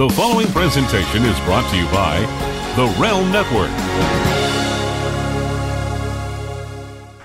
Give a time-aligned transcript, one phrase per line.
[0.00, 2.20] The following presentation is brought to you by
[2.74, 3.68] The Realm Network.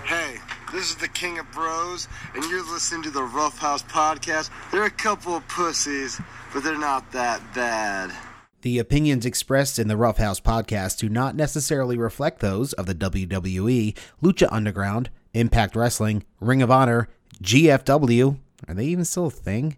[0.03, 0.39] Hey,
[0.73, 4.49] this is the King of Bros, and you're listening to the Rough House Podcast.
[4.73, 6.19] They're a couple of pussies,
[6.53, 8.11] but they're not that bad.
[8.59, 12.95] The opinions expressed in the Rough House podcast do not necessarily reflect those of the
[12.95, 17.07] WWE, Lucha Underground, Impact Wrestling, Ring of Honor,
[17.41, 18.37] GFW,
[18.67, 19.77] are they even still a thing?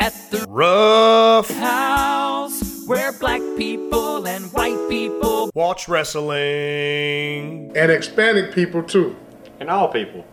[0.00, 8.82] at the Rough House, where black people and white people watch wrestling and Hispanic people
[8.82, 9.16] too,
[9.60, 10.24] and all people.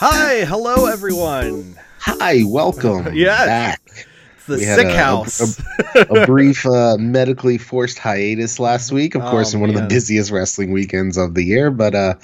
[0.00, 1.76] Hi, hello everyone.
[2.00, 3.12] Hi, welcome.
[3.14, 3.46] yes.
[3.46, 4.06] back.
[4.48, 5.60] The we sick a, house.
[5.94, 9.70] A, a, a brief uh, medically forced hiatus last week, of oh, course, in one
[9.70, 9.82] man.
[9.82, 12.14] of the busiest wrestling weekends of the year, but uh,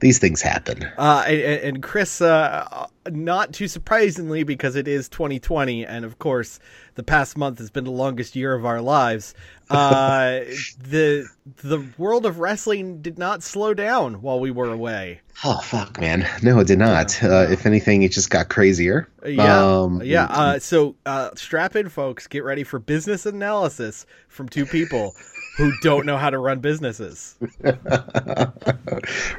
[0.00, 0.82] these things happen.
[0.98, 6.58] Uh, and, and Chris, uh, not too surprisingly, because it is 2020, and of course,
[6.96, 9.32] the past month has been the longest year of our lives.
[9.70, 10.40] Uh,
[10.78, 11.28] the
[11.62, 15.20] the world of wrestling did not slow down while we were away.
[15.44, 16.26] Oh fuck, man!
[16.42, 17.22] No, it did not.
[17.22, 19.08] Uh, if anything, it just got crazier.
[19.24, 20.24] Yeah, um, yeah.
[20.24, 22.26] Uh, so uh, strap in, folks.
[22.26, 25.14] Get ready for business analysis from two people
[25.58, 27.34] who don't know how to run businesses.
[27.64, 27.74] We're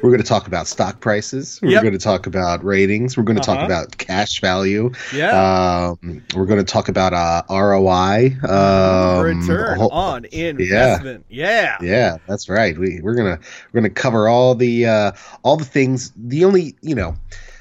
[0.02, 1.58] going to talk about stock prices.
[1.62, 1.82] We're yep.
[1.82, 3.16] going to talk about ratings.
[3.16, 3.60] We're going to uh-huh.
[3.60, 4.92] talk about cash value.
[5.14, 5.94] Yeah.
[6.02, 8.36] Um, we're going to talk about uh, ROI.
[8.46, 11.24] Um, Return whole, on investment.
[11.30, 11.78] Yeah.
[11.80, 11.90] yeah.
[11.90, 12.76] Yeah, that's right.
[12.76, 13.38] We we're gonna
[13.72, 16.12] we're gonna cover all the uh, all the things.
[16.16, 17.16] The only you know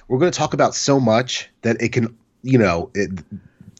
[0.09, 3.09] we're going to talk about so much that it can you know it,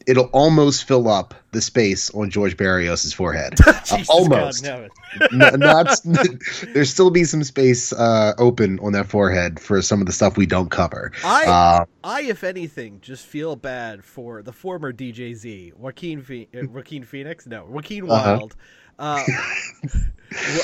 [0.10, 3.54] it'll almost fill up the space on George Barrios' forehead.
[3.68, 4.64] uh, almost.
[4.64, 4.90] God,
[5.32, 6.02] no, not
[6.74, 10.36] there's still be some space uh, open on that forehead for some of the stuff
[10.36, 11.12] we don't cover.
[11.24, 16.66] I, uh, I, if anything, just feel bad for the former DJZ, Joaquin, Fe- uh,
[16.66, 18.38] Joaquin Phoenix, no, Joaquin uh-huh.
[18.38, 18.56] Wilde.
[19.02, 19.24] Uh,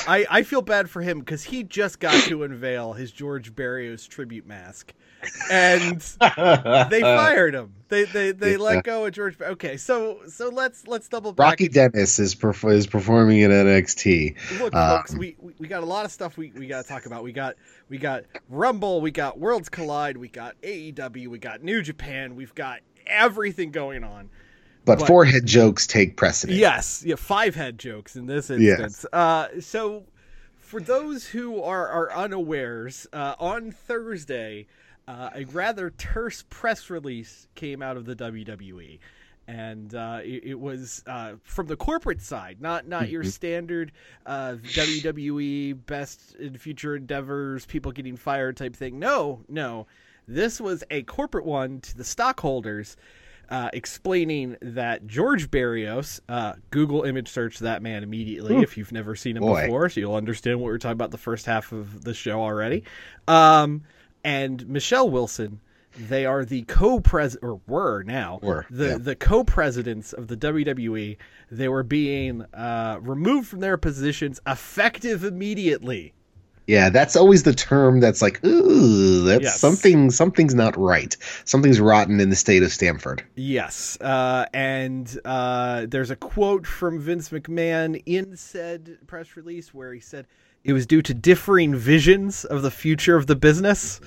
[0.06, 4.06] I, I feel bad for him because he just got to unveil his George Barrios
[4.06, 4.94] tribute mask
[5.50, 7.74] and they fired him.
[7.88, 8.58] They they they yeah.
[8.58, 9.40] let go of George.
[9.40, 11.44] Okay, so so let's let's double back.
[11.52, 14.60] Rocky Dennis is perf- is performing in NXT.
[14.60, 16.88] Look, um, folks, we, we we got a lot of stuff we, we got to
[16.88, 17.22] talk about.
[17.22, 17.56] We got
[17.88, 22.54] we got Rumble, we got Worlds Collide, we got AEW, we got New Japan, we've
[22.54, 24.30] got everything going on.
[24.86, 26.58] But, but forehead jokes take precedence.
[26.58, 29.04] Yes, yeah, five head jokes in this instance.
[29.04, 29.06] Yes.
[29.12, 30.04] Uh, so
[30.56, 34.66] for those who are are unawares, uh, on Thursday
[35.08, 38.98] uh, a rather terse press release came out of the WWE.
[39.48, 43.30] And uh, it, it, was uh, from the corporate side, not not your mm-hmm.
[43.30, 43.92] standard
[44.26, 48.98] uh, WWE best in future endeavors, people getting fired type thing.
[48.98, 49.86] No, no,
[50.26, 52.96] this was a corporate one to the stockholders,
[53.48, 58.62] uh, explaining that George Barrios, uh, Google image search that man immediately Ooh.
[58.62, 59.62] if you've never seen him Boy.
[59.62, 62.40] before, so you'll understand what we are talking about the first half of the show
[62.40, 62.84] already.
[63.28, 63.82] Um,
[64.24, 65.60] and Michelle Wilson.
[65.98, 68.98] They are the co-president, or were now were, the yeah.
[68.98, 71.16] the co-presidents of the WWE.
[71.50, 76.12] They were being uh, removed from their positions effective immediately.
[76.66, 79.60] Yeah, that's always the term that's like, ooh, that's yes.
[79.60, 80.10] something.
[80.10, 81.16] Something's not right.
[81.44, 83.22] Something's rotten in the state of Stamford.
[83.36, 89.92] Yes, uh, and uh, there's a quote from Vince McMahon in said press release where
[89.92, 90.26] he said,
[90.64, 94.00] it was due to differing visions of the future of the business.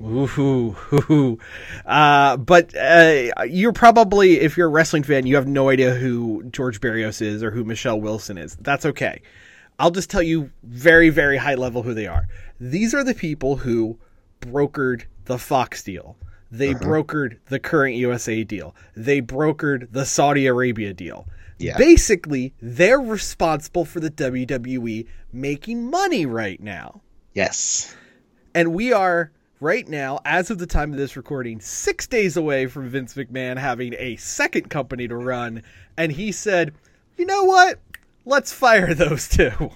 [0.00, 1.38] Ooh,
[1.84, 6.42] uh, but uh, you're probably, if you're a wrestling fan, you have no idea who
[6.50, 8.56] George Barrios is or who Michelle Wilson is.
[8.56, 9.20] That's okay.
[9.78, 12.26] I'll just tell you very, very high level who they are.
[12.60, 13.98] These are the people who
[14.40, 16.16] brokered the Fox deal.
[16.50, 16.84] They uh-huh.
[16.84, 18.74] brokered the current USA deal.
[18.94, 21.26] They brokered the Saudi Arabia deal.
[21.58, 21.76] Yeah.
[21.76, 27.00] Basically, they're responsible for the WWE making money right now.
[27.34, 27.94] Yes.
[28.54, 32.66] And we are right now, as of the time of this recording, six days away
[32.66, 35.62] from Vince McMahon having a second company to run.
[35.96, 36.74] And he said,
[37.16, 37.78] you know what?
[38.26, 39.70] Let's fire those two.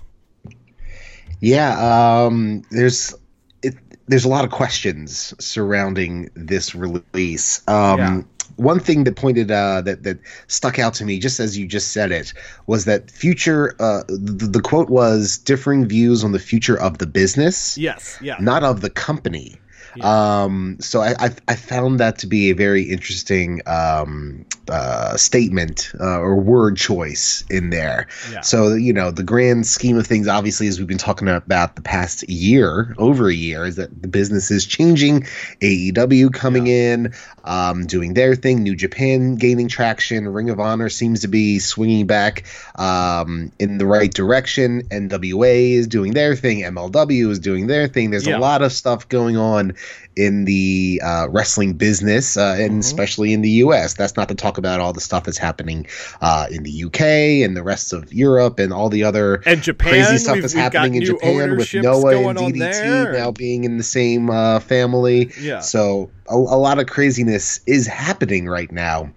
[1.41, 3.15] Yeah, um, there's
[3.63, 3.75] it,
[4.09, 7.67] there's a lot of questions surrounding this release.
[7.69, 8.23] Um, Yeah.
[8.57, 10.19] One thing that pointed uh, that that
[10.49, 12.35] stuck out to me, just as you just said it,
[12.67, 13.75] was that future.
[13.79, 18.37] Uh, the, the quote was differing views on the future of the business, Yes, yeah.
[18.41, 19.57] not of the company.
[20.01, 25.93] Um, so I, I I found that to be a very interesting um, uh, statement
[26.01, 28.07] uh, or word choice in there.
[28.33, 28.41] Yeah.
[28.43, 31.83] So you know the grand scheme of things, obviously, as we've been talking about the
[31.83, 35.23] past year, over a year, is that the business is changing.
[35.61, 37.13] AEW coming in,
[37.45, 38.63] um, doing their thing.
[38.63, 40.29] New Japan gaining traction.
[40.29, 42.45] Ring of Honor seems to be swinging back
[42.77, 44.83] um, in the right direction.
[44.83, 46.59] NWA is doing their thing.
[46.59, 48.11] MLW is doing their thing.
[48.11, 48.39] There's Yeah.
[48.39, 49.75] a lot of stuff going on
[50.21, 52.79] in the uh, wrestling business, uh, and Mm-hmm.
[52.81, 53.95] especially in the U.S.
[53.95, 55.87] That's not to talk about all the stuff that's happening
[56.21, 57.43] uh, in the U.K.
[57.43, 60.95] and the rest of Europe and all the other And Japan, crazy stuff that's happening
[60.97, 65.31] in Japan with Noah and DDT now being in the same uh, family.
[65.41, 65.61] Yeah.
[65.61, 69.11] So a, a lot of craziness is happening right now.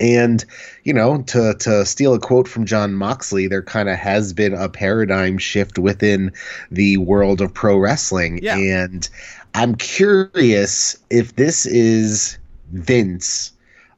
[0.00, 0.44] And
[0.84, 4.52] you know, to to steal a quote from John Moxley, there kind of has been
[4.52, 6.32] a paradigm shift within
[6.70, 8.56] the world of pro wrestling, Yeah.
[8.58, 9.08] and
[9.54, 12.38] I'm curious if this is
[12.72, 13.52] Vince,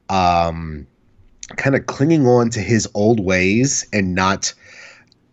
[0.08, 0.86] um,
[1.56, 4.52] kind of clinging on to his old ways and not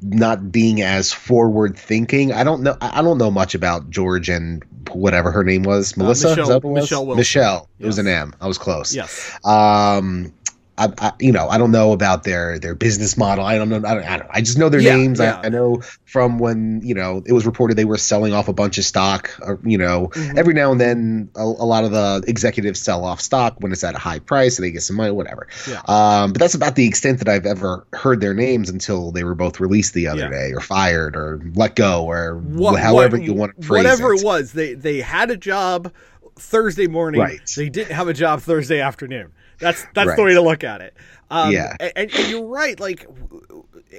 [0.01, 2.31] not being as forward thinking.
[2.31, 2.77] I don't know.
[2.81, 5.97] I don't know much about George and whatever her name was.
[5.97, 6.29] Melissa.
[6.29, 6.83] Michelle- Is that what it was?
[6.83, 7.17] Michelle Wilson.
[7.19, 7.69] Michelle.
[7.79, 8.35] It was an M.
[8.41, 8.93] I was close.
[8.95, 9.31] Yes.
[9.43, 10.31] Um,
[10.77, 13.43] I, I, you know, I don't know about their their business model.
[13.45, 13.77] I don't know.
[13.77, 14.03] I don't.
[14.03, 15.19] I, don't, I just know their Yeah, names.
[15.19, 15.39] yeah.
[15.43, 18.53] I, I know from when you know it was reported they were selling off a
[18.53, 19.31] bunch of stock.
[19.41, 20.37] Or, you know, Mm-hmm.
[20.37, 23.83] every now and then a, a lot of the executives sell off stock when it's
[23.83, 25.47] at a high price and they get some money, whatever.
[25.67, 25.81] Yeah.
[25.87, 29.35] Um, but that's about the extent that I've ever heard their names until they were
[29.35, 33.33] both released the other day, or fired, or let go, or What- however what- you
[33.33, 34.19] want to phrase whatever it.
[34.21, 35.91] it was, they they had a job
[36.37, 37.19] Thursday morning.
[37.21, 37.39] Right.
[37.55, 39.31] They didn't have a job Thursday afternoon.
[39.59, 40.15] That's that's Right.
[40.17, 40.95] the way to look at it.
[41.29, 41.75] Um, Yeah.
[41.79, 42.79] and, and you're right.
[42.79, 43.05] Like,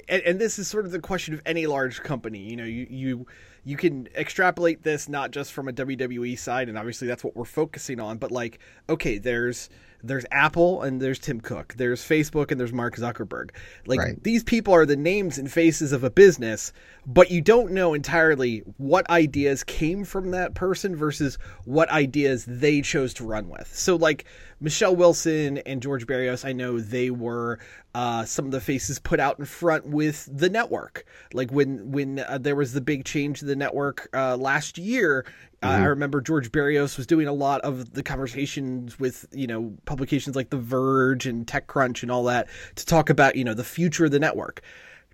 [0.09, 2.39] and, and this is sort of the question of any large company.
[2.39, 3.27] You know, you you
[3.65, 7.45] you can extrapolate this not just from a WWE side, and obviously that's what we're
[7.45, 8.19] focusing on.
[8.19, 8.59] But like,
[8.89, 9.69] okay, there's
[10.03, 11.75] there's Apple and there's Tim Cook.
[11.77, 13.51] There's Facebook and there's Mark Zuckerberg.
[13.87, 14.23] Like Right.
[14.23, 16.73] these people are the names and faces of a business,
[17.07, 22.81] but you don't know entirely what ideas came from that person versus what ideas they
[22.81, 23.69] chose to run with.
[23.75, 24.25] So, like
[24.61, 27.59] Michelle Wilson and George Barrios, I know they were
[27.95, 31.05] uh, some of the faces put out in front with the network.
[31.33, 35.25] Like when when uh, there was the big change to the network uh, last year,
[35.63, 39.75] uh, I remember George Barrios was doing a lot of the conversations with you know
[39.87, 43.65] publications like The Verge and TechCrunch and all that to talk about you know the
[43.65, 44.63] future of the network.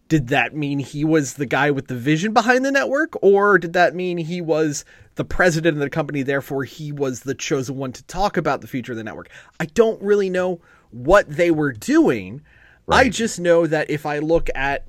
[0.08, 3.73] Did that mean he was the guy with the vision behind the network, or did
[3.73, 7.93] that mean he was the president of the company, therefore he was the chosen one
[7.93, 9.31] to talk about the future of the network?
[9.58, 10.61] I don't really know
[10.91, 12.43] what they were doing.
[12.87, 14.87] I just know that if I look at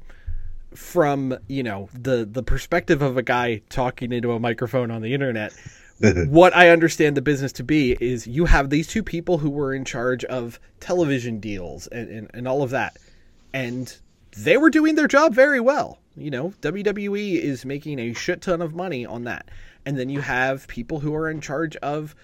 [0.75, 5.14] from you know the the perspective of a guy talking into a microphone on the
[5.14, 5.54] internet
[6.28, 9.73] what i understand the business to be is you have these two people who were
[9.73, 12.97] in charge of television deals and, and, and all of that.
[13.54, 13.95] And
[14.38, 16.00] they were doing their job very well.
[16.18, 19.50] You know wwe is making a shit ton of money on that.
[19.85, 22.16] And then you have people who are in charge of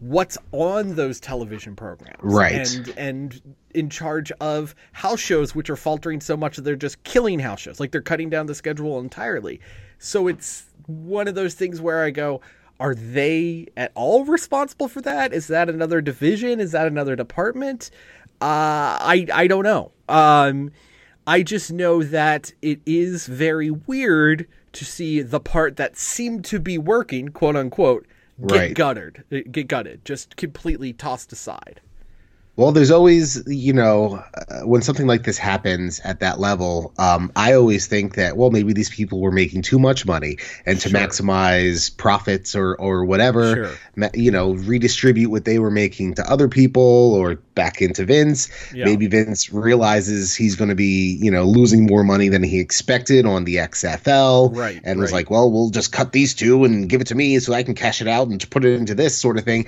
[0.00, 2.18] what's on those television programs.
[2.22, 2.52] Right.
[2.54, 7.02] and and in charge of house shows which are faltering so much that they're just
[7.04, 7.80] killing house shows.
[7.80, 9.60] Like they're cutting down the schedule entirely.
[9.98, 12.40] So it's one of those things where i go
[12.80, 15.32] are they at all responsible for that?
[15.32, 16.60] Is that another division?
[16.60, 17.90] Is that another department?
[18.40, 19.90] Uh i i don't know.
[20.08, 20.70] Um
[21.26, 26.60] i just know that it is very weird to see the part that seemed to
[26.60, 28.06] be working quote unquote
[28.46, 28.74] get Right.
[28.74, 30.04] gutted get gutted.
[30.04, 31.80] Just completely tossed aside
[32.58, 37.30] Well, there's always, you know, uh, when something like this happens at that level, um,
[37.36, 40.88] I always think that, well, maybe these people were making too much money, and to
[40.88, 43.70] maximize profits or or whatever, Sure.
[43.94, 48.48] ma- you know, redistribute what they were making to other people or back into Vince.
[48.74, 48.86] Yeah.
[48.86, 53.24] Maybe Vince realizes he's going to be, you know, losing more money than he expected
[53.24, 57.00] on the XFL, Right, And was like, well, we'll just cut these two and give
[57.00, 59.38] it to me so I can cash it out and put it into this sort
[59.38, 59.66] of thing.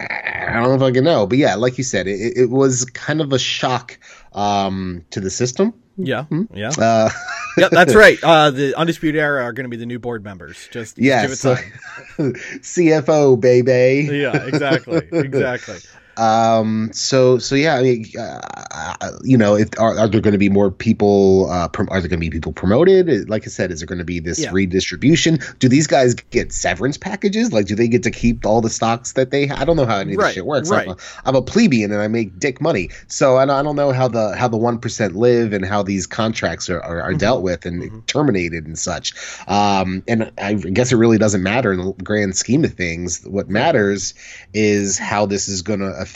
[0.00, 2.84] I don't know if I can know, but yeah, like you said, it, it was
[2.86, 3.98] kind of a shock
[4.32, 5.74] um, to the system.
[5.96, 6.56] Yeah, mm-hmm.
[6.56, 7.10] yeah, uh,
[7.58, 7.68] yeah.
[7.70, 8.18] That's right.
[8.22, 10.68] Uh, the Undisputed Era are going to be the new board members.
[10.70, 11.56] Just yeah, so,
[12.18, 14.08] CFO baby.
[14.10, 15.78] Yeah, exactly, exactly.
[16.16, 20.38] Um, so so yeah, I mean, uh, you know, if are, are there going to
[20.38, 21.50] be more people?
[21.50, 23.28] Uh, prom- are there going to be people promoted?
[23.28, 24.50] Like I said, is there going to be this yeah.
[24.52, 25.38] redistribution?
[25.58, 27.52] Do these guys get severance packages?
[27.52, 29.48] Like, do they get to keep all the stocks that they?
[29.48, 30.70] I don't know how any of right, this shit works.
[30.70, 30.88] Right.
[30.88, 33.76] I'm, a, I'm a plebeian and I make dick money, so I don't, I don't
[33.76, 37.10] know how the how the one percent live and how these contracts are are, are
[37.10, 37.18] mm-hmm.
[37.18, 38.00] dealt with and mm-hmm.
[38.00, 39.14] terminated and such.
[39.48, 43.24] Um, and I guess it really doesn't matter in the grand scheme of things.
[43.24, 44.14] What matters
[44.52, 46.09] is how this is going to affect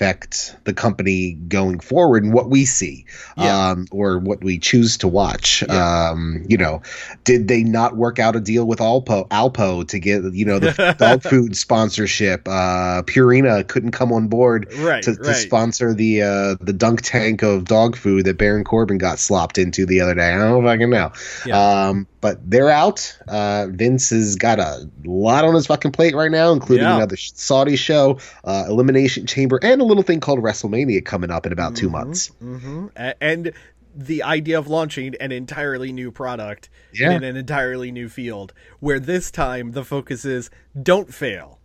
[0.64, 3.70] the company going forward and what we see yeah.
[3.70, 5.62] um, or what we choose to watch.
[5.62, 6.10] Yeah.
[6.10, 6.82] Um, you know,
[7.24, 10.94] did they not work out a deal with Alpo, Alpo to get, you know, the
[10.98, 12.46] dog food sponsorship?
[12.46, 17.42] Uh, Purina couldn't come on board right, to, to sponsor the uh, the dunk tank
[17.42, 20.32] of dog food that Baron Corbin got slopped into the other day.
[20.32, 21.12] I don't know if I can know.
[21.46, 21.88] Yeah.
[21.88, 23.18] Um, but they're out.
[23.28, 26.96] Uh, Vince has got a lot on his fucking plate right now, including yeah.
[26.96, 31.52] another Saudi show, uh, Elimination Chamber, and a little thing called WrestleMania coming up in
[31.52, 32.30] about mm-hmm, two months.
[32.42, 32.86] Mm-hmm.
[33.20, 33.52] And
[33.94, 37.10] the idea of launching an entirely new product yeah.
[37.10, 40.48] in an entirely new field, where this time the focus is
[40.82, 41.60] don't fail.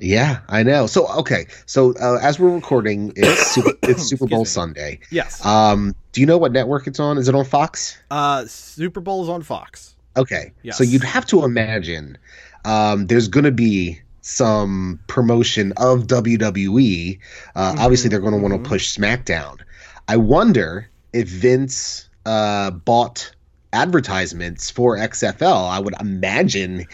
[0.00, 0.86] Yeah, I know.
[0.86, 5.00] So okay, so uh, as we're recording, it's Super, it's Super Bowl Sunday.
[5.10, 5.44] Yes.
[5.44, 7.18] Um, do you know what network it's on?
[7.18, 7.98] Is it on Fox?
[8.10, 9.96] Uh, Super Bowl is on Fox.
[10.16, 10.52] Okay.
[10.62, 10.78] Yes.
[10.78, 12.18] So you'd have to imagine
[12.64, 17.18] um, there's going to be some promotion of WWE.
[17.54, 17.80] Uh, mm-hmm.
[17.80, 18.68] Obviously, they're going to want to mm-hmm.
[18.68, 19.60] push SmackDown.
[20.06, 23.32] I wonder if Vince uh, bought
[23.72, 25.70] advertisements for XFL.
[25.70, 26.86] I would imagine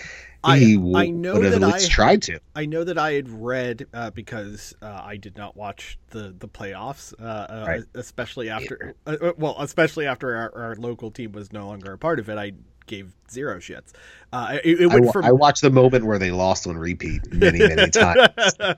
[0.44, 2.40] I, I know that I tried to.
[2.54, 6.48] I know that I had read uh, because uh, I did not watch the the
[6.48, 7.84] playoffs, uh, uh right.
[7.94, 11.98] especially after uh, uh, well, especially after our, our, local team was no longer a
[11.98, 12.36] part of it.
[12.36, 12.52] I
[12.86, 13.92] gave zero shits.
[14.32, 15.24] It, it I, from...
[15.24, 18.28] I, watched the moment where they lost on repeat many many times,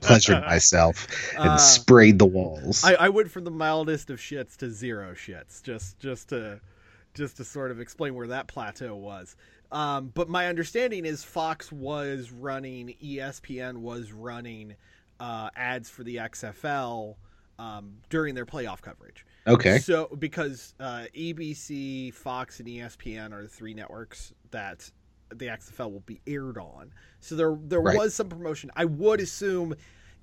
[0.01, 1.07] pleasured myself
[1.37, 2.83] and sprayed the walls.
[2.85, 6.61] I, I went from the mildest of shits to zero shits, just just to
[7.17, 9.35] just to sort of explain where that plateau was.
[9.71, 14.75] Um, but my understanding is Fox was running, ESPN was running
[15.19, 17.15] uh, ads for the XFL
[17.59, 19.25] um, during their playoff coverage.
[19.45, 19.79] Okay.
[19.79, 24.89] So because uh, ABC, Fox, and ESPN are the three networks that
[25.29, 26.93] the XFL will be aired on.
[27.19, 27.97] So there there right.
[27.97, 28.71] was some promotion.
[28.75, 29.75] I would assume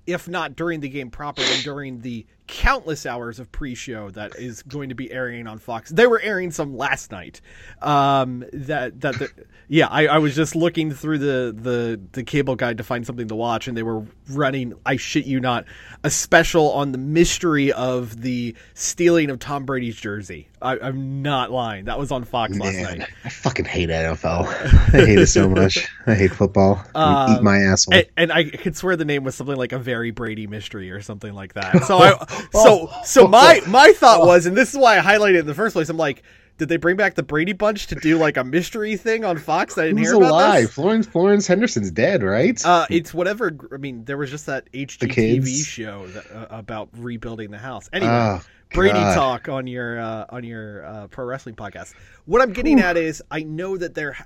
[0.07, 4.63] if not during the game proper, then during the countless hours of pre-show that is
[4.63, 5.89] going to be airing on Fox.
[5.89, 7.41] They were airing some last night.
[7.81, 9.29] Um, that that the,
[9.67, 13.27] yeah, I, I was just looking through the, the the cable guide to find something
[13.27, 14.73] to watch, and they were running.
[14.85, 15.65] I shit you not,
[16.03, 20.49] a special on the mystery of the stealing of Tom Brady's jersey.
[20.61, 21.85] I, am not lying.
[21.85, 23.09] That was on Fox Man, last night.
[23.23, 24.47] I fucking hate NFL.
[24.93, 25.87] I hate it so much.
[26.07, 26.83] I hate football.
[26.95, 27.93] Um, eat my asshole.
[27.93, 31.01] And, and, I could swear the name was something like a very Brady mystery or
[31.01, 31.83] something like that.
[31.83, 35.39] So I so so my my thought was, and this is why I highlighted it
[35.39, 35.89] in the first place.
[35.89, 36.23] I'm like,
[36.57, 39.77] did they bring back the Brady Bunch to do like a mystery thing on Fox?
[39.77, 40.63] I didn't Who's hear about alive?
[40.63, 40.73] This?
[40.73, 42.63] Florence Florence Henderson's dead, right?
[42.65, 43.55] Uh, it's whatever.
[43.73, 47.89] I mean, there was just that HGTV show that, uh, about rebuilding the house.
[47.91, 48.41] Anyway, oh,
[48.73, 51.93] Brady talk on your uh, on your uh, pro wrestling podcast.
[52.25, 52.83] What I'm getting Ooh.
[52.83, 54.17] at is, I know that there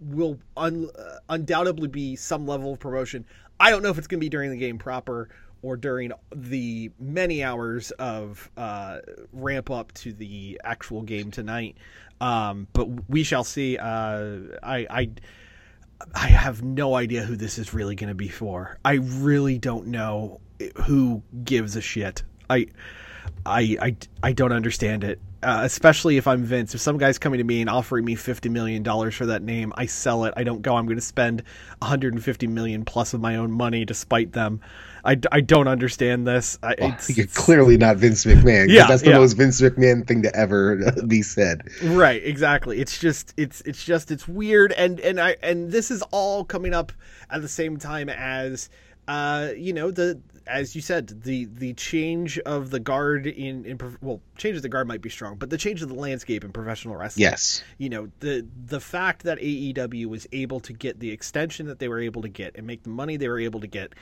[0.00, 3.24] will un- uh, undoubtedly be some level of promotion.
[3.58, 5.28] I don't know if it's going to be during the game proper
[5.62, 8.98] or during the many hours of uh,
[9.32, 11.76] ramp up to the actual game tonight.
[12.20, 13.78] Um, but we shall see.
[13.78, 15.10] Uh, I, I
[16.14, 18.78] I have no idea who this is really going to be for.
[18.84, 20.40] I really don't know
[20.84, 22.22] who gives a shit.
[22.50, 22.66] I
[23.46, 25.20] I I, I don't understand it.
[25.42, 26.74] Uh, especially if I'm Vince.
[26.74, 29.72] If some guy's coming to me and offering me fifty million dollars for that name,
[29.76, 30.34] I sell it.
[30.36, 30.76] I don't go.
[30.76, 31.42] I'm going to spend
[31.78, 34.60] 150 million plus of my own money to spite them.
[35.04, 36.58] I, I don't understand this.
[36.62, 38.68] I, well, you're clearly not Vince McMahon.
[38.68, 39.18] Yeah, that's the yeah.
[39.18, 41.68] most Vince McMahon thing to ever be said.
[41.82, 42.80] Right, exactly.
[42.80, 46.72] It's just it's it's just it's weird, and and I and this is all coming
[46.72, 46.92] up
[47.30, 48.68] at the same time as
[49.08, 53.78] uh you know the as you said the the change of the guard in in
[54.00, 56.52] well change of the guard might be strong but the change of the landscape in
[56.52, 57.22] professional wrestling.
[57.22, 57.62] Yes.
[57.78, 61.88] You know the the fact that AEW was able to get the extension that they
[61.88, 63.94] were able to get and make the money they were able to get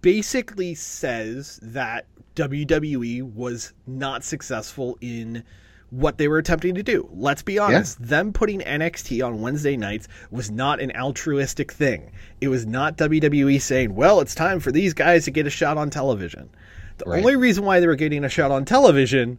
[0.00, 5.44] basically says that WWE was not successful in
[5.90, 7.08] what they were attempting to do.
[7.12, 7.98] Let's be honest.
[8.00, 8.06] Yeah.
[8.06, 12.12] Them putting NXT on Wednesday nights was not an altruistic thing.
[12.40, 15.76] It was not WWE saying, well, it's time for these guys to get a shot
[15.76, 16.50] on television.
[16.98, 17.18] The right.
[17.18, 19.38] only reason why they were getting a shot on television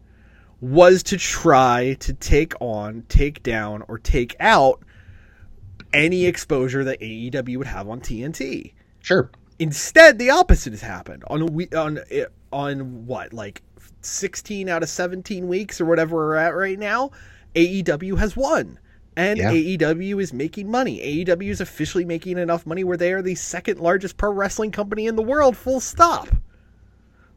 [0.62, 4.82] was to try to take on, take down, or take out
[5.94, 8.74] any exposure that AEW would have on TNT.
[9.00, 9.30] Sure.
[9.60, 13.62] Instead, the opposite has happened on a we on eh, on what like
[14.06, 17.12] 16 out of 17 weeks or whatever we're at right now.
[17.56, 18.80] AEW has won.
[19.18, 19.52] And yeah.
[19.52, 21.26] AEW is making money.
[21.26, 25.08] AEW is officially making enough money where they are the second largest pro wrestling company
[25.08, 26.28] in the world, full stop.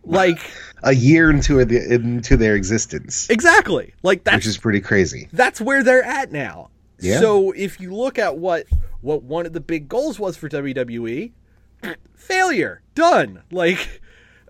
[0.04, 0.38] Like
[0.82, 3.28] a year into into their existence.
[3.28, 3.94] Exactly.
[4.02, 5.28] Like that, which is pretty crazy.
[5.32, 6.70] That's where they're at now.
[6.98, 7.20] Yeah.
[7.20, 8.66] So if you look at what
[9.00, 11.32] what one of the big goals was for WWE,
[12.14, 12.80] failure.
[12.94, 13.42] Done.
[13.50, 14.00] Like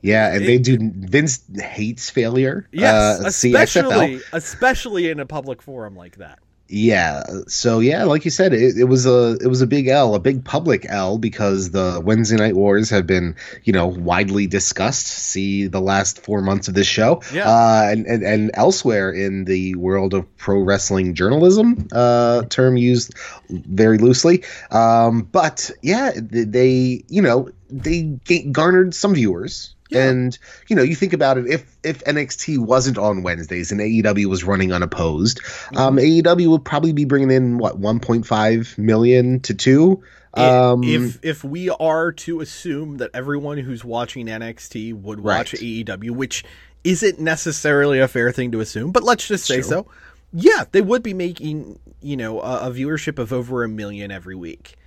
[0.03, 0.79] yeah, and it, they do.
[0.81, 2.69] Vince hates failure.
[2.73, 6.39] Yes, uh, especially especially in a public forum like that
[6.69, 10.15] yeah so yeah like you said it, it, was a it was a big l
[10.15, 15.07] a big public l because the wednesday night wars have been you know widely discussed
[15.07, 17.49] see the last four months of this show yeah.
[17.49, 23.15] uh, and, and and elsewhere in the world of pro wrestling journalism uh, term used
[23.49, 28.19] very loosely um, but yeah they you know they
[28.53, 30.09] garnered some viewers yeah.
[30.09, 31.47] And you know, you think about it.
[31.47, 35.77] If if NXT wasn't on Wednesdays and AEW was running unopposed, mm-hmm.
[35.77, 40.03] um, AEW would probably be bringing in what 1.5 million to two.
[40.35, 45.63] Um, if if we are to assume that everyone who's watching NXT would watch right.
[45.63, 46.45] AEW, which
[46.85, 49.87] isn't necessarily a fair thing to assume, but let's just say so.
[50.33, 54.37] Yeah, they would be making you know a, a viewership of over a million every
[54.37, 54.78] week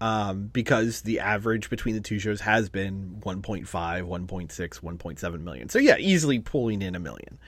[0.00, 5.68] um, because the average between the two shows has been 1.5, 1.6, 1.7 million.
[5.68, 7.38] So yeah, easily pulling in a million.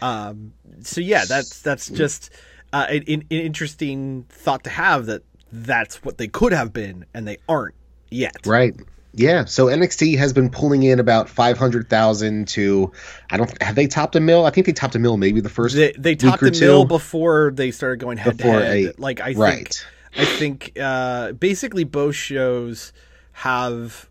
[0.00, 2.30] Um, so yeah, that's that's just
[2.72, 7.26] uh, an, an, interesting thought to have that that's what they could have been and
[7.26, 7.74] they aren't
[8.10, 8.46] yet.
[8.46, 8.74] Right.
[9.14, 12.92] Yeah, so NXT has been pulling in about five hundred thousand to,
[13.30, 14.44] I don't have they topped a mill.
[14.44, 15.74] I think they topped a mill maybe the first.
[15.74, 18.94] They, they topped a mill before they started going head before to head.
[18.98, 19.74] A, like I right.
[19.74, 19.76] think
[20.18, 22.92] I think uh, basically both shows
[23.32, 24.08] have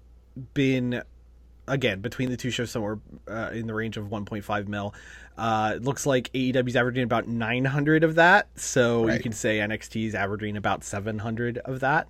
[0.54, 1.02] been
[1.68, 4.94] again between the two shows somewhere uh, in the range of 1.5 mil.
[5.38, 9.16] Uh, it looks like AEW's averaging about 900 of that, so right.
[9.16, 12.08] you can say NXT's averaging about 700 of that.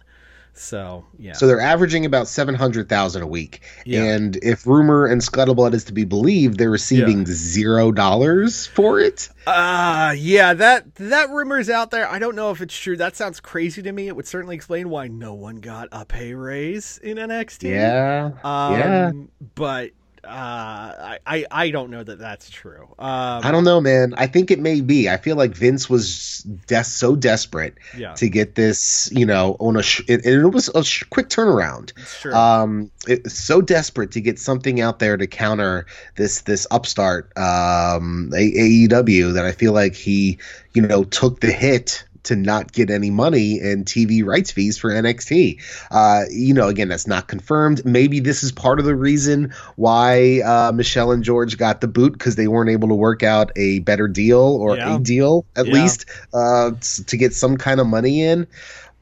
[0.57, 1.33] So yeah.
[1.33, 4.03] So they're averaging about seven hundred thousand a week, yeah.
[4.03, 7.25] and if rumor and scuttlebutt is to be believed, they're receiving yeah.
[7.27, 9.29] zero dollars for it.
[9.45, 12.09] Uh yeah that that rumor's out there.
[12.09, 12.95] I don't know if it's true.
[12.95, 14.07] That sounds crazy to me.
[14.07, 17.69] It would certainly explain why no one got a pay raise in NXT.
[17.69, 19.11] Yeah, um, yeah.
[19.55, 19.91] But
[20.25, 22.83] uh, I, I don't know that that's true.
[22.99, 24.13] Um, I don't know, man.
[24.17, 25.09] I think it may be.
[25.09, 28.13] I feel like Vince was des- so desperate yeah.
[28.15, 31.97] to get this, you know, on a sh- it, it was a sh- quick turnaround.
[32.21, 32.35] Sure.
[32.35, 35.85] Um, it, so desperate to get something out there to counter
[36.15, 40.39] this this upstart um, AEW that I feel like he,
[40.73, 44.91] you know, took the hit to not get any money and TV rights fees for
[44.91, 45.61] NXT.
[45.91, 47.83] Uh, you know, again, that's not confirmed.
[47.85, 52.13] Maybe this is part of the reason why uh, Michelle and George got the boot
[52.13, 54.95] because they weren't able to work out a better deal or yeah.
[54.95, 55.73] a deal at yeah.
[55.73, 56.71] least uh,
[57.07, 58.47] to get some kind of money in.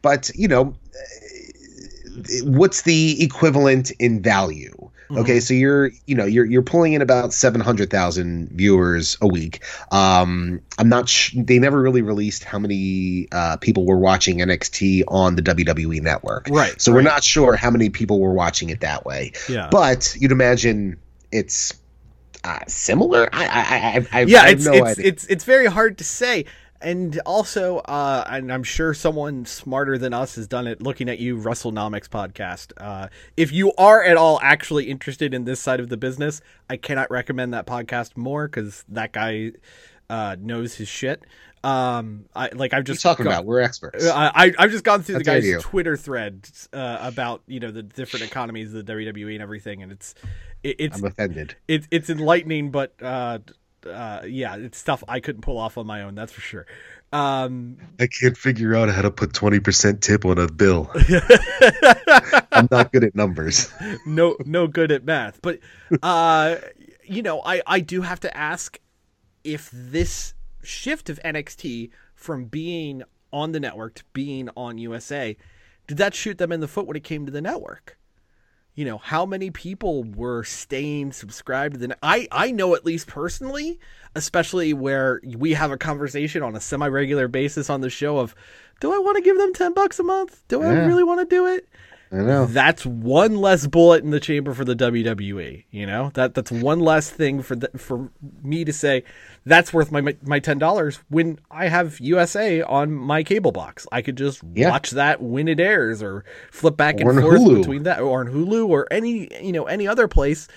[0.01, 0.75] But you know,
[2.43, 4.82] what's the equivalent in value?
[5.13, 5.21] Mm-hmm.
[5.21, 9.27] Okay, so you're you know you're you're pulling in about seven hundred thousand viewers a
[9.27, 9.63] week.
[9.91, 11.07] Um, I'm not.
[11.07, 16.01] Sh- they never really released how many uh, people were watching NXT on the WWE
[16.01, 16.47] network.
[16.49, 16.81] Right.
[16.81, 16.95] So right.
[16.95, 19.33] we're not sure how many people were watching it that way.
[19.47, 19.69] Yeah.
[19.71, 20.97] But you'd imagine
[21.31, 21.75] it's
[22.43, 23.29] uh, similar.
[23.31, 24.41] I I I, I yeah.
[24.43, 26.45] I it's no it's, it's it's very hard to say
[26.83, 30.81] and also, uh, and I'm sure someone smarter than us has done it.
[30.81, 32.73] Looking at you, WrestleNomics podcast.
[32.77, 36.77] Uh, if you are at all actually interested in this side of the business, I
[36.77, 39.53] cannot recommend that podcast more because that guy
[40.09, 41.23] uh, knows his shit.
[41.63, 44.05] Um, I like I've just talking about we're experts.
[44.05, 48.25] I I've just gone through the guy's Twitter thread uh, about you know the different
[48.25, 50.13] economies of the WWE and everything, and it's
[50.61, 51.55] it, it's I'm offended.
[51.69, 53.39] It's it's enlightening, but uh,
[53.85, 56.15] uh, yeah, it's stuff I couldn't pull off on my own.
[56.15, 56.65] That's for sure.
[57.11, 60.89] Um, I can't figure out how to put twenty percent tip on a bill.
[62.51, 63.71] I'm not good at numbers.
[64.05, 65.41] No, no good at math.
[65.41, 65.59] But
[66.01, 66.55] uh,
[67.03, 68.79] you know, I I do have to ask
[69.43, 75.35] if this shift of NXT from being on the network to being on USA
[75.87, 77.97] did that shoot them in the foot when it came to the network?
[78.75, 81.93] You know how many people were staying subscribed then?
[82.01, 83.79] I i know at least personally
[84.15, 88.35] especially where we have a conversation on a semi-regular basis on the show of
[88.79, 90.43] do i want to give them 10 bucks a month?
[90.47, 91.67] Do i really want to do it
[92.13, 92.45] I know.
[92.45, 95.63] that's one less bullet in the chamber for the WWE.
[95.71, 98.11] You know that that's one less thing for the, for
[98.43, 99.03] me to say
[99.45, 103.87] that's worth my my, ten dollars when I have USA on my cable box.
[103.91, 104.69] I could just Yeah.
[104.69, 107.57] watch that when it airs, or flip back and Or on forth Hulu.
[107.61, 110.47] between that, or on Hulu, or any you know any other place.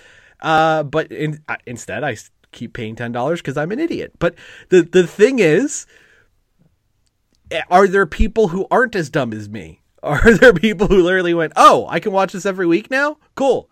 [0.42, 2.18] Uh, but in, uh, instead, I
[2.52, 4.12] keep paying ten dollars because I'm an idiot.
[4.18, 4.34] But
[4.68, 5.86] the the thing is,
[7.70, 9.80] are there people who aren't as dumb as me?
[10.02, 13.18] Are there people who literally went, "Oh, I can watch this every week now?
[13.34, 13.68] Cool.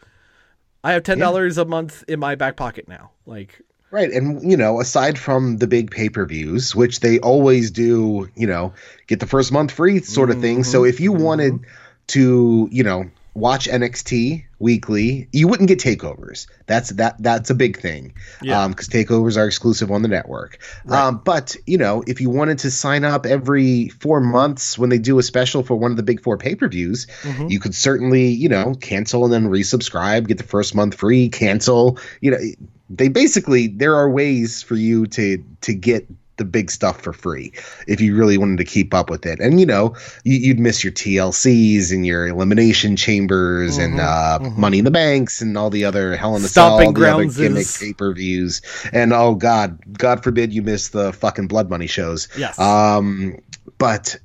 [0.82, 3.60] I have ten dollars a month in my back pocket now." Like,
[3.94, 4.10] Right.
[4.10, 8.44] And, you know, aside from the big pay per views, which they always do, you
[8.44, 8.72] know,
[9.06, 10.64] get the first month free sort of thing.
[10.64, 10.88] So mm-hmm.
[10.88, 11.64] if you wanted mm-hmm.
[12.08, 16.46] to, you know, watch NXT weekly, you wouldn't get takeovers.
[16.66, 18.14] That's that that's a big thing.
[18.40, 18.62] Yeah.
[18.62, 20.58] Um, because takeovers are exclusive on the network.
[20.88, 24.98] Um, but you know, if you wanted to sign up every four months when they
[24.98, 27.06] do a special for one of the big four pay-per-views,
[27.48, 31.98] you could certainly, you know, cancel and then resubscribe, get the first month free, cancel.
[32.20, 32.38] You know,
[32.88, 37.52] they basically there are ways for you to to get the big stuff for free
[37.86, 39.40] if you really wanted to keep up with it.
[39.40, 39.94] And you know,
[40.24, 45.40] you, you'd miss your TLCs and your elimination chambers and uh, Money in the Banks
[45.40, 48.62] and all the other Hell in a Cell, all the other gimmick pay per views.
[48.92, 52.28] And oh God, God forbid you miss the fucking Blood Money shows.
[52.36, 52.58] Yes.
[52.58, 53.38] Um,
[53.78, 54.16] but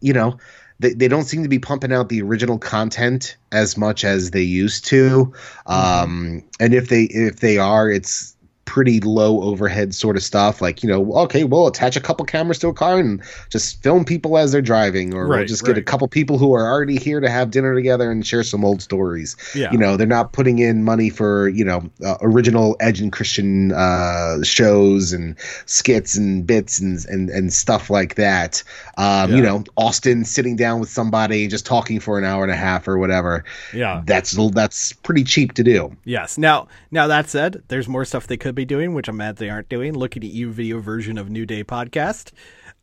[0.00, 0.38] you know.
[0.80, 4.42] They, they don't seem to be pumping out the original content as much as they
[4.42, 5.32] used to,
[5.66, 10.60] um, and if they if they are, it's pretty low overhead sort of stuff.
[10.62, 14.04] Like you know, okay, we'll attach a couple cameras to a car and just film
[14.04, 16.96] people as they're driving, or we'll Right, just get a couple people who are already
[16.98, 19.36] here to have dinner together and share some old stories.
[19.54, 19.70] Yeah.
[19.72, 23.72] You know, they're not putting in money for you know uh, original Edge and Christian
[23.72, 28.62] uh, shows and skits and bits and and, and stuff like that.
[28.96, 32.52] Um, You know, Austin sitting down with somebody and just talking for an hour and
[32.52, 33.44] a half or whatever.
[33.72, 34.02] yeah.
[34.06, 35.96] That's that's pretty cheap to do.
[36.04, 36.38] Yes.
[36.38, 39.50] Now, now that said, there's more stuff they could be doing, which I'm mad they
[39.50, 39.94] aren't doing.
[39.94, 42.32] Looking at you video version of New Day podcast.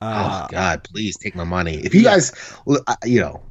[0.02, 1.76] Uh, oh God, please take my money.
[1.76, 2.32] If you guys,
[2.68, 3.42] uh, you know,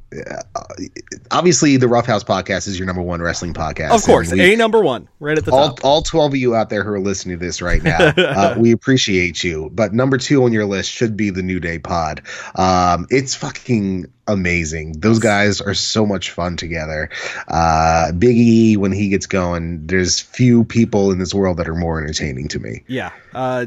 [1.31, 3.91] obviously the Roughhouse podcast is your number one wrestling podcast.
[3.91, 5.85] of course, we- a number one, right at the all, top.
[5.85, 8.71] all 12 of you out there who are listening to this right now, uh, we
[8.71, 9.69] appreciate you.
[9.73, 12.21] But number two on your list should be the New Day pod.
[12.55, 14.93] Um, it's fucking amazing.
[14.99, 17.09] Those guys are so much fun together.
[17.47, 21.75] Uh, Big E, when he gets going, there's few people in this world that are
[21.75, 22.83] more entertaining to me.
[22.87, 23.65] Yeah, uh,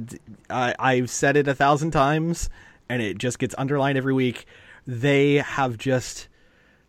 [0.50, 2.48] I, I've said it a thousand times,
[2.88, 4.46] and it just gets underlined every week.
[4.86, 6.28] They have just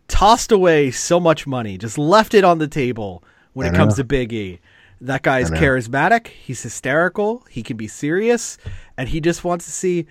[0.07, 3.93] tossed away so much money, just left it on the table when I it comes
[3.93, 4.03] know.
[4.03, 4.59] to Big E.
[5.01, 6.27] That guy is charismatic.
[6.27, 7.45] He's hysterical.
[7.49, 8.57] He can be serious,
[8.97, 10.07] and he just wants to see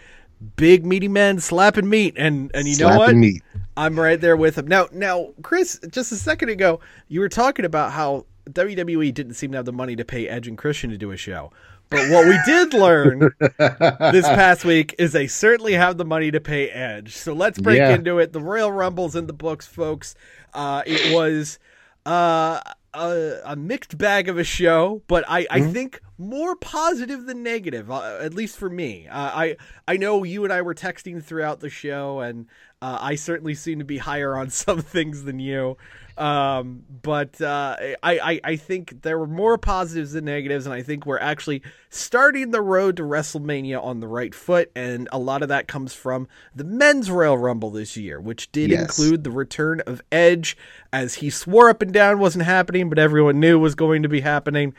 [0.57, 2.15] big meaty men slapping meat.
[2.17, 3.15] And and you know what?
[3.15, 3.43] meat.
[3.77, 4.67] I'm right there with him.
[4.67, 9.53] Now, now, Chris, just a second ago, you were talking about how WWE didn't seem
[9.53, 11.53] to have the money to pay Edge and Christian to do a show.
[11.93, 16.41] But what we did learn this past week is they certainly have the money to
[16.41, 17.15] pay Edge.
[17.15, 17.95] So let's break Yeah.
[17.95, 18.33] into it.
[18.33, 20.15] The Royal Rumble's in the books, folks.
[20.55, 21.59] Uh, it was
[22.07, 22.61] uh,
[22.95, 27.91] a, a mixed bag of a show, but I, I think more positive than negative,
[27.91, 29.07] uh, at least for me.
[29.09, 32.47] Uh, I I know you and I were texting throughout the show, and
[32.81, 35.77] uh, I certainly seem to be higher on some things than you.
[36.19, 40.83] Um, but uh, I, I I think there were more positives than negatives, and I
[40.83, 45.43] think we're actually starting the road to WrestleMania on the right foot, and a lot
[45.43, 48.99] of that comes from the men's Royal Rumble this year, which did Yes.
[48.99, 50.57] include the return of Edge,
[50.93, 54.21] as he swore up and down wasn't happening, but everyone knew was going to be
[54.21, 54.75] happening.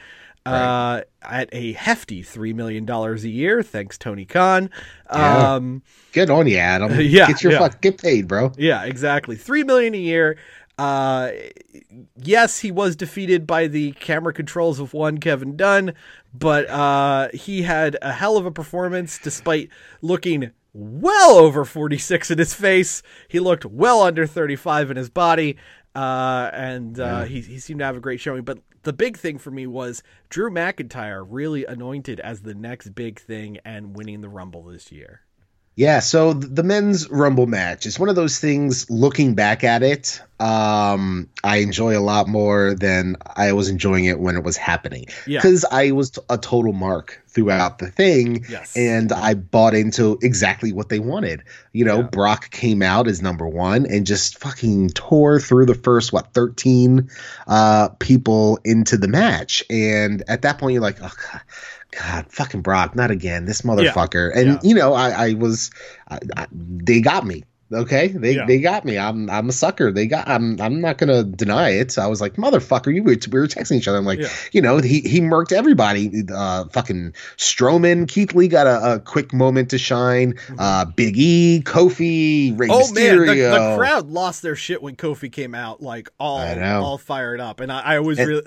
[0.45, 4.69] Uh, at a hefty three million dollars a year, thanks Tony Khan.
[5.09, 5.53] Yeah.
[5.53, 6.91] Um, Good on you, Adam.
[6.99, 7.59] Yeah, Get your yeah.
[7.59, 8.51] fuck, get paid, bro.
[8.57, 9.37] yeah, exactly.
[9.37, 10.35] Three million a year.
[10.83, 11.31] Uh,
[12.17, 15.93] yes, he was defeated by the camera controls of one Kevin Dunn,
[16.33, 19.69] but uh, he had a hell of a performance despite
[20.01, 23.01] looking well over 46 in his face.
[23.29, 25.55] He looked well under 35 in his body,
[25.95, 28.43] uh, and uh, he, he seemed to have a great showing.
[28.43, 33.21] But the big thing for me was Drew McIntyre really anointed as the next big
[33.21, 35.21] thing and winning the Rumble this year.
[35.75, 40.21] Yeah, so the men's rumble match is one of those things looking back at it,
[40.39, 45.05] um, I enjoy a lot more than I was enjoying it when it was happening.
[45.25, 45.41] Yeah.
[45.41, 48.73] Cuz I was a total mark throughout the thing Yes.
[48.75, 51.41] and I bought into exactly what they wanted.
[51.71, 52.07] You know, Yeah.
[52.11, 57.09] Brock came out as number 1 and just fucking tore through the first what 13
[57.47, 61.41] uh people into the match and at that point you're like, "Oh god,
[61.99, 64.31] God, fucking Brock, not again, this motherfucker.
[64.35, 64.59] And Yeah.
[64.63, 65.69] you know, I, I was,
[66.09, 67.43] I, I, they got me.
[67.71, 68.45] Okay, they Yeah.
[68.45, 68.99] they got me.
[68.99, 69.91] I'm I'm a sucker.
[69.91, 70.27] They got.
[70.27, 71.97] I'm I'm not gonna deny it.
[71.97, 73.97] I was like, motherfucker, you were we were texting each other.
[73.97, 74.27] I'm like, Yeah.
[74.51, 76.23] you know, he he murked everybody.
[76.31, 80.35] Uh, fucking Strowman, Keith Lee got a, a quick moment to shine.
[80.59, 82.71] Uh, Big E, Kofi, Rey Mm-hmm.
[82.71, 86.99] Oh man, the, the crowd lost their shit when Kofi came out, like all all
[86.99, 88.43] fired up, and I, I was really,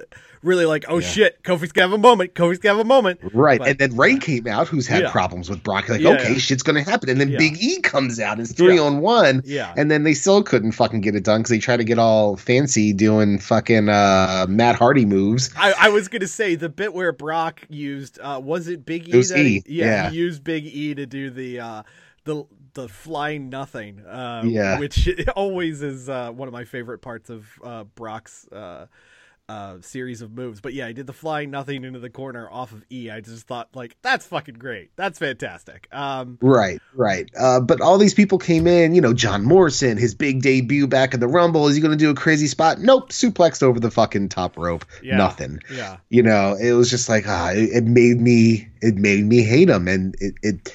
[0.47, 2.35] really like, oh shit, Kofi's gonna have a moment.
[2.35, 3.21] Kofi's gonna have a moment.
[3.35, 5.11] Right, But- and then Rey came out, who's had Yeah.
[5.11, 5.89] problems with Brock.
[5.89, 6.39] Like, Yeah, okay, yeah.
[6.39, 7.39] shit's gonna happen, and then Yeah.
[7.39, 8.41] Big E comes out.
[8.41, 8.83] It's three Yeah.
[8.83, 9.43] on one.
[9.45, 9.75] Yeah.
[9.77, 12.37] and then they still couldn't fucking get it done because they tried to get all
[12.37, 15.51] fancy doing fucking uh, Matt Hardy moves.
[15.57, 19.13] I, I was gonna say the bit where Brock used uh, was it Big E?
[19.13, 20.11] It was that he- E, yeah, yeah.
[20.11, 21.83] he used Big E to do the uh,
[22.25, 24.01] the the flying nothing.
[24.07, 24.79] Uh, Yeah.
[24.79, 28.47] which always is uh, one of my favorite parts of uh, Brock's.
[29.49, 32.73] Uh, series of moves, but yeah, I did the flying nothing into the corner off
[32.73, 33.11] of E.
[33.11, 34.91] I just thought like that's fucking great.
[34.97, 35.87] That's fantastic.
[35.93, 37.31] Um, Right, right.
[37.39, 38.93] Uh, but all these people came in.
[38.93, 41.69] You know, John Morrison, his big debut back in the Rumble.
[41.69, 42.81] Is he going to do a crazy spot?
[42.81, 43.11] Nope.
[43.11, 44.85] Suplexed over the fucking top rope.
[45.01, 45.17] Yeah.
[45.17, 45.61] Nothing.
[45.73, 49.43] yeah, you know it was just like ah it, it made me it made me
[49.45, 50.73] hate him and it, it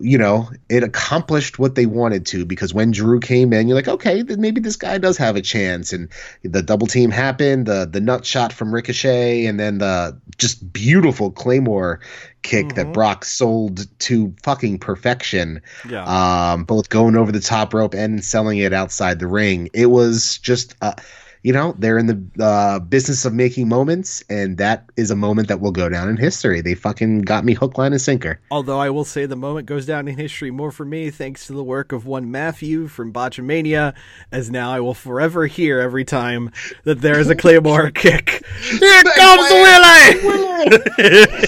[0.00, 3.88] you know it accomplished what they wanted to because when drew came in you're like
[3.88, 6.08] okay then maybe this guy does have a chance and
[6.42, 11.30] the double team happened the the nut shot from ricochet and then the just beautiful
[11.30, 12.00] claymore
[12.42, 16.52] kick that brock sold to fucking perfection yeah.
[16.52, 19.68] um, both going over the top rope and selling it outside the ring.
[19.74, 20.94] It was just, uh,
[21.42, 25.48] you know, they're in the uh, business of making moments, and that is a moment
[25.48, 26.60] that will go down in history.
[26.60, 28.40] They fucking got me hook, line, and sinker.
[28.50, 31.52] Although I will say the moment goes down in history more for me thanks to
[31.52, 33.94] the work of one Matthew from Botchamania,
[34.32, 36.50] as now I will forever hear every time
[36.84, 38.44] that there is a Claymore kick.
[38.62, 40.38] Here comes Willie!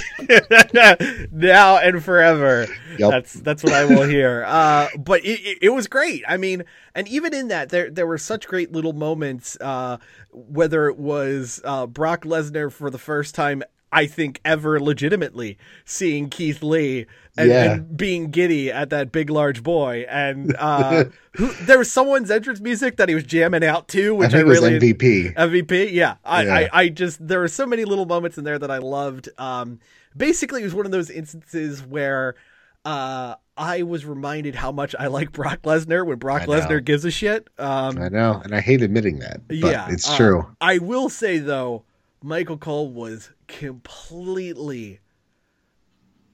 [1.33, 2.67] now and forever.
[2.99, 3.11] Yep.
[3.11, 4.45] That's that's what I will hear.
[4.51, 6.23] Uh, but it, it, it was great.
[6.29, 9.57] I mean, and even in that, there there were such great little moments.
[9.61, 9.99] Uh,
[10.33, 16.29] whether it was uh, Brock Lesnar for the first time, I think ever legitimately seeing
[16.31, 17.07] Keith Lee
[17.37, 17.73] and, Yeah.
[17.73, 21.05] and being giddy at that big large boy, and uh,
[21.37, 24.43] who, there was someone's entrance music that he was jamming out to, I which I,
[24.43, 25.35] was really MVP.
[25.35, 26.17] MVP, yeah.
[26.25, 26.55] I, Yeah.
[26.55, 29.29] I, I just there were so many little moments in there that I loved.
[29.39, 29.81] Um,
[30.17, 32.35] basically, it was one of those instances where
[32.85, 37.11] uh, I was reminded how much I like Brock Lesnar when Brock Lesnar gives a
[37.11, 37.49] shit.
[37.59, 40.57] Um, I know, and I hate admitting that, but yeah, it's uh, true.
[40.61, 41.85] I will say though,
[42.23, 45.01] Michael Cole was completely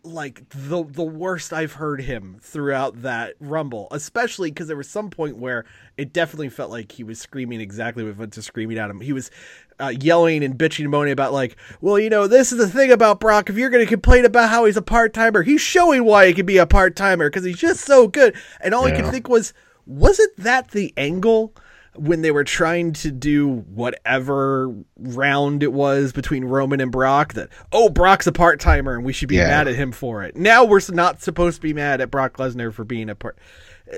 [0.07, 5.11] like the the worst I've heard him throughout that rumble, especially because there was some
[5.11, 5.65] point where
[5.97, 9.01] it definitely felt like he was screaming exactly what Vince was screaming at him.
[9.01, 9.31] He was
[9.81, 12.91] uh, yelling and bitching and moaning about like, well, you know, this is the thing
[12.93, 13.51] about Brock.
[13.51, 16.33] If you're going to complain about how he's a part timer, he's showing why he
[16.35, 18.35] can be a part timer because he's just so good.
[18.61, 19.03] And all I Yeah.
[19.03, 19.53] could think was,
[19.87, 21.55] wasn't that the angle?
[21.97, 27.49] When they were trying to do whatever round it was between Roman and Brock that
[27.73, 29.49] oh Brock's a part timer and we should be Yeah.
[29.49, 30.37] mad at him for it.
[30.37, 33.39] Now we're not supposed to be mad at Brock Lesnar for being a part.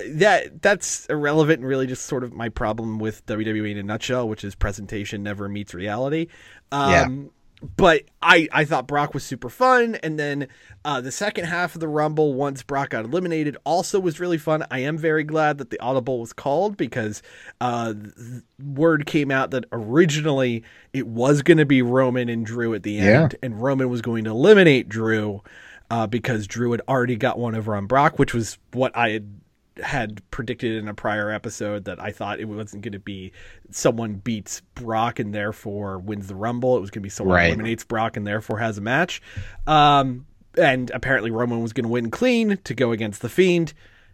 [0.09, 4.29] That that's irrelevant and really just sort of my problem with WWE in a nutshell,
[4.29, 6.27] which is presentation never meets reality.
[6.71, 10.47] Um, But I, I thought Brock was super fun, and then
[10.85, 14.65] uh, the second half of the Rumble, once Brock got eliminated, also was really fun.
[14.71, 17.21] I am very glad that the audible was called because
[17.59, 17.93] uh,
[18.63, 22.93] word came out that originally it was going to be Roman and Drew at the
[22.93, 23.23] Yeah.
[23.23, 25.41] end, and Roman was going to eliminate Drew
[25.91, 29.41] uh, because Drew had already got one over on Brock, which was what I had
[29.83, 33.31] had predicted in a prior episode that I thought it wasn't going to be
[33.71, 36.77] someone beats Brock and therefore wins the Rumble.
[36.77, 37.47] It was going to be someone Right.
[37.47, 39.21] eliminates Brock and therefore has a match.
[39.67, 40.25] Um,
[40.57, 43.73] and apparently Roman was going to win clean to go against the Fiend.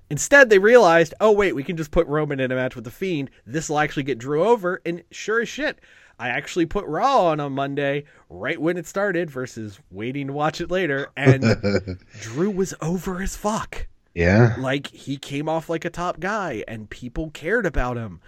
[0.10, 2.92] Instead, they realized, oh wait, we can just put Roman in a match with the
[2.92, 3.32] Fiend.
[3.46, 4.82] This will actually get Drew over.
[4.86, 5.80] And sure as shit,
[6.20, 10.62] I actually put Raw on on Monday right when it started versus waiting to watch
[10.62, 15.90] it later, and Drew was over as fuck Yeah, like he came off like a
[15.92, 18.22] top guy and people cared about him.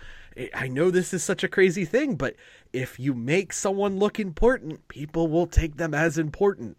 [0.54, 2.36] I- know this is such a crazy thing, but
[2.74, 6.78] if you make someone look important, people will take them as important.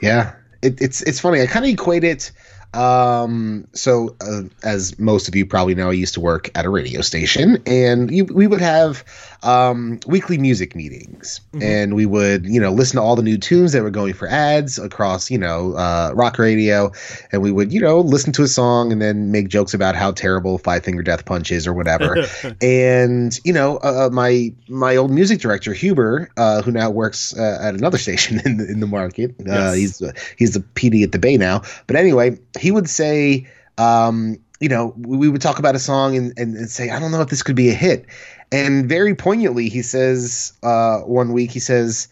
[0.00, 0.34] yeah.
[0.62, 1.40] It, it's it's funny.
[1.40, 2.32] I kind of equate it.
[2.74, 6.68] Um, so uh, as most of you probably know, I used to work at a
[6.68, 9.04] radio station, and you, we would have
[9.42, 11.62] um, weekly music meetings, mm-hmm.
[11.62, 14.28] and we would you know listen to all the new tunes that were going for
[14.28, 16.90] ads across you know uh, rock radio,
[17.30, 20.10] and we would you know listen to a song and then make jokes about how
[20.12, 22.24] terrible Five Finger Death Punch is or whatever.
[22.60, 27.36] and you know uh, uh, my my old music director Huber, uh, who now works
[27.36, 29.76] uh, at another station in the, in the market, uh, yes.
[29.76, 30.02] he's
[30.36, 31.62] he's the PD at the Bay now.
[31.86, 33.46] But anyway, he would say.
[33.76, 37.12] Um, you know, we would talk about a song and, and, and, say, I don't
[37.12, 38.06] know if this could be a hit.
[38.50, 42.08] And very poignantly, he says uh, one week, he says,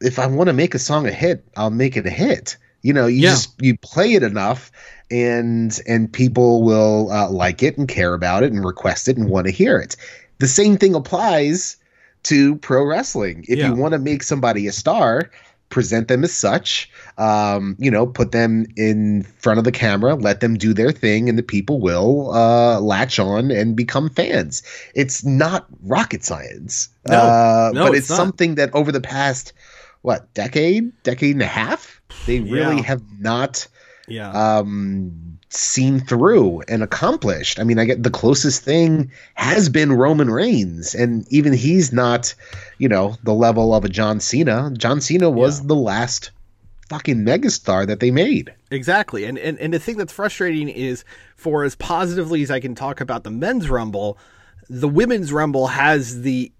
[0.00, 2.56] if I want to make a song a hit, I'll make it a hit.
[2.82, 3.30] You know, you yeah.
[3.30, 4.72] just you play it enough,
[5.10, 9.30] and and people will uh, like it and care about it and request it and
[9.30, 9.96] want to hear it.
[10.38, 11.76] The same thing applies
[12.24, 13.44] to pro wrestling.
[13.48, 13.68] If yeah.
[13.68, 15.30] you want to make somebody a star,
[15.72, 16.88] present them as such.
[17.18, 21.28] Um, you know, put them in front of the camera, let them do their thing,
[21.28, 24.62] and the people will uh, latch on and become fans.
[24.94, 29.52] It's not rocket science, no, uh, no, but it's, it's something that over the past
[30.02, 32.82] what decade, decade and a half, they really yeah.
[32.82, 33.66] have not.
[34.08, 34.30] Yeah.
[34.30, 37.60] Um, seen through and accomplished.
[37.60, 42.34] I mean, I get the closest thing has been Roman Reigns, and even he's not,
[42.78, 44.72] you know, the level of a John Cena.
[44.76, 45.66] John Cena was yeah.
[45.68, 46.30] the last
[46.88, 48.52] fucking megastar that they made.
[48.70, 49.24] Exactly.
[49.24, 51.04] And, and and the thing that's frustrating is
[51.36, 54.18] for as positively as I can talk about the men's rumble,
[54.68, 56.52] the women's rumble has the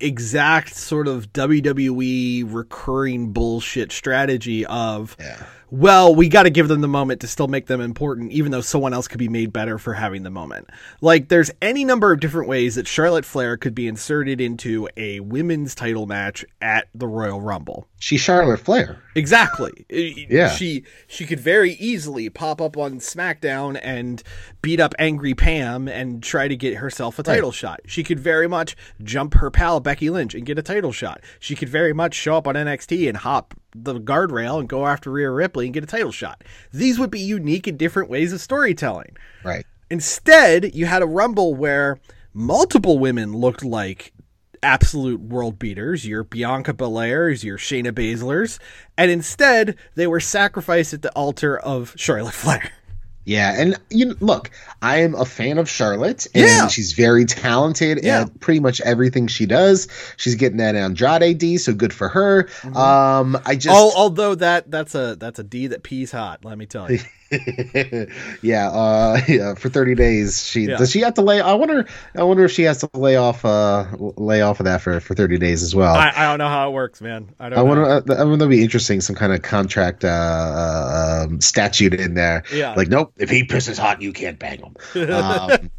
[0.00, 6.82] exact sort of WWE recurring bullshit strategy of yeah well, we got to give them
[6.82, 9.78] the moment to still make them important, even though someone else could be made better
[9.78, 10.68] for having the moment.
[11.00, 15.20] Like, there's any number of different ways that Charlotte Flair could be inserted into a
[15.20, 17.88] women's title match at the Royal Rumble.
[17.98, 19.02] She's Charlotte Flair.
[19.14, 19.86] Exactly.
[19.88, 20.50] Yeah.
[20.50, 24.22] She she could very easily pop up on SmackDown and
[24.60, 27.54] beat up Angry Pam and try to get herself a title right.
[27.54, 27.80] shot.
[27.86, 31.22] She could very much jump her pal Becky Lynch and get a title shot.
[31.40, 35.10] She could very much show up on NXT and hop the guardrail and go after
[35.10, 36.44] Rhea Ripley and get a title shot.
[36.72, 39.16] These would be unique and different ways of storytelling.
[39.44, 39.66] Right.
[39.90, 41.98] Instead, you had a Rumble where
[42.32, 44.12] multiple women looked like
[44.62, 48.58] absolute world beaters, your Bianca Belairs, your Shayna Baszlers,
[48.96, 52.72] and instead they were sacrificed at the altar of Charlotte Flair.
[53.24, 56.66] Yeah, and you know, look, I am a fan of Charlotte, and yeah.
[56.66, 58.22] she's very talented yeah.
[58.22, 59.86] at pretty much everything she does.
[60.16, 62.44] She's getting that Andrade D, so good for her.
[62.44, 62.76] Mm-hmm.
[62.76, 66.44] Um, I just, although that that's a that's a D that pees hot.
[66.44, 66.98] Let me tell you.
[68.42, 70.44] yeah, uh, yeah, for 30 days.
[70.44, 70.76] She yeah.
[70.76, 73.44] does she have to lay I wonder I wonder if she has to lay off
[73.44, 75.94] uh lay off of that for for 30 days as well.
[75.94, 77.34] I, I don't know how it works, man.
[77.40, 80.08] I don't I wonder uh, I wonder that'd be interesting some kind of contract uh,
[80.08, 82.44] uh um, statute in there.
[82.52, 82.74] Yeah.
[82.74, 84.76] Like nope, if he pisses hot you can't bang him.
[85.22, 85.70] Um,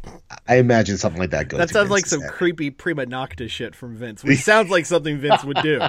[0.46, 1.58] I imagine something like that goes.
[1.58, 4.22] That sounds like some creepy prima nocta shit from Vince.
[4.22, 5.80] Which sounds like something Vince would do.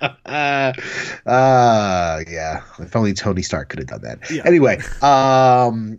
[0.00, 0.06] uh,
[1.26, 2.62] uh, yeah.
[2.78, 4.30] If only Tony Stark could have done that.
[4.30, 4.42] Yeah.
[4.44, 5.98] Anyway, um,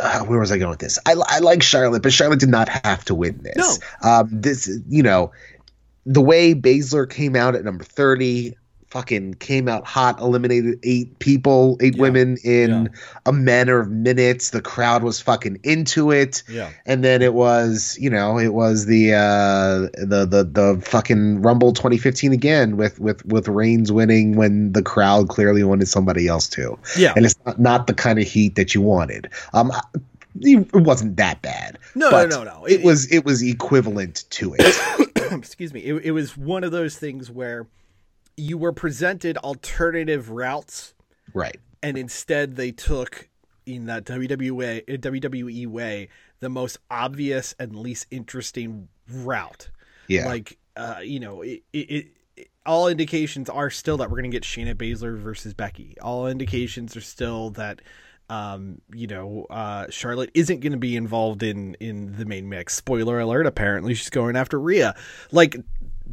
[0.00, 0.98] uh, where was I going with this?
[1.04, 3.80] I, I like Charlotte, but Charlotte did not have to win this.
[4.02, 4.10] No.
[4.10, 5.32] Um, this, you know,
[6.06, 8.56] the way Baszler came out at number 30,
[8.88, 12.02] fucking came out hot, eliminated eight people, eight yeah.
[12.02, 12.86] women in yeah.
[13.26, 14.50] a matter of minutes.
[14.50, 16.42] The crowd was fucking into it.
[16.48, 16.70] Yeah.
[16.86, 21.72] And then it was, you know, it was the uh the the the fucking Rumble
[21.72, 26.78] 2015 again with with with Reigns winning when the crowd clearly wanted somebody else to.
[26.96, 27.12] Yeah.
[27.16, 29.28] And it's not, not the kind of heat that you wanted.
[29.52, 29.72] Um
[30.42, 31.78] it wasn't that bad.
[31.94, 32.64] No, no, no, no.
[32.66, 35.32] It, it was it was equivalent to it.
[35.32, 35.80] excuse me.
[35.80, 37.66] It, it was one of those things where
[38.36, 40.94] you were presented alternative routes,
[41.32, 41.58] right?
[41.82, 43.28] And instead, they took
[43.64, 46.08] in that WWE WWE way
[46.40, 49.70] the most obvious and least interesting route.
[50.08, 54.30] Yeah, like uh, you know, it, it, it, all indications are still that we're going
[54.30, 55.96] to get Shayna Baszler versus Becky.
[56.00, 57.80] All indications are still that
[58.28, 62.74] um, you know, uh, Charlotte isn't going to be involved in in the main mix.
[62.74, 63.46] Spoiler alert!
[63.46, 64.96] Apparently, she's going after Rhea.
[65.30, 65.56] Like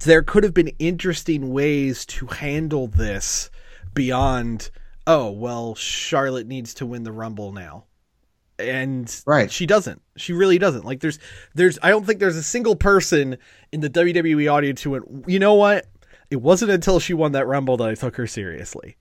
[0.03, 3.49] there could have been interesting ways to handle this
[3.93, 4.69] beyond
[5.05, 7.85] oh well charlotte needs to win the rumble now.
[8.59, 9.51] And right.
[9.51, 10.01] she doesn't.
[10.15, 10.85] She really doesn't.
[10.85, 11.19] Like there's
[11.55, 13.37] there's i don't think there's a single person
[13.71, 15.87] in the wwe audience who went you know what?
[16.29, 18.97] It wasn't until she won that rumble that i took her seriously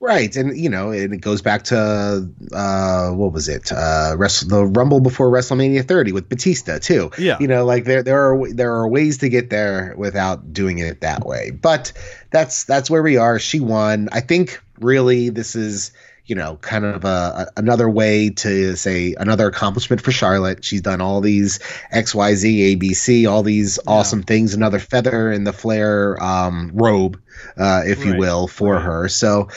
[0.00, 3.72] Right, and you know, and it goes back to uh, what was it?
[3.72, 7.10] Uh, the Rumble before WrestleMania 30 with Batista too.
[7.18, 10.78] Yeah, you know, like there there are there are ways to get there without doing
[10.78, 11.50] it that way.
[11.50, 11.92] But
[12.30, 13.40] that's that's where we are.
[13.40, 14.08] She won.
[14.12, 15.90] I think really this is
[16.28, 20.62] you know, kind of a, another way to say another accomplishment for Charlotte.
[20.62, 21.58] She's done all these
[21.90, 23.94] X Y Z A B C, all these yeah.
[23.94, 24.52] awesome things.
[24.52, 27.18] Another feather in the Flair um, robe,
[27.56, 28.08] uh, if right.
[28.08, 28.82] you will, for right.
[28.82, 29.08] her.
[29.08, 29.48] So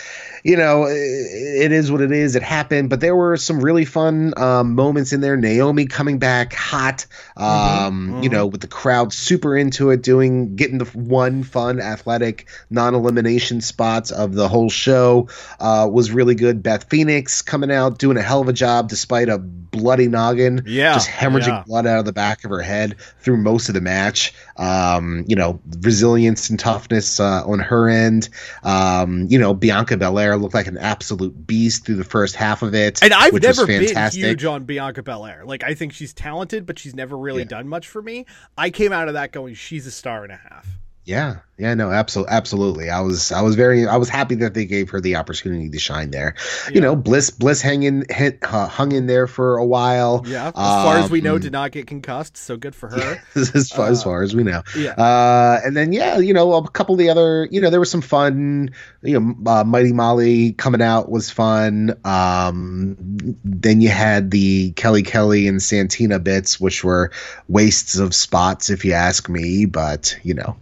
[0.44, 2.36] you know, it is what it is.
[2.36, 5.38] It happened, but there were some really fun um, moments in there.
[5.38, 7.06] Naomi coming back hot,
[7.38, 8.14] um, mm-hmm.
[8.14, 8.24] Mm-hmm.
[8.24, 12.96] you know, with the crowd super into it, doing getting the one fun athletic non
[12.96, 15.30] elimination spots of the whole show
[15.60, 16.64] uh, was really good.
[16.64, 20.94] Beth Phoenix coming out doing a hell of a job despite a bloody noggin, yeah,
[20.94, 21.64] just hemorrhaging yeah.
[21.66, 24.34] blood out of the back of her head through most of the match.
[24.58, 28.30] Um, you know, resilience and toughness uh, on her end.
[28.64, 32.74] Um, you know, Bianca Belair looked like an absolute beast through the first half of
[32.74, 33.02] it.
[33.04, 35.44] And I've never been huge on Bianca Belair.
[35.46, 37.50] Like I think she's talented, but she's never really yeah.
[37.50, 38.26] done much for me.
[38.58, 40.68] I came out of that going, she's a star and a half.
[41.04, 42.90] Yeah, yeah, no, absolutely, absolutely.
[42.92, 45.80] I was, I was very, I was happy that they gave her the opportunity to
[45.80, 46.36] shine there.
[46.68, 46.76] Yeah.
[46.76, 50.24] You know, Bliss, Bliss hanging, hit, uh, hung in there for a while.
[50.28, 52.90] Yeah, as far um, as we know, um, did not get concussed, so good for
[52.90, 53.22] her.
[53.36, 54.62] as far uh, as far as we know.
[54.78, 54.92] Yeah.
[54.92, 57.90] Uh, and then yeah, you know, a couple of the other, you know, there was
[57.90, 58.72] some fun.
[59.02, 61.96] You know, uh, Mighty Molly coming out was fun.
[62.06, 67.12] Um, then you had the Kelly Kelly and Santina bits, which were
[67.48, 69.66] wastes of spots, if you ask me.
[69.66, 70.58] But you know,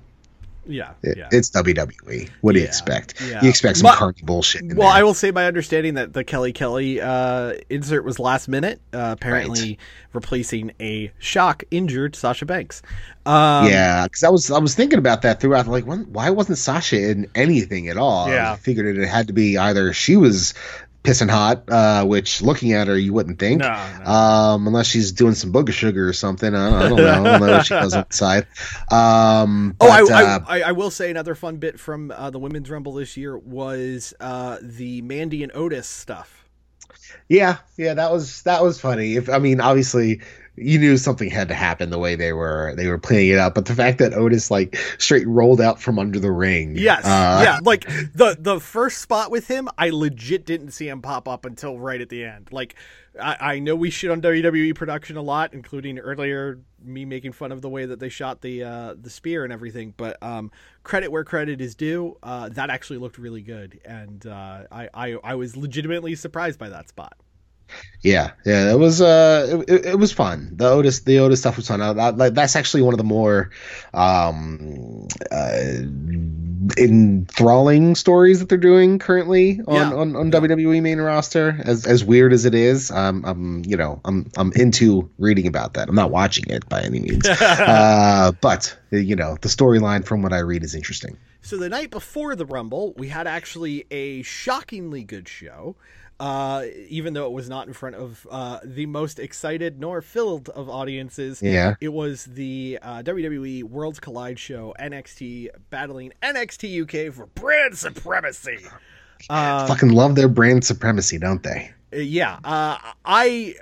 [0.70, 1.30] yeah, it, yeah.
[1.32, 2.30] It's WWE.
[2.41, 3.20] What do you expect?
[3.22, 3.41] Yeah.
[3.41, 4.63] You expect some my, carny bullshit.
[4.63, 4.97] well, there.
[4.97, 9.15] I will say my understanding that the Kelly Kelly uh, insert was last minute, uh,
[9.17, 9.78] apparently right.
[10.13, 12.82] replacing a shock injured Sasha Banks.
[13.26, 15.67] Um, yeah, because I was I was thinking about that throughout.
[15.67, 18.30] Like, when, why wasn't Sasha in anything at all?
[18.30, 20.53] Yeah, I figured it had to be either she was
[21.04, 23.68] pissing hot, uh, which looking at her you wouldn't think, no,
[24.00, 24.06] no.
[24.06, 26.54] Um, unless she's doing some booger sugar or something.
[26.54, 27.10] I don't, I don't know.
[27.10, 28.47] I don't know what she does outside.
[28.91, 32.30] Um, oh, but, oh, I, uh, I, I, will say another fun bit from uh,
[32.30, 36.47] the women's rumble this year was uh, the Mandy and Otis stuff.
[37.28, 39.16] Yeah, yeah, that was that was funny.
[39.16, 40.22] If I mean, obviously,
[40.60, 43.55] you knew something had to happen the way they were they were playing it out.
[43.55, 47.41] But the fact that Otis like straight rolled out from under the ring, yes, uh,
[47.43, 51.45] yeah, like the the first spot with him, I legit didn't see him pop up
[51.45, 52.49] until right at the end.
[52.51, 52.76] Like
[53.20, 57.51] I, I know we shit on WWE production a lot, including earlier me making fun
[57.51, 59.93] of the way that they shot the uh, the spear and everything.
[59.97, 60.51] But um,
[60.84, 62.18] credit where credit is due.
[62.24, 66.70] Uh, that actually looked really good, and uh, I, I I was legitimately surprised by
[66.70, 67.18] that spot.
[68.01, 70.53] Yeah, yeah, it was uh, it, it, was fun.
[70.55, 71.82] The Otis, the Otis stuff was fun.
[71.82, 73.49] I, like that's actually one of the more
[73.93, 75.82] um, uh,
[76.78, 79.93] enthralling stories that they're doing currently on, yeah.
[79.93, 81.59] on, on WWE main roster.
[81.65, 85.74] As as weird as it is, um, I'm you know I'm I'm into reading about
[85.74, 85.89] that.
[85.89, 90.32] I'm not watching it by any means, uh, but you know the storyline from what
[90.32, 91.17] I read is interesting.
[91.41, 95.76] So the night before the Rumble, we had actually a shockingly good show
[96.20, 100.49] uh, even though it was not in front of uh, the most excited nor filled
[100.49, 101.41] of audiences.
[101.41, 101.76] Yeah.
[101.80, 108.59] It was the uh, WWE Worlds Collide show, NXT battling NXT UK for brand supremacy.
[109.30, 111.72] Um, Fucking love their brand supremacy, don't they?
[111.91, 112.39] Yeah.
[112.43, 113.55] Uh, I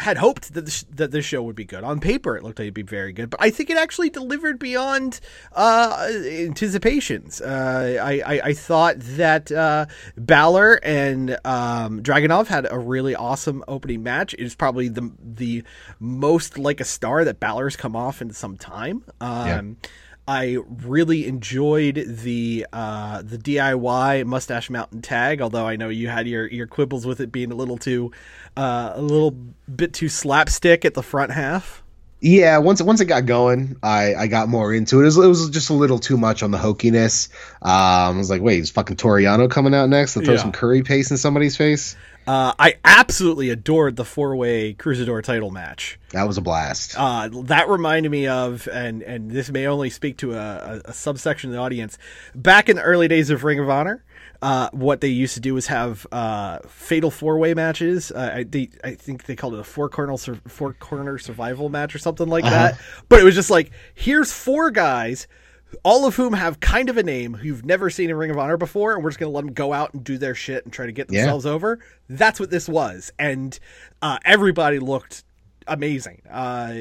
[0.00, 1.84] had hoped that this, that this show would be good.
[1.84, 4.58] On paper, it looked like it'd be very good, but I think it actually delivered
[4.58, 5.20] beyond
[5.52, 7.40] uh, anticipations.
[7.40, 9.86] Uh, I, I, I thought that uh,
[10.16, 14.34] Balor and um, Dragunov had a really awesome opening match.
[14.34, 15.62] It is probably the the
[15.98, 19.04] most like a star that Balor's come off in some time.
[19.20, 19.88] Um, yeah.
[20.30, 26.28] I really enjoyed the uh, the DIY Mustache Mountain tag, although I know you had
[26.28, 28.12] your, your quibbles with it being a little too
[28.56, 31.82] uh, a little bit too slapstick at the front half.
[32.20, 35.02] Yeah, once once it got going, I, I got more into it.
[35.02, 37.28] It was, it was just a little too much on the hokiness.
[37.60, 40.40] Um, I was like, wait, is fucking Toru Yano coming out next to throw yeah.
[40.42, 41.96] some curry paste in somebody's face?
[42.30, 45.98] Uh, I absolutely adored the four way Cruisador title match.
[46.10, 46.94] That was a blast.
[46.96, 51.50] Uh, that reminded me of, and and this may only speak to a, a, subsection
[51.50, 51.98] of the audience.
[52.32, 54.04] Back in the early days of Ring of Honor,
[54.42, 58.12] uh, what they used to do was have uh, fatal four way matches.
[58.12, 60.16] Uh, I, they, I think they called it a four corner
[60.46, 62.54] four corner survival match or something like uh-huh.
[62.54, 62.80] that.
[63.08, 65.26] But it was just like here's four guys,
[65.82, 68.38] all of whom have kind of a name who you've never seen in Ring of
[68.38, 70.72] Honor before, and we're just gonna let them go out and do their shit and
[70.72, 71.52] try to get themselves yeah.
[71.52, 71.78] over.
[72.08, 73.58] That's what this was, and
[74.02, 75.24] uh, everybody looked
[75.66, 76.22] amazing.
[76.30, 76.72] Uh,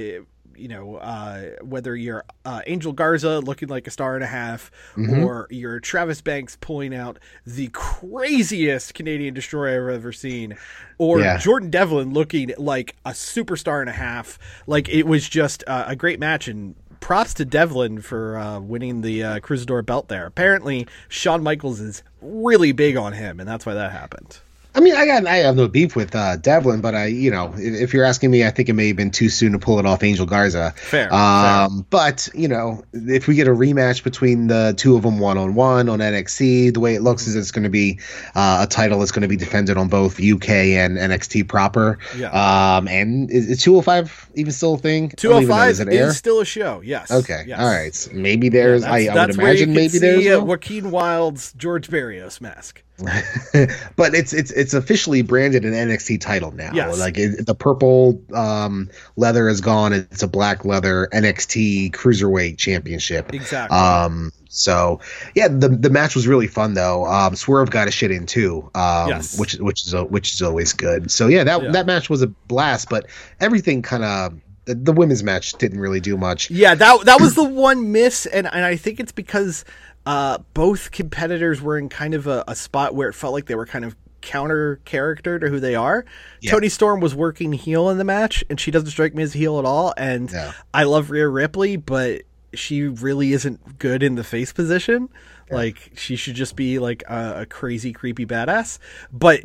[0.60, 4.72] you know, uh, whether you're uh, Angel Garza looking like a star and a half,
[4.96, 5.24] mm-hmm.
[5.24, 10.58] or you're Travis Banks pulling out the craziest Canadian destroyer I've ever seen,
[10.98, 11.38] or yeah.
[11.38, 14.38] Jordan Devlin looking like a superstar and a half.
[14.68, 16.76] Like it was just uh, a great match and.
[17.00, 19.40] Props to Devlin for uh, winning the uh,
[19.82, 20.26] belt there.
[20.26, 24.40] Apparently, Shawn Michaels is really big on him, and that's why that happened.
[24.80, 27.54] I mean, I got I have no beef with uh, Devlin, but I, you know,
[27.58, 29.78] if, if, you're asking me, I think it may have been too soon to pull
[29.78, 30.74] it off Angel Garza.
[30.78, 31.86] Fair, um, fair.
[31.90, 35.54] But you know, if we get a rematch between the two of them one on
[35.54, 38.00] one on NXT, the way it looks is it's going to be
[38.36, 42.00] uh, a title that's going to be defended on both UK and NXT proper.
[42.16, 42.30] Yeah.
[42.30, 45.10] Um, and is, is 205 even still a thing?
[45.10, 46.80] Two hundred five is, is still a show.
[46.80, 47.12] Yes.
[47.12, 47.44] Okay.
[47.46, 47.60] Yes.
[47.60, 47.94] All right.
[47.94, 48.84] So maybe there's.
[48.84, 50.26] Yeah, I, I would imagine maybe there's.
[50.26, 52.82] Uh, Joaquin Wilde's George Barrios mask.
[53.96, 56.72] but it's it's it's officially branded an NXT title now.
[56.74, 57.00] Yes.
[57.00, 59.94] Like it, the purple um, leather is gone.
[59.94, 63.34] It's a black leather NXT Cruiserweight Championship.
[63.34, 63.78] Exactly.
[63.78, 64.32] Um.
[64.50, 65.00] So
[65.36, 67.06] yeah, the the match was really fun though.
[67.06, 68.70] Um, Swerve got a shit in too.
[68.76, 69.40] Um, yes.
[69.40, 71.12] Which which is which is always good.
[71.12, 71.72] So yeah, that Yeah.
[71.72, 72.90] that match was a blast.
[72.90, 73.06] But
[73.40, 74.34] everything kind of
[74.66, 76.52] the, the women's match didn't really do much.
[76.52, 79.66] Yeah, that that was the one miss, and and I think it's because
[80.06, 83.56] uh, both competitors were in kind of a, a spot where it felt like they
[83.56, 86.06] were kind of counter character to who they are.
[86.42, 86.52] Yeah.
[86.52, 89.38] Toni Storm was working heel in the match, and she doesn't strike me as a
[89.38, 89.94] heel at all.
[89.98, 90.52] And No.
[90.74, 92.24] I love Rhea Ripley, but
[92.54, 95.10] she really isn't good in the face position.
[95.52, 98.78] Like she should just be like a, a crazy, creepy badass.
[99.12, 99.42] But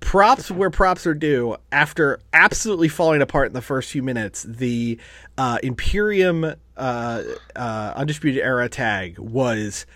[0.00, 1.56] props where props are due.
[1.72, 4.98] After absolutely falling apart in the first few minutes, the
[5.36, 7.22] uh, Imperium uh,
[7.56, 9.86] uh, Undisputed Era tag was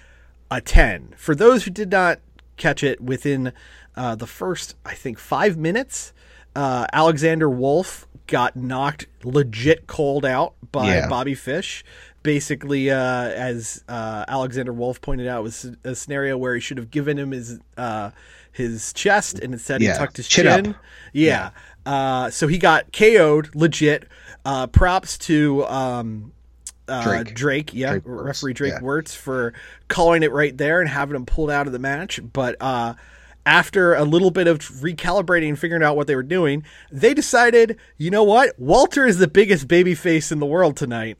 [0.50, 1.14] a 10.
[1.16, 2.20] For those who did not
[2.56, 3.52] catch it within
[3.96, 6.12] uh, the first, I think, five minutes,
[6.56, 11.08] uh, Alexander Wolf got knocked legit cold out by Yeah.
[11.08, 11.84] Bobby Fish.
[12.22, 16.76] Basically, uh, as uh, Alexander Wolf pointed out, it was a scenario where he should
[16.76, 18.10] have given him his uh,
[18.52, 20.74] his chest, and instead Yeah, he tucked his chin chin.
[21.12, 21.50] Yeah.
[21.86, 24.08] Uh, so he got KO'd legit.
[24.44, 26.32] Uh, props to um,
[26.88, 27.34] uh, Drake.
[27.34, 27.74] Drake.
[27.74, 28.80] yeah, Drake referee Drake yeah.
[28.80, 29.52] Wuertz for
[29.88, 32.20] calling it right there and having him pulled out of the match.
[32.32, 32.94] But uh,
[33.46, 37.76] after a little bit of recalibrating and figuring out what they were doing, they decided,
[37.96, 38.58] you know what?
[38.58, 41.18] Walter is the biggest baby face in the world tonight,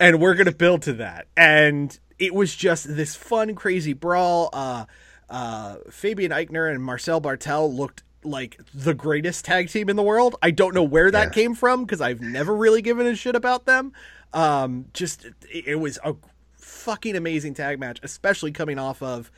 [0.00, 1.26] and we're gonna build to that.
[1.36, 4.50] And it was just this fun, crazy brawl.
[4.52, 4.86] Uh,
[5.30, 10.34] uh, Fabian Aichner and Marcel Barthel looked like the greatest tag team in the world.
[10.42, 11.32] I don't know where that Yeah.
[11.32, 13.92] came from because I've never really given a shit about them.
[14.32, 16.14] Um, just it, it was a
[16.54, 19.30] fucking amazing tag match, especially coming off of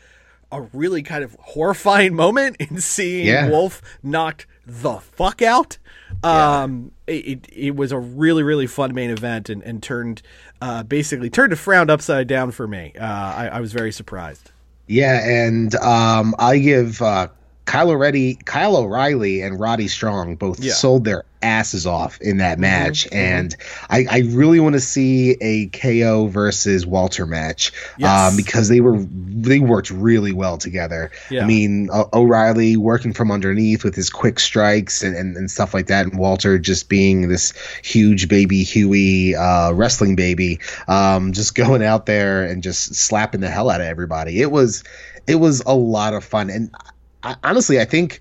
[0.53, 3.49] a really kind of horrifying moment in seeing Yeah.
[3.49, 5.79] Wolf knocked the fuck out.
[6.23, 10.23] Um, it, it, it was a really, really fun main event and, and turned,
[10.61, 12.93] uh, basically turned a frown upside down for me.
[12.99, 14.51] Uh, I, I was very surprised.
[14.87, 17.29] Yeah, and um, I give uh,
[17.71, 20.73] Kyle O'Reilly, Kyle O'Reilly, and Roddy Strong both Yeah.
[20.73, 23.55] sold their asses off in that match, and
[23.89, 28.33] I, I really want to see a KO versus Walter match Yes.
[28.33, 31.13] um, because they were they worked really well together.
[31.31, 31.45] Yeah.
[31.45, 35.73] I mean, o- O'Reilly working from underneath with his quick strikes and, and, and stuff
[35.73, 37.53] like that, and Walter just being this
[37.85, 40.59] huge baby Huey uh, wrestling baby,
[40.89, 44.43] um, just going out there and just slapping the hell out of everybody.
[44.43, 44.83] It was
[45.29, 46.75] it was a lot of fun, and
[47.23, 48.21] I, honestly, I think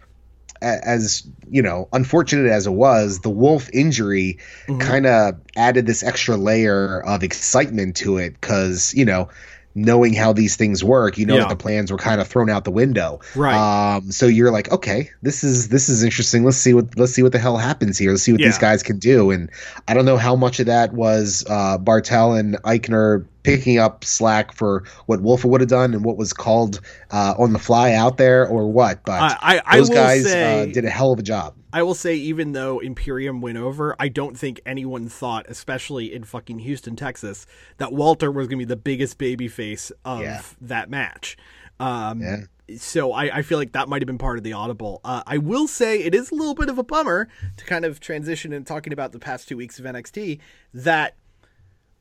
[0.62, 4.80] as you know, unfortunate as it was, the Wolf injury Mm-hmm.
[4.80, 9.30] kind of added this extra layer of excitement to it because you know.
[9.76, 11.42] Knowing how these things work, you know Yeah.
[11.42, 13.20] that the plans were kind of thrown out the window.
[13.36, 13.56] Right.
[13.96, 16.44] Um, so you're like, okay, this is this is interesting.
[16.44, 18.10] Let's see what let's see what the hell happens here.
[18.12, 19.30] Let's see what these guys can do.
[19.30, 19.50] And
[19.88, 24.54] I don't know how much of that was uh, Barthel and Aichner picking up slack
[24.54, 28.18] for what Wolfer would have done and what was called uh, on the fly out
[28.18, 29.06] there or what.
[29.06, 31.54] But I- I- I those guys say- uh, did a hell of a job.
[31.72, 36.24] I will say, even though Imperium went over, I don't think anyone thought, especially in
[36.24, 37.46] fucking Houston, Texas,
[37.78, 40.42] that Walter was going to be the biggest baby face of Yeah.
[40.62, 41.38] that match.
[41.80, 42.38] Um, Yeah.
[42.78, 45.02] So I, I feel like that might have been part of the audible.
[45.04, 48.00] Uh, I will say it is a little bit of a bummer to kind of
[48.00, 50.38] transition and talking about the past two weeks of NXT
[50.76, 51.16] that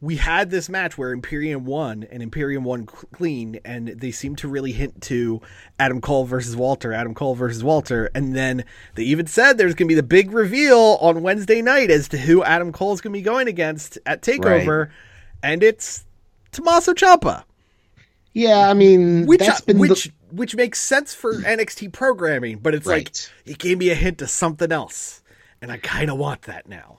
[0.00, 4.46] we had this match where Imperium won and Imperium won clean, and they seem to
[4.48, 5.40] really hint to
[5.80, 9.88] Adam Cole versus Walter, Adam Cole versus Walter, and then they even said there's going
[9.88, 13.12] to be the big reveal on Wednesday night as to who Adam Cole is going
[13.12, 14.90] to be going against at Takeover,
[15.42, 16.04] and it's
[16.52, 17.42] Tommaso Ciampa,
[18.32, 22.72] Yeah, I mean, which that's been which the, which makes sense for NXT programming, but
[22.72, 23.10] it's like
[23.44, 25.22] it gave me a hint to something else,
[25.60, 26.98] and I kind of want that now.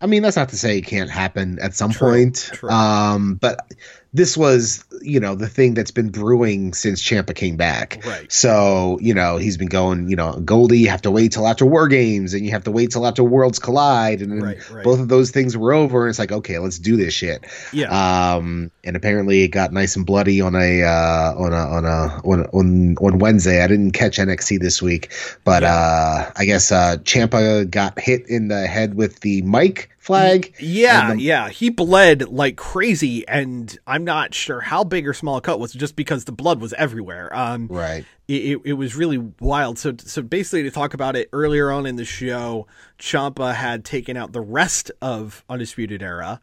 [0.00, 2.50] I mean, that's not to say it can't happen at some True, point.
[2.52, 2.70] true.
[2.70, 3.72] Um, but
[4.18, 8.02] this was, you know, the thing that's been brewing since Ciampa came back.
[8.04, 8.30] Right.
[8.30, 11.64] So, you know, he's been going, you know, Goldie, you have to wait till after
[11.64, 14.20] War Games and you have to wait till after Worlds Collide.
[14.20, 14.84] And then Right, right.
[14.84, 16.02] both of those things were over.
[16.02, 17.46] And it's like, okay, let's do this shit.
[17.72, 18.34] Yeah.
[18.34, 22.20] Um, and apparently it got nice and bloody on a, uh, on a, on a,
[22.24, 23.62] on, on, on Wednesday.
[23.62, 25.12] I didn't catch NXT this week,
[25.44, 30.54] but, uh, I guess, uh, Ciampa got hit in the head with the mic flag.
[30.58, 31.48] Yeah, the- yeah.
[31.50, 35.72] He bled like crazy, and I'm not sure how big or small a cut was,
[35.72, 37.34] just because the blood was everywhere.
[37.36, 38.04] Um, Right.
[38.26, 39.78] it, it, it was really wild.
[39.78, 42.66] So, so basically, to talk about it earlier on in the show,
[42.98, 46.40] Ciampa had taken out the rest of Undisputed Era,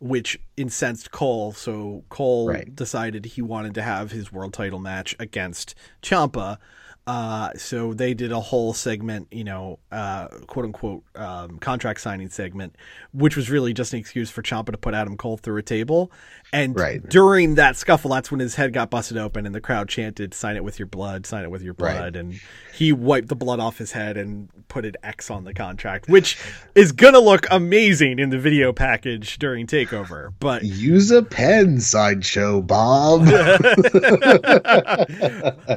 [0.00, 1.52] which incensed Cole.
[1.52, 2.74] So Cole Right.
[2.74, 6.58] decided he wanted to have his world title match against Ciampa.
[7.04, 12.28] Uh, so they did a whole segment, you know, uh, quote unquote, um, contract signing
[12.28, 12.76] segment,
[13.12, 16.12] which was really just an excuse for Ciampa to put Adam Cole through a table.
[16.54, 17.08] And Right.
[17.08, 20.56] during that scuffle, that's when his head got busted open and the crowd chanted, sign
[20.56, 21.96] it with your blood, sign it with your Right.
[21.96, 22.16] blood.
[22.16, 22.38] And
[22.74, 26.36] he wiped the blood off his head and put an X on the contract, which
[26.74, 30.34] is going to look amazing in the video package during TakeOver.
[30.40, 33.22] But Use a pen, sideshow Bob.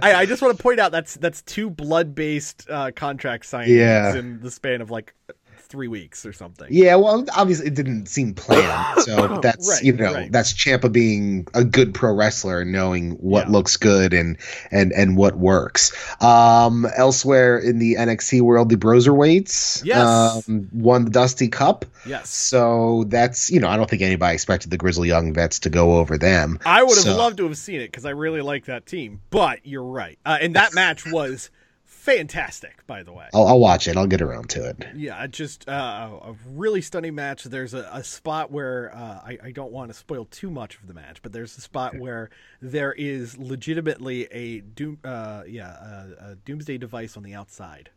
[0.01, 3.67] I, I just want to point out that's that's two blood based uh, contract signings
[3.67, 4.15] Yeah.
[4.15, 5.13] in the span of like
[5.65, 6.67] three weeks or something.
[6.69, 10.31] yeah, well, obviously it didn't seem planned, so that's Right, you know right.
[10.31, 13.51] that's Ciampa being a good pro wrestler and knowing what Yeah.
[13.53, 14.37] looks good and
[14.71, 15.91] and and what works.
[16.21, 20.47] Um, elsewhere in the NXT world, the Broserweights Yes.
[20.47, 21.85] um, won the Dusty Cup.
[22.05, 22.29] Yes.
[22.29, 25.97] So that's you know I don't think anybody expected the Grizzly Young Vets to go
[25.97, 26.59] over them.
[26.65, 29.21] I would have So- loved to have seen it because I really like that team.
[29.29, 31.49] But you're right, uh, and that match was
[32.05, 32.85] fantastic.
[32.87, 33.97] By the way, I'll, I'll watch it.
[33.97, 34.85] I'll get around to it.
[34.95, 37.43] Yeah, just uh, a really stunning match.
[37.43, 40.87] There's a, a spot where uh, I, I don't want to spoil too much of
[40.87, 42.29] the match, but there's a spot where
[42.61, 47.89] there is legitimately a doom, uh, yeah, a, a doomsday device on the outside,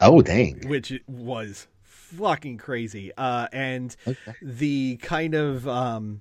[0.00, 0.68] Oh dang!
[0.68, 3.12] which was fucking crazy.
[3.16, 3.96] Uh, and
[4.42, 6.20] the kind of um,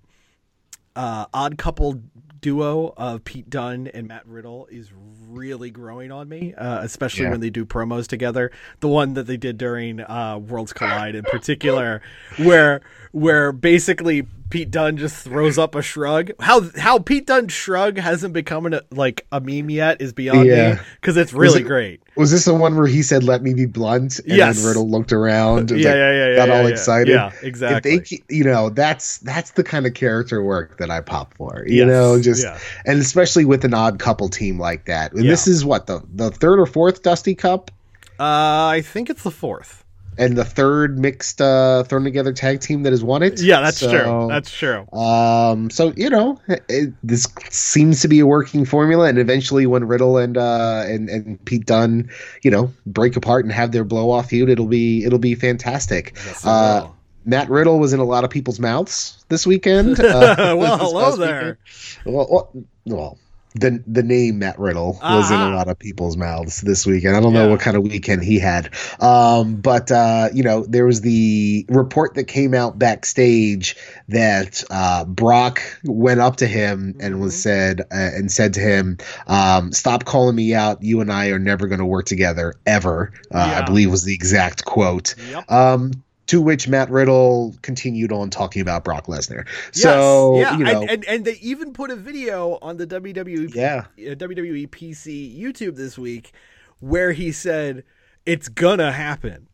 [0.96, 2.02] uh, odd couple
[2.44, 4.92] duo of Pete Dunne and Matt Riddle is
[5.28, 7.32] really growing on me, uh, especially Yeah.
[7.32, 8.52] when they do promos together.
[8.82, 12.02] The one that they did during uh, Worlds Collide, in particular,
[12.38, 12.82] where
[13.12, 16.30] where basically Pete Dunne just throws up a shrug.
[16.40, 20.76] How how Pete Dunne shrug hasn't become an, like a meme yet is beyond me
[21.02, 22.02] because it's really it- great.
[22.16, 24.20] Was this the one where he said, "Let me be blunt"?
[24.20, 24.58] And Yes.
[24.58, 25.72] then Riddle looked around.
[25.72, 26.68] and Yeah, like, yeah, yeah, yeah, Got yeah, all yeah.
[26.70, 27.08] excited.
[27.12, 27.98] Yeah, If exactly.
[27.98, 31.64] they, you know, that's that's the kind of character work that I pop for.
[31.68, 32.60] You Yes, know, just yeah.
[32.86, 35.14] and especially with an odd couple team like that.
[35.14, 35.32] And Yeah.
[35.32, 37.72] this is what the the third or fourth Dusty Cup,
[38.20, 39.83] Uh, I think it's the fourth.
[40.18, 43.42] And the third mixed uh thrown together tag team that has won it.
[43.42, 44.28] Yeah, that's So, true.
[44.30, 44.88] That's true.
[44.98, 46.40] Um, so you know,
[46.70, 51.10] it, this seems to be a working formula, and eventually, when Riddle and uh and
[51.10, 52.10] and Pete Dunne,
[52.44, 56.14] you know, break apart and have their blow off feud, it'll be it'll be fantastic.
[56.16, 56.88] Yes, uh.
[57.26, 59.98] Matt Riddle was in a lot of people's mouths this weekend.
[60.04, 61.58] Uh, well, this hello there.
[62.04, 62.16] weekend.
[62.16, 63.18] Well, well, well,
[63.56, 65.54] the the name Matt Riddle was in Ah.
[65.54, 67.16] a lot of people's mouths this weekend.
[67.16, 70.86] I don't know what kind of weekend he had, um, but uh, you know there
[70.86, 73.76] was the report that came out backstage
[74.10, 77.40] that uh, Brock went up to him and was Mm-hmm.
[77.40, 78.98] said uh, and said to him,
[79.28, 80.82] um, "Stop calling me out.
[80.84, 84.14] You and I are never going to work together ever." Uh, I believe was the
[84.14, 85.16] exact quote.
[85.32, 85.52] Yep.
[85.52, 89.48] Um, to which Matt Riddle continued on talking about Brock Lesnar.
[89.72, 92.88] So yes, yeah, you know, and, and and they even put a video on the
[92.88, 93.86] WWE yeah.
[93.98, 96.32] uh, WWE PC YouTube this week
[96.80, 97.84] where he said
[98.26, 99.48] it's gonna happen.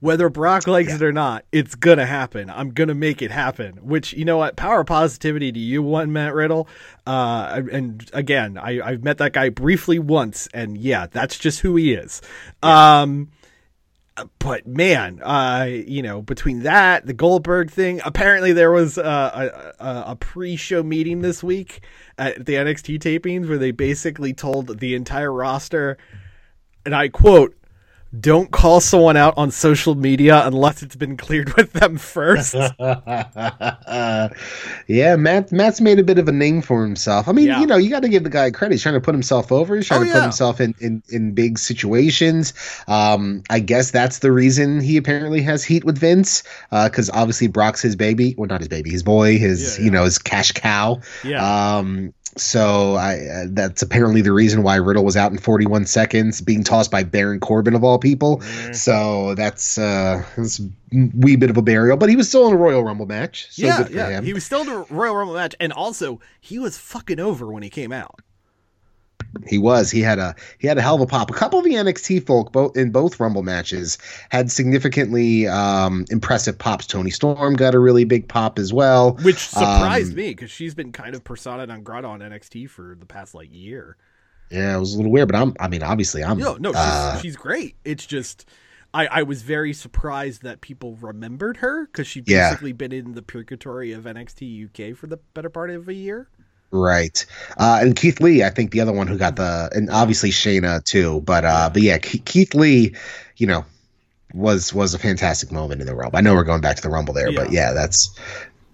[0.00, 2.50] Whether Brock likes it or not, it's gonna happen.
[2.50, 3.74] I'm gonna make it happen.
[3.82, 4.56] Which you know what?
[4.56, 6.66] Power positivity to you, one Matt Riddle.
[7.06, 11.76] Uh, and again, I I've met that guy briefly once, and yeah, that's just who
[11.76, 12.20] he is.
[12.64, 13.28] Um,
[14.38, 20.04] but man, uh, you know, between that, the Goldberg thing, apparently there was a, a,
[20.08, 21.82] a pre-show meeting this week
[22.18, 25.96] at the NXT tapings where they basically told the entire roster,
[26.84, 27.56] and I quote,
[28.20, 32.54] "Don't call someone out on social media unless it's been cleared with them first.
[34.88, 37.28] yeah, Matt Matt's made a bit of a name for himself.
[37.28, 37.60] I mean, Yeah.
[37.60, 38.74] you know, you got to give the guy credit.
[38.74, 39.76] He's trying to put himself over.
[39.76, 40.14] He's trying Oh, to yeah.
[40.16, 42.52] put himself in, in in big situations.
[42.88, 47.82] Um, I guess that's the reason he apparently has heat with Vince, because obviously Brock's
[47.82, 48.34] his baby.
[48.36, 51.00] Well, not his baby, his boy, his Yeah, you know, his cash cow.
[51.24, 51.76] Yeah.
[51.78, 56.40] Um, so I uh, that's apparently the reason why Riddle was out in 41 seconds,
[56.40, 58.38] being tossed by Baron Corbin of all people.
[58.38, 58.74] Mm.
[58.74, 60.68] So that's uh, that's a
[61.14, 61.96] wee bit of a burial.
[61.96, 63.48] But he was still in a Royal Rumble match.
[63.50, 64.24] So yeah, yeah, him.
[64.24, 67.62] he was still in a Royal Rumble match, and also he was fucking over when
[67.62, 68.20] he came out.
[69.46, 69.90] He was.
[69.90, 71.30] He had a he had a hell of a pop.
[71.30, 73.98] A couple of the NXT folk both in both Rumble matches
[74.30, 76.86] had significantly um, impressive pops.
[76.86, 80.74] Toni Storm got a really big pop as well, which surprised um, me because she's
[80.74, 83.96] been kind of persona non grata on NXT for the past like year.
[84.50, 85.54] Yeah, it was a little weird, but I'm.
[85.58, 86.38] I mean, obviously, I'm.
[86.38, 87.76] No, no, she's, uh, she's great.
[87.84, 88.46] It's just.
[88.94, 92.76] I, I was very surprised that people remembered her because she'd basically yeah.
[92.76, 96.28] been in the purgatory of NXT UK for the better part of a year.
[96.72, 97.24] Right.
[97.58, 100.82] Uh, and Keith Lee, I think the other one who got the, and obviously Shayna
[100.82, 102.94] too, but, uh, but yeah, Keith Lee,
[103.36, 103.66] you know,
[104.32, 106.16] was, was a fantastic moment in the Rumble.
[106.16, 107.38] I know we're going back to the Rumble there, yeah.
[107.38, 108.18] but yeah, that's,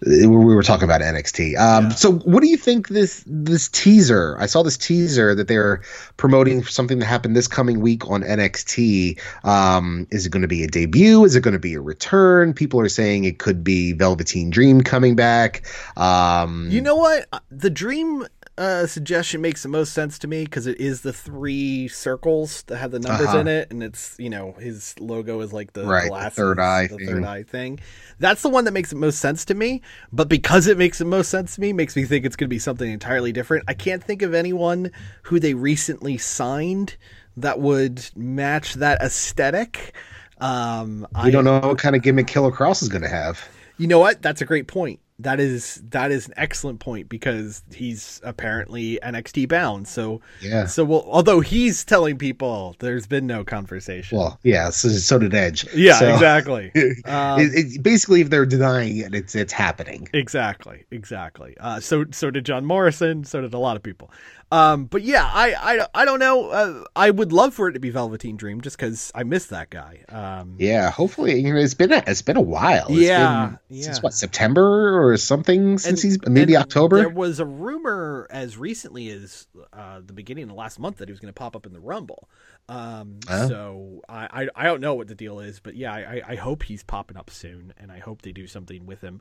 [0.07, 1.59] we were talking about NXT.
[1.59, 1.88] Um, yeah.
[1.90, 4.36] So, what do you think this this teaser?
[4.38, 5.82] I saw this teaser that they're
[6.16, 9.18] promoting something that happened this coming week on NXT.
[9.44, 11.24] Um, is it going to be a debut?
[11.24, 12.55] Is it going to be a return?
[12.55, 15.66] People are saying it could be Velveteen Dream coming back.
[15.96, 17.26] Um, you know what?
[17.51, 18.26] The Dream
[18.59, 22.78] uh, suggestion makes the most sense to me because it is the three circles that
[22.78, 23.38] have the numbers uh-huh.
[23.38, 26.59] in it, and it's you know his logo is like the right, glasses, the third
[26.59, 27.06] eye, the thing.
[27.06, 27.78] third eye thing.
[28.18, 29.80] That's the one that makes the most sense to me.
[30.12, 32.54] But because it makes the most sense to me, makes me think it's going to
[32.54, 33.64] be something entirely different.
[33.68, 34.90] I can't think of anyone
[35.22, 36.96] who they recently signed
[37.36, 39.94] that would match that aesthetic.
[40.40, 43.48] Um, we I, don't know what kind of gimmick Killer Kross is going to have.
[43.76, 44.20] You know what?
[44.20, 49.49] That's a great point that is that is an excellent point because he's apparently NXT
[49.49, 49.89] bound.
[49.89, 50.66] So yeah.
[50.66, 54.19] So well, although he's telling people there's been no conversation.
[54.19, 54.71] Well, yeah.
[54.71, 55.66] So, so did Edge.
[55.75, 56.66] Yeah, so, exactly.
[57.05, 60.09] um, it, it, basically, if they're denying it, it's it's happening.
[60.12, 60.85] Exactly.
[60.91, 61.57] Exactly.
[61.59, 63.25] Uh, so so did John Morrison.
[63.25, 64.11] So did a lot of people.
[64.51, 66.49] Um, but yeah, I, I, I don't know.
[66.49, 69.68] Uh, I would love for it to be Velveteen Dream just because I miss that
[69.68, 70.05] guy.
[70.09, 72.86] Um, yeah, hopefully, you know, it's been a, it's been a while.
[72.88, 73.84] It's yeah, been, yeah.
[73.84, 75.78] Since what September or something?
[75.78, 76.96] Since and, he's maybe October.
[76.96, 81.12] There was a rumor as recently as uh, the beginning of last month that he
[81.12, 82.28] was going to pop up in the Rumble.
[82.70, 86.34] Um, So I, I, I don't know what the deal is, but yeah, I, I
[86.36, 89.20] hope he's popping up soon, and I hope they do something with him.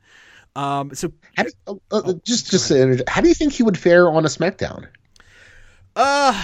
[0.55, 2.71] Um, so do, uh, oh, just just
[3.07, 4.87] how do you think he would fare on a SmackDown?
[5.97, 6.39] Uh,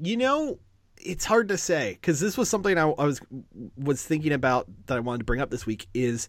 [0.00, 0.60] you know,
[0.96, 3.20] it's hard to say because this was something I, I, was
[3.76, 6.28] was thinking about that I wanted to bring up this week is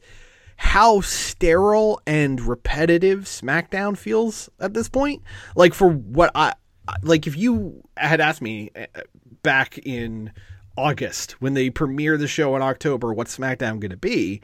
[0.55, 5.22] how sterile and repetitive SmackDown feels at this point.
[5.55, 6.55] Like for what I
[7.03, 9.01] like, if you had asked me uh,
[9.43, 10.32] back in
[10.76, 14.41] August when they premiere the show in October, what's SmackDown going to be?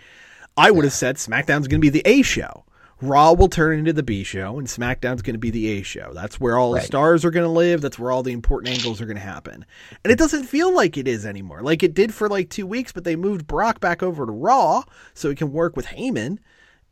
[0.56, 2.64] I would have said SmackDown's going to be the A show.
[3.08, 6.12] Raw will turn into the B show, and SmackDown's going to be the A show.
[6.14, 6.82] That's where all right.
[6.82, 7.82] the stars are going to live.
[7.82, 9.66] That's where all the important angles are going to happen.
[10.04, 11.62] And it doesn't feel like it is anymore.
[11.62, 14.84] Like it did for like two weeks, but they moved Brock back over to Raw
[15.14, 16.40] so he can work with Heyman.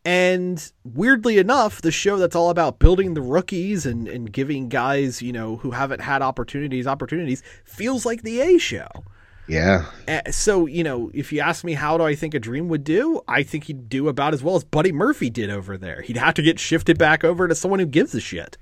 [0.04, 5.22] And weirdly enough, the show that's all about building the rookies and, and giving guys,
[5.22, 8.88] you know, who haven't had opportunities, opportunities, feels like the A show.
[9.52, 9.86] Yeah.
[10.08, 12.86] Uh, so, you know, if you ask me how do I think a dream would
[12.86, 16.02] do, I think he'd do about as well as Buddy Murphy did over there.
[16.02, 18.58] He'd have to get shifted back over to someone who gives a shit.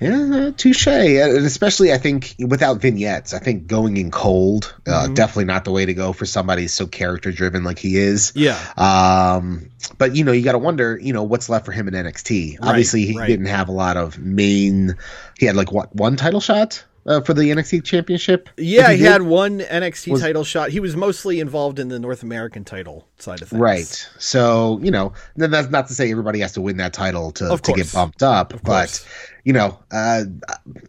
[0.00, 0.88] Yeah, touche.
[0.88, 5.14] And especially, I think without vignettes, I think going in cold, uh, mm-hmm.
[5.14, 8.32] definitely not the way to go for somebody so character driven like he is.
[8.34, 8.58] Yeah.
[8.76, 11.94] Um, but you know, you got to wonder, you know, what's left for him in
[11.94, 12.58] NXT.
[12.58, 13.26] Right, Obviously, he right.
[13.26, 14.96] didn't have a lot of main.
[15.38, 18.48] He had like what one title shot uh, for the NXT Championship?
[18.56, 20.70] Yeah, he, he had one NXT was, title shot.
[20.70, 23.60] He was mostly involved in the North American title side of things.
[23.60, 24.08] Right.
[24.18, 27.72] So you know, that's not to say everybody has to win that title to to
[27.72, 29.04] get bumped up, but
[29.46, 30.24] you know, uh,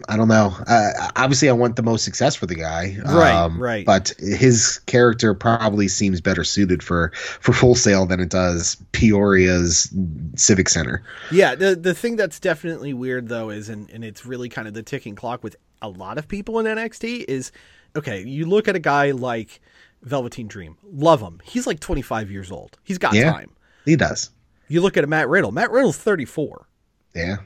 [0.09, 0.51] I don't know.
[0.65, 2.97] Uh, obviously, I want the most success for the guy.
[3.05, 3.31] Right.
[3.31, 3.85] Um, right.
[3.85, 9.93] But his character probably seems better suited for for Full Sail than it does Peoria's
[10.35, 11.03] Civic Center.
[11.31, 11.53] Yeah.
[11.53, 14.81] The the thing that's definitely weird though is, and and it's really kind of the
[14.81, 17.51] ticking clock with a lot of people in NXT is
[17.95, 19.59] okay, you look at a guy like
[20.03, 21.39] Velveteen Dream, love him.
[21.43, 22.77] He's like 25 years old.
[22.83, 23.51] He's got yeah, time.
[23.85, 24.29] He does.
[24.67, 25.51] You look at a Matt Riddle.
[25.51, 26.67] Matt Riddle's 34.
[27.15, 27.37] Yeah.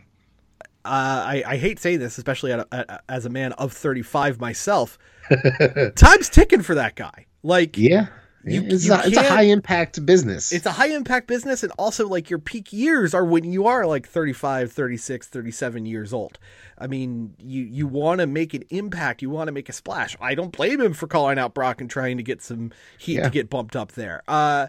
[0.84, 4.98] Uh, I, I hate saying this, especially at a, as a man of 35 myself.
[5.96, 7.28] Time's ticking for that guy.
[7.44, 8.08] Like, yeah,
[8.44, 10.52] you, it's, you a, it's, a, high impact business.
[10.52, 11.64] It's a high impact business.
[11.64, 16.14] And also, like, your peak years are when you are like 35, 36, 37 years
[16.14, 16.40] old.
[16.78, 19.22] I mean, you, you want to make an impact.
[19.22, 20.18] You want to make a splash.
[20.20, 23.24] I don't blame him for calling out Brock and trying to get some heat yeah.
[23.24, 24.24] to get bumped up there.
[24.28, 24.68] Uh,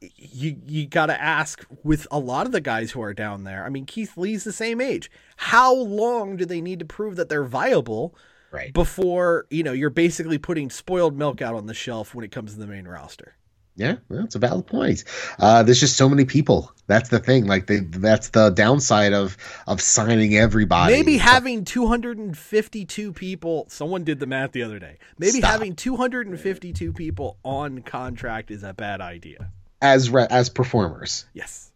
[0.00, 3.64] you you got to ask with a lot of the guys who are down there.
[3.64, 5.10] I mean, Keith Lee's the same age.
[5.36, 8.14] How long do they need to prove that they're viable
[8.50, 8.72] Right.
[8.72, 12.54] Before you know, you're basically putting spoiled milk out on the shelf when it comes
[12.54, 13.34] to the main roster.
[13.76, 15.04] Yeah, well, that's a valid point.
[15.38, 16.72] Uh, there's just so many people.
[16.86, 17.46] That's the thing.
[17.46, 20.92] Like, they, that's the downside of of signing everybody.
[20.92, 23.66] Maybe having 252 people.
[23.70, 24.98] Someone did the math the other day.
[25.18, 25.52] Maybe Stop.
[25.52, 29.50] having 252 people on contract is a bad idea.
[29.80, 31.24] as re- as performers.
[31.32, 31.70] Yes.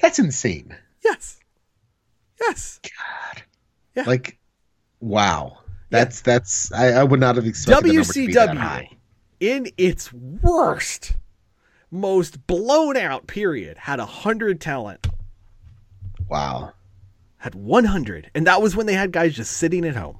[0.00, 0.76] That's insane.
[1.02, 1.38] Yes.
[2.40, 2.80] Yes.
[2.82, 3.42] God
[3.94, 4.02] yeah.
[4.06, 4.38] Like,
[5.04, 5.58] wow.
[5.90, 8.90] That's that's I, I would not have expected the to be that WCW high.
[9.38, 11.14] in its worst,
[11.90, 15.06] most blown out period had a hundred talent.
[16.28, 16.72] Wow.
[17.36, 20.18] Had 100, and that was when they had guys just sitting at home.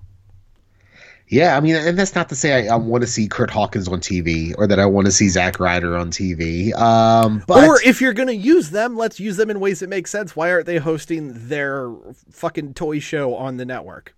[1.27, 3.89] Yeah, I mean, and that's not to say I, I want to see Kurt Hawkins
[3.89, 6.75] on TV or that I want to see Zack Ryder on TV.
[6.79, 9.89] Um, but or if you're going to use them, let's use them in ways that
[9.89, 10.37] make sense.
[10.37, 11.91] Why aren't they hosting their
[12.31, 14.15] fucking toy show on the network?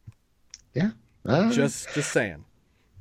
[0.77, 0.91] Yeah,
[1.25, 2.45] uh, Just, just saying.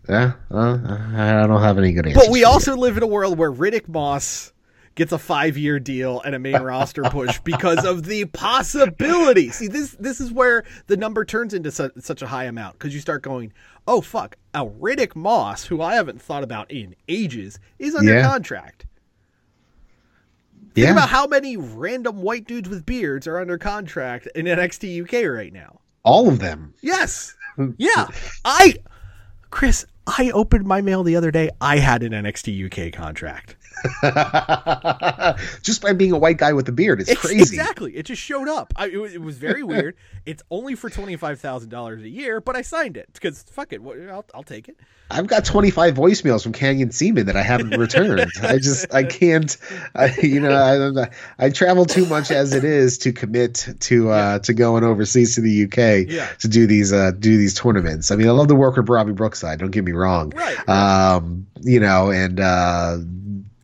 [0.10, 0.78] yeah, uh,
[1.16, 2.24] I don't have any good answers.
[2.24, 2.48] But we for you.
[2.48, 4.52] also live in a world where Riddick Moss
[4.96, 9.50] gets a five year deal and a main roster push because of the possibility.
[9.50, 12.94] See, this this is where the number turns into su- such a high amount because
[12.94, 13.52] you start going,
[13.88, 18.22] oh fuck, a Riddick Moss, who I haven't thought about in ages, is under Yeah.
[18.28, 18.86] contract.
[20.74, 25.02] Think yeah, about how many random white dudes with beards are under contract in NXT
[25.04, 25.80] UK right now.
[26.04, 26.74] all of them.
[26.82, 27.35] Yes.
[27.78, 28.08] Yeah.
[28.44, 28.76] I
[29.50, 31.50] Chris, I opened my mail the other day.
[31.62, 33.56] I had an NXT UK contract.
[35.62, 37.42] Just by being a white guy with a beard, it's crazy.
[37.42, 37.96] Exactly.
[37.96, 38.74] It just showed up.
[38.76, 39.96] I, it, was, it was very weird.
[40.26, 43.72] It's only for twenty five thousand dollars a year, but I signed it because fuck
[43.74, 44.76] it, I'll, I'll take it.
[45.12, 48.32] I've got 25 voicemails from Canyon Ceman that I haven't returned.
[48.42, 49.56] I just, I can't,
[49.94, 51.04] I, you know,
[51.38, 55.36] I, I travel too much as it is to commit to, uh, to going overseas
[55.36, 56.28] to the UK Yeah.
[56.40, 58.10] to do these, uh, do these tournaments.
[58.10, 59.60] I mean, I love the work with Robbie Brookside.
[59.60, 60.32] Don't get me wrong.
[60.32, 60.68] Right.
[60.68, 62.98] Um, you know, and, uh,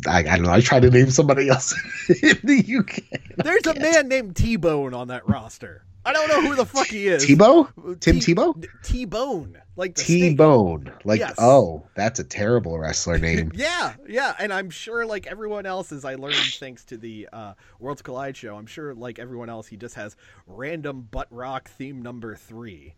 [0.07, 0.51] I, I don't know.
[0.51, 1.73] I tried to name somebody else
[2.09, 3.19] in the UK.
[3.37, 5.83] There's a man named T Bone on that roster.
[6.03, 7.23] I don't know who the fuck he is.
[7.27, 7.99] Tebow?
[7.99, 8.65] Tim T- Tebow?
[8.81, 9.61] T Bone.
[9.75, 10.91] Like T Bone.
[11.05, 11.35] Like, Yes.
[11.37, 13.51] oh, that's a terrible wrestler name.
[13.53, 17.53] Yeah, yeah, and I'm sure like everyone else, as I learned thanks to the uh,
[17.79, 20.15] Worlds Collide show, I'm sure like everyone else, he just has
[20.47, 22.95] random butt rock theme number three.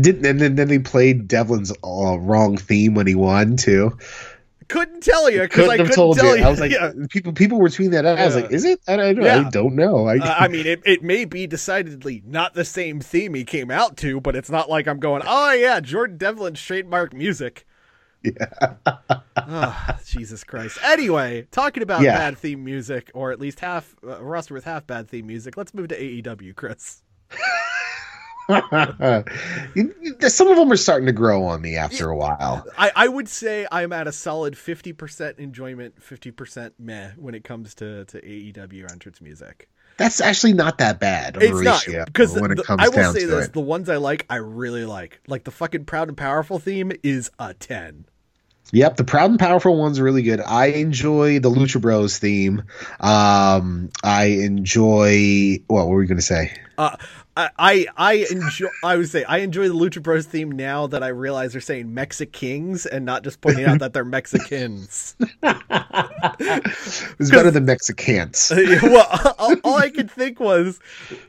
[0.00, 3.96] Did and then, then they played Devlin's uh, wrong theme when he won too.
[4.74, 6.42] Couldn't tell you because I have couldn't told tell you.
[6.42, 6.46] you.
[6.46, 6.90] I was like, yeah.
[7.08, 8.18] people people were tweeting that out.
[8.18, 8.80] I was like, is it?
[8.88, 9.44] I, I, don't- Yeah.
[9.46, 10.06] I don't know.
[10.08, 13.70] I, Uh, I mean, it, it may be decidedly not the same theme he came
[13.70, 17.66] out to, but it's not like I'm going, oh yeah, Jordan Devlin's trademark music.
[18.24, 18.74] Yeah.
[19.36, 20.78] oh, Jesus Christ.
[20.82, 22.16] Anyway, talking about Yeah.
[22.16, 25.58] bad theme music, or at least half uh, roster with half bad theme music.
[25.58, 27.02] Let's move to AEW, Chris.
[30.28, 32.66] Some of them are starting to grow on me after a while.
[32.76, 37.74] I, I would say I'm at a solid 50% enjoyment, 50% meh when it comes
[37.76, 39.68] to, to AEW entrance music.
[39.96, 42.88] That's actually not that bad of a It's not because when it the- comes I
[42.88, 43.52] will say this: it.
[43.52, 45.20] the ones I like, I really like.
[45.28, 48.06] Like the fucking proud and powerful theme is a ten.
[48.72, 50.40] Yep, the Proud and Powerful one's are really good.
[50.40, 52.62] I enjoy the Lucha Bros theme.
[52.98, 55.58] Um, I enjoy.
[55.68, 56.56] Well, What were we going to say?
[56.78, 56.96] Uh,
[57.36, 58.68] I, I I enjoy.
[58.82, 61.92] I would say I enjoy the Lucha Bros theme now that I realize they're saying
[61.92, 65.16] Mexicans and not just pointing out that they're Mexicans.
[66.40, 68.50] It's better than Mexicans.
[68.82, 70.80] well, all, all I could think was,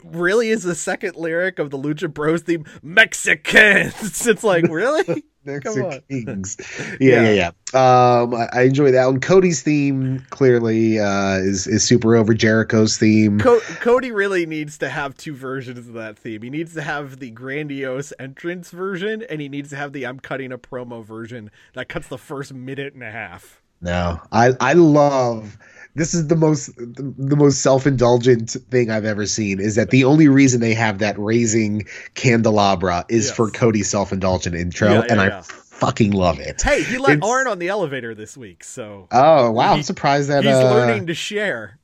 [0.03, 4.25] really, is the second lyric of the Lucha Bros theme Mexicans?
[4.25, 5.23] It's like really.
[5.45, 6.01] Come on.
[6.09, 6.57] Mexicans.
[6.99, 8.19] Yeah, yeah, yeah.
[8.21, 9.19] Um, I, I enjoy that one.
[9.19, 12.33] Cody's theme clearly uh, is is super over.
[12.33, 13.39] Jericho's theme.
[13.39, 16.41] Co- Cody really needs to have two versions of that theme.
[16.41, 20.19] He needs to have the grandiose entrance version, and he needs to have the I'm
[20.19, 23.61] cutting a promo version that cuts the first minute and a half.
[23.81, 25.57] No, I I love.
[25.95, 29.59] This is the most the, most self indulgent thing I've ever seen.
[29.59, 31.85] Is that the only reason they have that raising
[32.15, 33.35] candelabra is Yes.
[33.35, 36.61] for Cody's self indulgent intro, Yeah, yeah, and I fucking love it.
[36.61, 39.73] Hey, he let It's- Arn on the elevator this week, so Oh wow!
[39.73, 41.77] I'm surprised that he's uh, learning to share.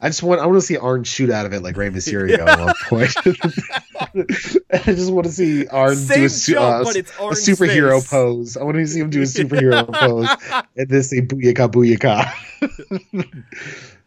[0.00, 2.38] I just want I want to see Arn shoot out of it like Rey Mysterio
[2.46, 3.12] at one point.
[4.72, 6.92] I just want to see Arn do Same a, su- jump, uh, a
[7.32, 8.08] superhero face.
[8.10, 8.56] pose.
[8.56, 10.28] I want to see him do a superhero pose
[10.76, 12.32] and then say booyaka booyaka.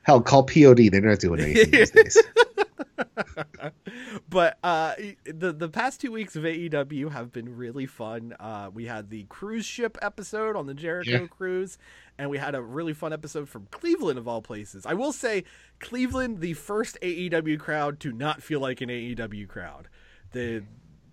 [0.04, 0.90] Hell, call POD.
[0.92, 2.18] They're not doing anything these days.
[4.30, 4.94] But uh,
[5.26, 8.34] the the past two weeks of AEW have been really fun.
[8.40, 11.28] Uh, we had the cruise ship episode on the Jericho Yeah.
[11.28, 11.78] cruise,
[12.18, 14.86] and we had a really fun episode from Cleveland of all places.
[14.86, 15.44] I will say,
[15.80, 19.88] Cleveland, the first AEW crowd to not feel like an AEW crowd.
[20.32, 20.64] The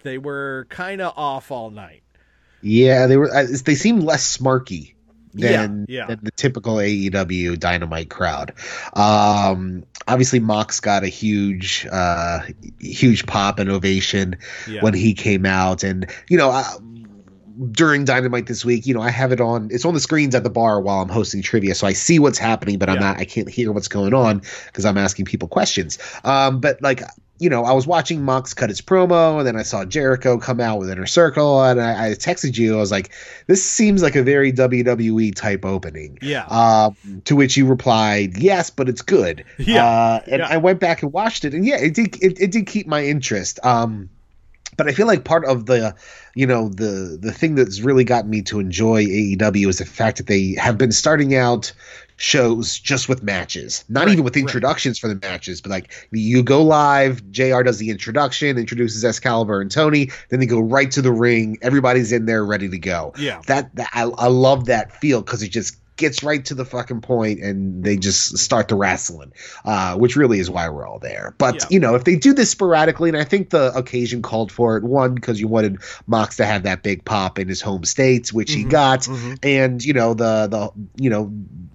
[0.02, 2.02] They were kind of off all night.
[2.60, 3.30] Yeah, they were.
[3.46, 4.94] They seemed less smarky
[5.34, 6.06] than, yeah, yeah.
[6.06, 8.52] than the typical AEW Dynamite crowd.
[8.94, 12.40] Um, obviously, Mox got a huge, uh,
[12.80, 14.36] huge pop and ovation
[14.68, 14.80] Yeah.
[14.82, 16.50] when he came out, and you know.
[17.60, 19.68] Uh, during Dynamite this week, you know, I have it on.
[19.70, 22.38] It's on the screens at the bar while I'm hosting trivia, so I see what's
[22.38, 23.18] happening, but I'm not.
[23.18, 25.98] I can't hear what's going on because I'm asking people questions.
[26.24, 27.02] Um, but like,
[27.40, 30.60] you know, I was watching Mox cut his promo, and then I saw Jericho come
[30.60, 32.74] out with Inner Circle, and I, I texted you.
[32.76, 33.10] I was like,
[33.46, 36.44] "This seems like a very WWE type opening." Yeah.
[36.46, 39.84] Um, to which you replied, "Yes, but it's good." Yeah.
[39.84, 40.48] Uh, and Yeah.
[40.48, 42.22] I went back and watched it, and yeah, it did.
[42.22, 43.60] It, it did keep my interest.
[43.64, 44.10] Um,
[44.78, 45.94] but I feel like part of the,
[46.34, 50.16] you know, the the thing that's really gotten me to enjoy AEW is the fact
[50.16, 51.72] that they have been starting out
[52.16, 54.42] shows just with matches, not Right, even with right.
[54.42, 59.60] introductions for the matches, but like you go live, JR does the introduction, introduces Excalibur
[59.60, 63.12] and Tony, then they go right to the ring, everybody's in there ready to go.
[63.18, 63.42] Yeah.
[63.46, 67.00] That, that I, I love that feel because it just gets right to the fucking
[67.02, 69.32] point and they just start the wrestling,
[69.64, 71.34] uh, which really is why we're all there.
[71.38, 71.66] But Yeah.
[71.70, 74.84] you know, if they do this sporadically, and I think the occasion called for it,
[74.84, 78.48] one because you wanted Mox to have that big pop in his home states, which
[78.50, 78.58] Mm-hmm.
[78.58, 79.08] he got,
[79.42, 80.70] and you know the the
[81.02, 81.30] you know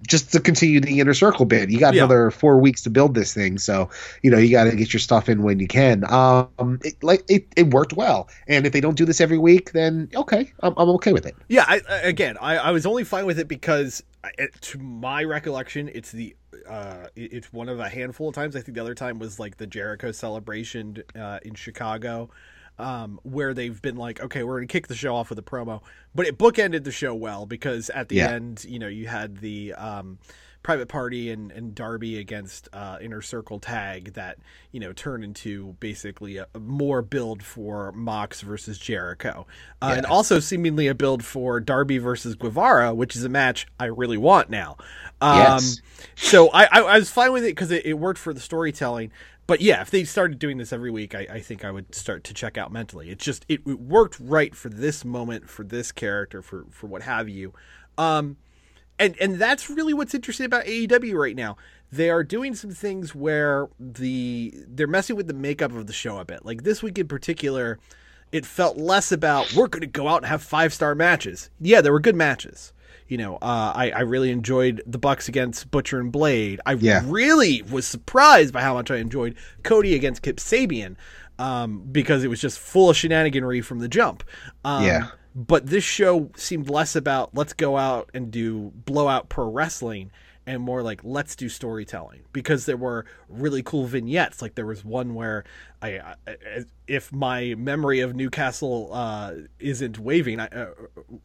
[0.06, 2.04] just to continue the inner circle bit, you got Yeah.
[2.04, 3.90] another four weeks to build this thing, so
[4.22, 6.04] you know you got to get your stuff in when you can.
[6.12, 9.72] Um, it, like it, it worked well, and if they don't do this every week,
[9.72, 11.34] then okay, I'm, I'm okay with it.
[11.48, 14.02] Yeah, I, again, I, I was only fine with it because,
[14.38, 16.34] it, to my recollection, it's the
[16.68, 18.56] uh, it's one of a handful of times.
[18.56, 22.30] I think the other time was like the Jericho celebration uh, in Chicago,
[22.78, 25.80] um, where they've been like, okay, we're gonna kick the show off with a promo,
[26.14, 28.30] but it bookended the show well because at the Yeah.
[28.30, 30.18] end, you know, you had the um,
[30.62, 34.38] private party and, and Darby against uh, Inner Circle tag that
[34.72, 39.46] you know turned into basically a, a more build for Mox versus Jericho,
[39.82, 43.84] uh, and also seemingly a build for Darby versus Guevara, which is a match I
[43.86, 44.76] really want now.
[45.20, 45.82] Um, Yes.
[46.16, 49.10] So I, I, I was fine with it because it, it worked for the storytelling.
[49.46, 52.24] But yeah, if they started doing this every week, I, I think I would start
[52.24, 53.10] to check out mentally.
[53.10, 57.02] It just it, it worked right for this moment, for this character, for for what
[57.02, 57.52] have you.
[57.98, 58.38] Um,
[58.98, 61.56] and and that's really what's interesting about AEW right now.
[61.92, 66.18] They are doing some things where the they're messing with the makeup of the show
[66.18, 66.44] a bit.
[66.44, 67.78] Like this week in particular,
[68.32, 71.50] it felt less about we're going to go out and have five star matches.
[71.60, 72.72] Yeah, there were good matches.
[73.08, 76.60] You know, uh, I I really enjoyed the Bucks against Butcher and Blade.
[76.64, 77.02] I Yeah.
[77.04, 80.96] really was surprised by how much I enjoyed Cody against Kip Sabian
[81.38, 84.24] um, because it was just full of shenaniganry from the jump.
[84.64, 85.06] Um, Yeah.
[85.36, 90.12] But this show seemed less about let's go out and do blowout pro wrestling
[90.46, 94.40] and more like let's do storytelling because there were really cool vignettes.
[94.40, 95.42] Like there was one where
[95.84, 100.66] I, I if my memory of Newcastle uh, isn't waving, I, uh,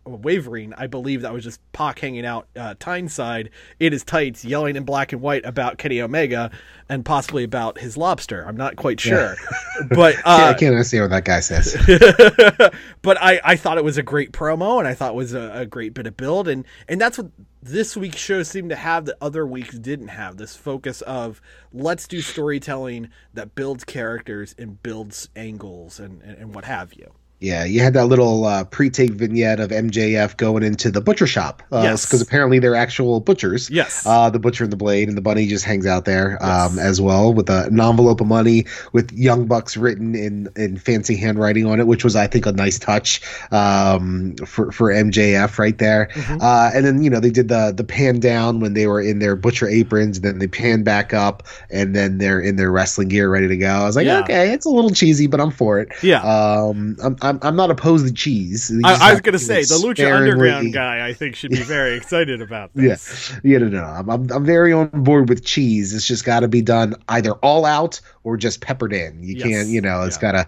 [0.06, 3.50] wavering, I believe that was just Pac hanging out uh, Tyneside
[3.80, 6.52] in his tights, yelling in black and white about Kenny Omega
[6.88, 8.46] and possibly about his lobster.
[8.48, 9.36] I'm not quite sure,
[9.90, 11.76] but Yeah, uh, I can't understand what that guy says.
[13.02, 15.52] but I, I thought it was a great promo and I thought it was a,
[15.54, 17.32] a great bit of build and and that's what
[17.62, 21.42] this week's show seemed to have that other weeks didn't have this focus of
[21.74, 27.12] let's do storytelling that builds characters and builds angles and, and, and what have you
[27.42, 31.64] Yeah, you had that little uh, pre-tape vignette of MJF going into the butcher shop.
[31.72, 32.06] Uh, Yes.
[32.06, 33.70] because apparently they're actual butchers.
[33.70, 34.06] Yes.
[34.06, 37.00] Uh, the butcher and the blade, and the bunny just hangs out there um, as
[37.00, 41.66] well with a, an envelope of money with Young Bucks written in in fancy handwriting
[41.66, 43.22] on it, which was I think a nice touch
[43.54, 46.10] um, for for MJF right there.
[46.14, 46.42] Mm-hmm.
[46.42, 49.20] Uh, and then you know they did the the pan down when they were in
[49.20, 53.08] their butcher aprons, and then they pan back up, and then they're in their wrestling
[53.08, 53.68] gear ready to go.
[53.70, 54.20] I was like, Yeah.
[54.22, 55.90] okay, it's a little cheesy, but I'm for it.
[56.04, 56.22] Yeah.
[56.22, 58.72] Um, I'm I'm, I'm I'm not opposed to cheese.
[58.84, 62.42] I, I was gonna say the Lucha Underground guy I think should be very excited
[62.42, 65.94] about this yeah, yeah, no, no, I'm, I'm I'm very on board with cheese.
[65.94, 69.24] It's just got to be done either all out or just peppered in.
[69.24, 69.48] You Yes.
[69.48, 70.22] can't, you know, it's Yeah.
[70.22, 70.40] gotta,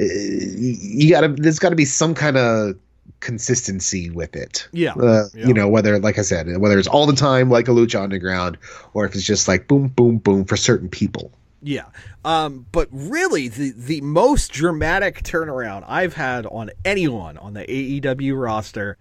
[0.00, 1.28] uh, you gotta.
[1.28, 2.76] There's got to be some kind of
[3.20, 4.68] consistency with it.
[4.72, 4.94] Yeah.
[4.94, 5.46] Uh, Yeah.
[5.48, 8.58] You know, whether like I said, whether it's all the time like a Lucha Underground,
[8.94, 11.32] or if it's just like boom, boom, boom for certain people.
[11.62, 11.86] Yeah.
[12.24, 18.40] Um, but really, the, the most dramatic turnaround I've had on anyone on the AEW
[18.40, 18.98] roster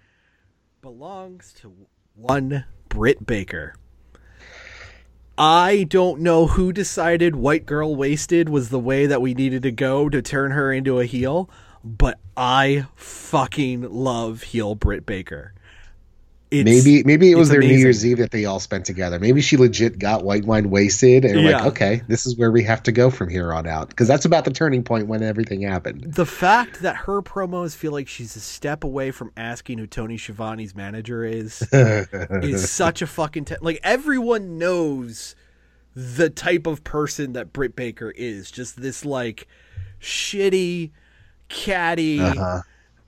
[0.82, 1.74] belongs to
[2.16, 3.76] one Britt Baker.
[5.38, 9.72] I don't know who decided White Girl Wasted was the way that we needed to
[9.72, 11.50] go to turn her into a heel,
[11.84, 15.55] but I fucking love heel Britt Baker.
[16.52, 17.76] Maybe maybe it was their amazing.
[17.76, 19.20] New Year's Eve that they all spent together.
[19.20, 21.58] Maybe she legit got white wine wasted and yeah.
[21.58, 24.26] like, okay, this is where we have to go from here on out because that's
[24.26, 26.14] about the turning point when everything happened.
[26.14, 30.18] The fact that her promos feel like she's a step away from asking who Tony
[30.18, 35.36] Schiavone's manager is is such a fucking te- like everyone knows
[35.96, 38.52] the type of person that Britt Baker is.
[38.52, 39.48] Just this like
[40.00, 40.92] shitty,
[41.50, 42.20] catty.
[42.20, 42.62] Uh-huh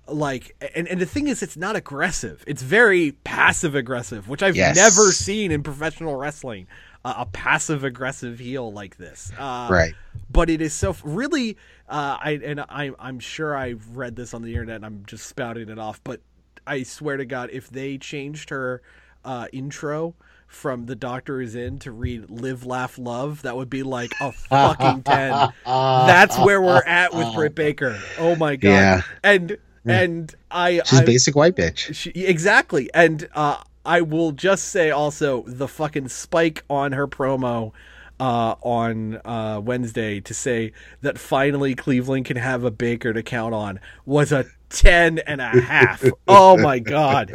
[0.08, 2.44] like and, and the thing is it's not aggressive.
[2.48, 4.76] It's very passive aggressive which i've yes.
[4.76, 6.68] never seen in professional wrestling
[7.06, 9.32] uh, a passive aggressive heel like this.
[9.38, 9.94] Uh, right.
[10.30, 11.58] but it is so really
[11.90, 15.28] uh, i and I, i'm sure i've read this on the internet and i'm just
[15.28, 16.22] spouting it off but
[16.66, 18.82] i swear to god if they changed her
[19.24, 20.16] uh, intro
[20.48, 24.32] from the doctor is in to read live laugh love that would be like a
[24.32, 28.00] fucking 10 that's where we're at with britt baker.
[28.18, 28.70] Oh my god.
[28.70, 29.02] Yeah.
[29.24, 29.58] and
[29.90, 31.94] and I she's I, basic white bitch.
[31.94, 37.72] She, exactly, and uh, I will just say also the fucking spike on her promo
[38.20, 43.54] uh, on uh, Wednesday to say that finally Cleveland can have a Baker to count
[43.54, 46.04] on was a 10 and a half.
[46.28, 47.32] oh my God.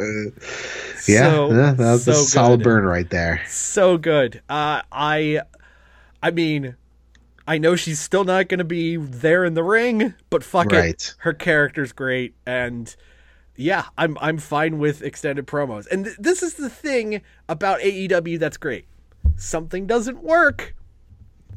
[1.09, 2.65] Yeah, so, yeah that was so a solid good.
[2.65, 3.43] burn right there.
[3.49, 4.43] So good.
[4.49, 5.41] Uh, I,
[6.23, 6.77] I mean,
[7.47, 10.91] I know she's still not going to be there in the ring, but fuck right.
[10.91, 12.95] it, her character's great, and
[13.57, 15.87] yeah, I'm I'm fine with extended promos.
[15.91, 18.87] And th- this is the thing about AEW that's great.
[19.37, 20.75] Something doesn't work,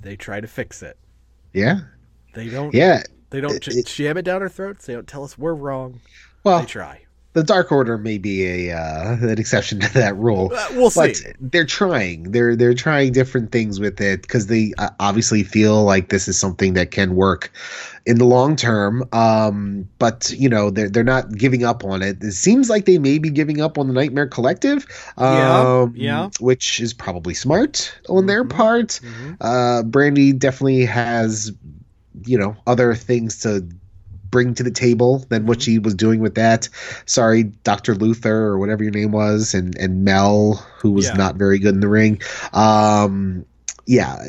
[0.02, 0.98] they try to fix it.
[1.54, 1.82] Yeah,
[2.34, 2.74] they don't.
[2.74, 4.86] Yeah, they don't it, jam it down our throats.
[4.86, 6.02] They don't tell us we're wrong.
[6.44, 7.05] Well, they try
[7.36, 10.52] the Dark Order may be a uh, an exception to that rule.
[10.56, 11.34] Uh, we'll but see.
[11.42, 12.32] They're trying.
[12.32, 16.40] They're they're trying different things with it because they uh, obviously feel like this is
[16.40, 17.52] something that can work
[18.06, 19.04] in the long term.
[19.12, 22.24] Um, but you know they're they're not giving up on it.
[22.24, 24.86] It seems like they may be giving up on the Nightmare Collective.
[25.18, 26.30] Um, yeah, yeah.
[26.40, 28.28] Which is probably smart on mm-hmm.
[28.28, 29.02] their part.
[29.04, 29.34] Mm-hmm.
[29.42, 31.52] Uh, Brandi definitely has
[32.26, 33.68] you know other things to
[34.36, 35.72] bring to the table than what mm-hmm.
[35.72, 36.68] she was doing with that.
[37.06, 41.14] Sorry, Doctor Luther or whatever your name was, and and Mel, who was yeah.
[41.14, 42.22] not very good in the ring.
[42.52, 43.46] Um,
[43.86, 44.22] yeah,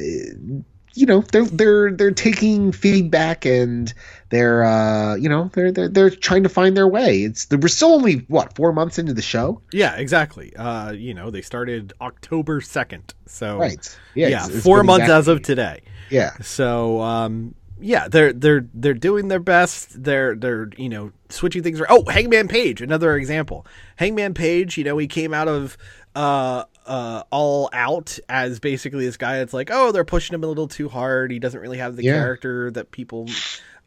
[0.94, 3.92] you know they're they're they're taking feedback and
[4.28, 7.22] they're uh you know they're they're they're trying to find their way.
[7.22, 9.60] It's we're still only what four months into the show.
[9.72, 10.54] Yeah, exactly.
[10.54, 13.98] Uh, you know they started October second, so right.
[14.14, 15.80] Yeah, yeah, it's, it's four months exactly, as of today.
[16.10, 16.30] Yeah.
[16.42, 20.02] So um, yeah, they're they're they're doing their best.
[20.02, 21.80] They're they're you know switching things.
[21.80, 21.90] Around.
[21.90, 23.66] Oh, Hangman Page, another example.
[23.96, 25.76] Hangman Page, you know, he came out of
[26.14, 30.46] uh uh all out as basically this guy that's like, oh, they're pushing him a
[30.46, 31.30] little too hard.
[31.30, 32.12] He doesn't really have the yeah.
[32.12, 33.28] character that people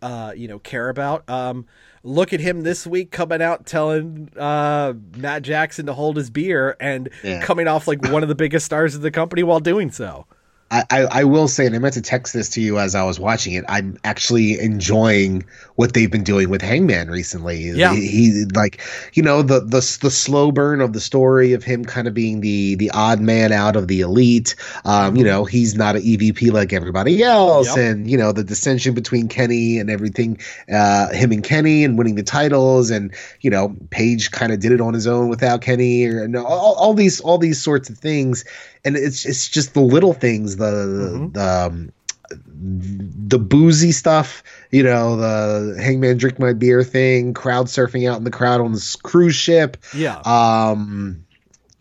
[0.02, 1.28] uh you know care about.
[1.28, 1.66] Um,
[2.04, 6.78] look at him this week coming out telling uh Matt Jackson to hold his beer
[6.80, 7.42] and yeah.
[7.42, 10.28] coming off like one of the biggest stars of the company while doing so.
[10.72, 13.20] I, I, will say, and I meant to text this to you as I was
[13.20, 13.65] watching it.
[13.67, 15.43] I'm actually enjoying
[15.76, 17.72] what they've been doing with Hangman recently.
[17.72, 18.80] Yeah, he, he, like
[19.13, 22.41] you know the the the slow burn of the story of him kind of being
[22.41, 24.55] the the odd man out of the elite.
[24.86, 27.78] Um, you know, he's not an EVP like everybody else, yep.
[27.78, 30.38] and you know the dissension between Kenny and everything,
[30.72, 33.11] uh, him and Kenny and winning the titles, and
[33.41, 36.76] you know Page kind of did it on his own without Kenny, or no, all,
[36.76, 38.45] all these all these sorts of things
[38.86, 41.32] and it's it's just the little things, the mm-hmm.
[41.32, 41.91] the um,
[42.32, 48.23] the boozy stuff, you know, the hangman drink my beer thing, crowd surfing out in
[48.23, 49.77] the crowd on this cruise ship.
[49.95, 50.19] Yeah.
[50.19, 51.25] Um,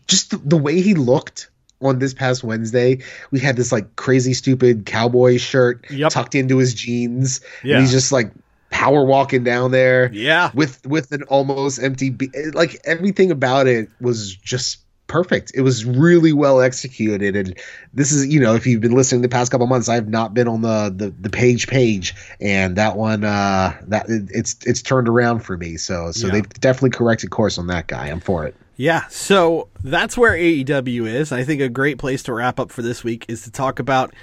[0.07, 1.49] just the, the way he looked
[1.81, 2.99] on this past Wednesday,
[3.31, 6.11] we had this like crazy stupid cowboy shirt yep.
[6.11, 7.41] tucked into his jeans.
[7.63, 7.75] Yeah.
[7.75, 8.31] And he's just like
[8.69, 10.09] power walking down there.
[10.11, 10.51] Yeah.
[10.53, 14.79] With with an almost empty be- like everything about it was just
[15.09, 15.51] perfect.
[15.53, 17.59] It was really well executed, and
[17.93, 20.47] this is you know if you've been listening the past couple months, I've not been
[20.47, 25.41] on the the, the page page, and that one uh, that it's it's turned around
[25.41, 25.75] for me.
[25.75, 26.33] So so yeah.
[26.33, 28.07] they've definitely corrected course on that guy.
[28.07, 28.55] I'm for it.
[28.77, 31.33] Yeah, so that's where AEW is.
[31.33, 34.13] I think a great place to wrap up for this week is to talk about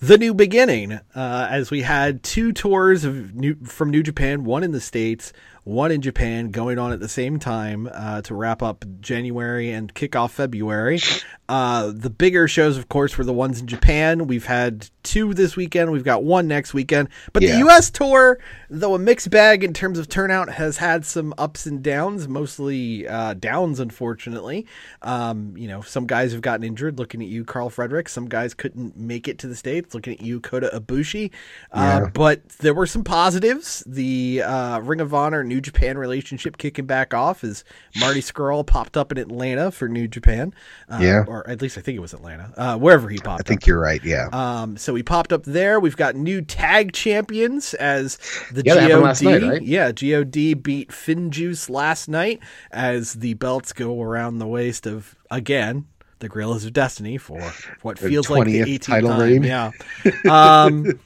[0.00, 4.62] the new beginning, uh, as we had two tours of new, from New Japan, one
[4.62, 5.32] in the States,
[5.66, 9.92] one in Japan going on at the same time uh, to wrap up January and
[9.92, 11.00] kick off February.
[11.48, 14.26] Uh, the bigger shows, of course, were the ones in Japan.
[14.26, 15.92] We've had two this weekend.
[15.92, 17.08] We've got one next weekend.
[17.32, 17.52] But yeah.
[17.52, 17.90] the U.S.
[17.90, 18.38] tour,
[18.68, 23.06] though a mixed bag in terms of turnout, has had some ups and downs, mostly
[23.06, 24.66] uh, downs, unfortunately.
[25.02, 26.98] Um, you know, some guys have gotten injured.
[26.98, 28.08] Looking at you, Karl Frederick.
[28.08, 29.94] Some guys couldn't make it to the States.
[29.94, 31.30] Looking at you, Kota Ibushi.
[31.70, 32.10] Uh, yeah.
[32.12, 33.84] But there were some positives.
[33.86, 37.62] The uh, Ring of Honor New Japan relationship kicking back off as
[38.00, 40.52] Marty Scurll popped up in Atlanta for New Japan.
[40.88, 41.24] Uh, Yeah.
[41.36, 43.66] Or at least I think it was Atlanta, uh, wherever he popped I think up.
[43.66, 44.02] you're right.
[44.02, 44.28] Yeah.
[44.32, 45.78] Um, so we popped up there.
[45.78, 48.16] We've got new tag champions as
[48.50, 49.42] the Yeah, that last God.
[49.42, 49.62] night, right?
[49.62, 52.40] Yeah, God beat Finjuice last night
[52.70, 55.86] as the belts go around the waist of again
[56.20, 57.40] the Guerrillas of Destiny for
[57.82, 59.20] what Their feels like the 20th 18th title time.
[59.20, 59.42] reign.
[59.42, 59.70] Yeah.
[60.30, 60.98] Um,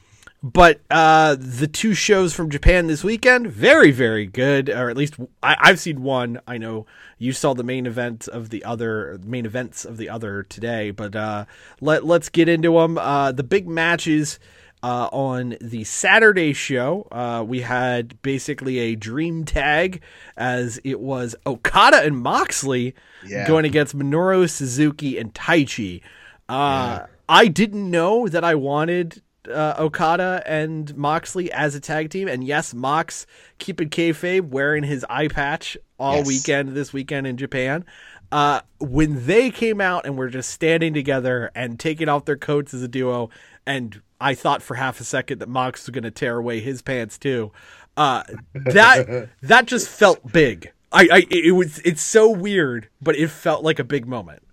[0.43, 4.69] but uh, the two shows from Japan this weekend, very, very good.
[4.69, 6.39] Or at least I, I've seen one.
[6.47, 6.85] I know
[7.19, 10.89] you saw the main event of the other main events of the other today.
[10.91, 11.45] But uh,
[11.79, 12.97] let let's get into them.
[12.97, 14.39] Uh, the big matches.
[14.83, 20.01] Uh, on the Saturday show, uh, we had basically a dream tag
[20.35, 23.45] as it was Okada and Moxley Yeah.
[23.47, 26.01] going against Minoru Suzuki and Taichi.
[26.49, 32.27] Uh, I didn't know that I wanted uh, Okada and Moxley as a tag team,
[32.27, 33.25] and yes, Mox
[33.57, 36.27] keeping kayfabe, wearing his eye patch all Yes.
[36.27, 37.85] weekend this weekend in Japan.
[38.31, 42.73] Uh, when they came out and were just standing together and taking off their coats
[42.73, 43.29] as a duo,
[43.65, 46.81] and I thought for half a second that Mox was going to tear away his
[46.81, 47.51] pants too.
[47.97, 48.23] Uh,
[48.53, 50.71] that that just felt big.
[50.93, 54.43] I, I it was it's so weird, but it felt like a big moment.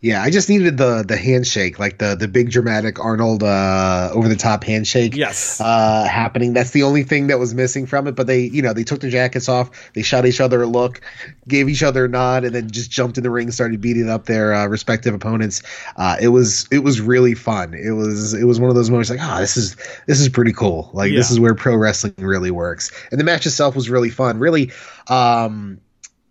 [0.00, 4.28] Yeah, I just needed the the handshake, like the the big dramatic Arnold uh, over
[4.28, 5.16] the top handshake.
[5.16, 5.60] Yes.
[5.60, 6.52] uh, happening.
[6.52, 8.12] That's the only thing that was missing from it.
[8.14, 11.00] But they, you know, they took their jackets off, they shot each other a look,
[11.48, 14.26] gave each other a nod, and then just jumped in the ring, started beating up
[14.26, 15.62] their uh, respective opponents.
[15.96, 17.74] Uh, it was it was really fun.
[17.74, 19.74] It was it was one of those moments like, ah, this is
[20.06, 20.90] this is pretty cool.
[20.92, 22.92] Like this is where pro wrestling really works.
[23.10, 24.38] And the match itself was really fun.
[24.38, 24.70] Really.
[25.08, 25.80] Um,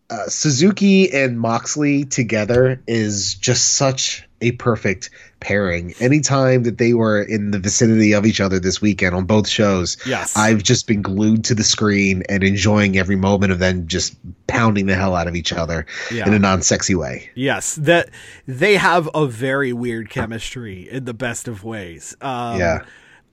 [0.09, 5.09] uh, Suzuki and Moxley together is just such a perfect
[5.39, 5.93] pairing.
[5.99, 9.97] Anytime that they were in the vicinity of each other this weekend on both shows,
[10.05, 10.37] Yes.
[10.37, 14.15] I've just been glued to the screen and enjoying every moment of them just
[14.45, 16.27] pounding the hell out of each other Yeah.
[16.27, 17.29] in a non-sexy way.
[17.35, 18.09] Yes, that
[18.47, 22.15] they have a very weird chemistry in the best of ways.
[22.21, 22.83] Um, Yeah.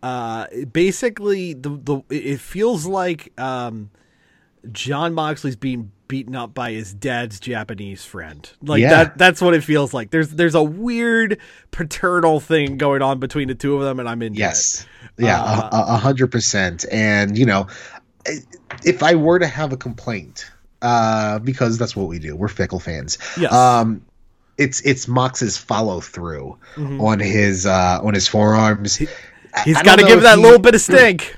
[0.02, 3.88] Uh, basically, the the it feels like um,
[4.70, 8.48] John Moxley's being beaten up by his dad's Japanese friend.
[8.62, 8.90] Like Yeah.
[8.90, 9.18] that.
[9.18, 10.10] That's what it feels like.
[10.10, 11.38] There's there's a weird
[11.70, 14.34] paternal thing going on between the two of them, and I'm in.
[14.34, 14.86] Yes.
[15.18, 16.84] Yeah, Uh, a- hundred percent.
[16.90, 17.68] And you know,
[18.84, 20.50] if I were to have a complaint,
[20.82, 23.18] uh, because that's what we do, we're fickle fans.
[23.38, 23.52] Yes.
[23.52, 24.02] Um,
[24.58, 28.98] it's it's Mox's follow through on his uh on his forearms.
[28.98, 29.12] Mm-hmm.
[29.56, 31.36] I don't got to give that he- little bit of stink.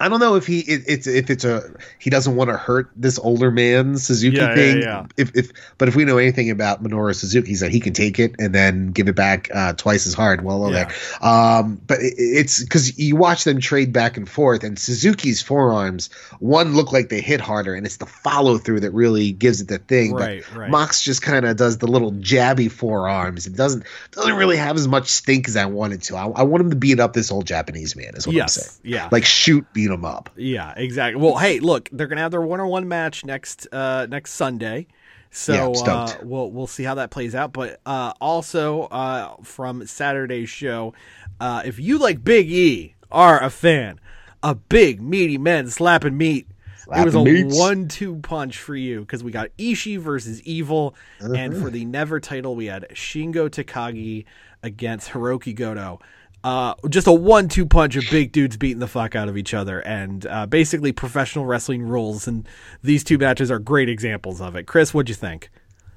[0.00, 1.62] I don't know if he it, it's if it's a
[1.98, 4.82] he doesn't want to hurt this older man Suzuki Yeah, yeah, thing.
[4.82, 5.06] yeah.
[5.16, 8.18] If if but if we know anything about Minoru Suzuki, he's that he can take
[8.18, 10.44] it and then give it back uh, twice as hard.
[10.44, 10.86] Well, okay.
[11.20, 16.10] Um, but it, it's because you watch them trade back and forth, and Suzuki's forearms
[16.38, 19.68] one look like they hit harder, and it's the follow through that really gives it
[19.68, 20.12] the thing.
[20.14, 20.70] Right, but right.
[20.70, 23.46] Mox just kind of does the little jabby forearms.
[23.46, 26.16] It doesn't doesn't really have as much stink as I wanted to.
[26.16, 28.14] I, I want him to beat up this old Japanese man.
[28.14, 28.78] Is what I'm saying.
[28.84, 29.08] yeah.
[29.10, 30.30] Like shoot, beat him up.
[30.36, 31.20] Yeah, exactly.
[31.22, 34.86] Well, hey, look, they're gonna have their one-on-one match next uh, next Sunday,
[35.30, 37.52] so Yeah, uh, we'll we'll see how that plays out.
[37.52, 40.94] But uh, also uh, from Saturday's show,
[41.40, 43.98] uh, if you like Big E, are a fan,
[44.42, 46.46] a big meaty men slapping meat.
[46.94, 47.56] it was a meats.
[47.58, 51.62] one-two punch for you because we got Ishii versus Evil, and Uh-huh.
[51.64, 54.24] for the Never title, we had Shingo Takagi
[54.62, 56.00] against Hiroki Goto.
[56.44, 59.80] Uh, just a one-two punch of big dudes beating the fuck out of each other,
[59.80, 62.28] and uh, basically professional wrestling rules.
[62.28, 62.48] And
[62.82, 64.66] these two matches are great examples of it.
[64.66, 65.50] Chris, what'd you think?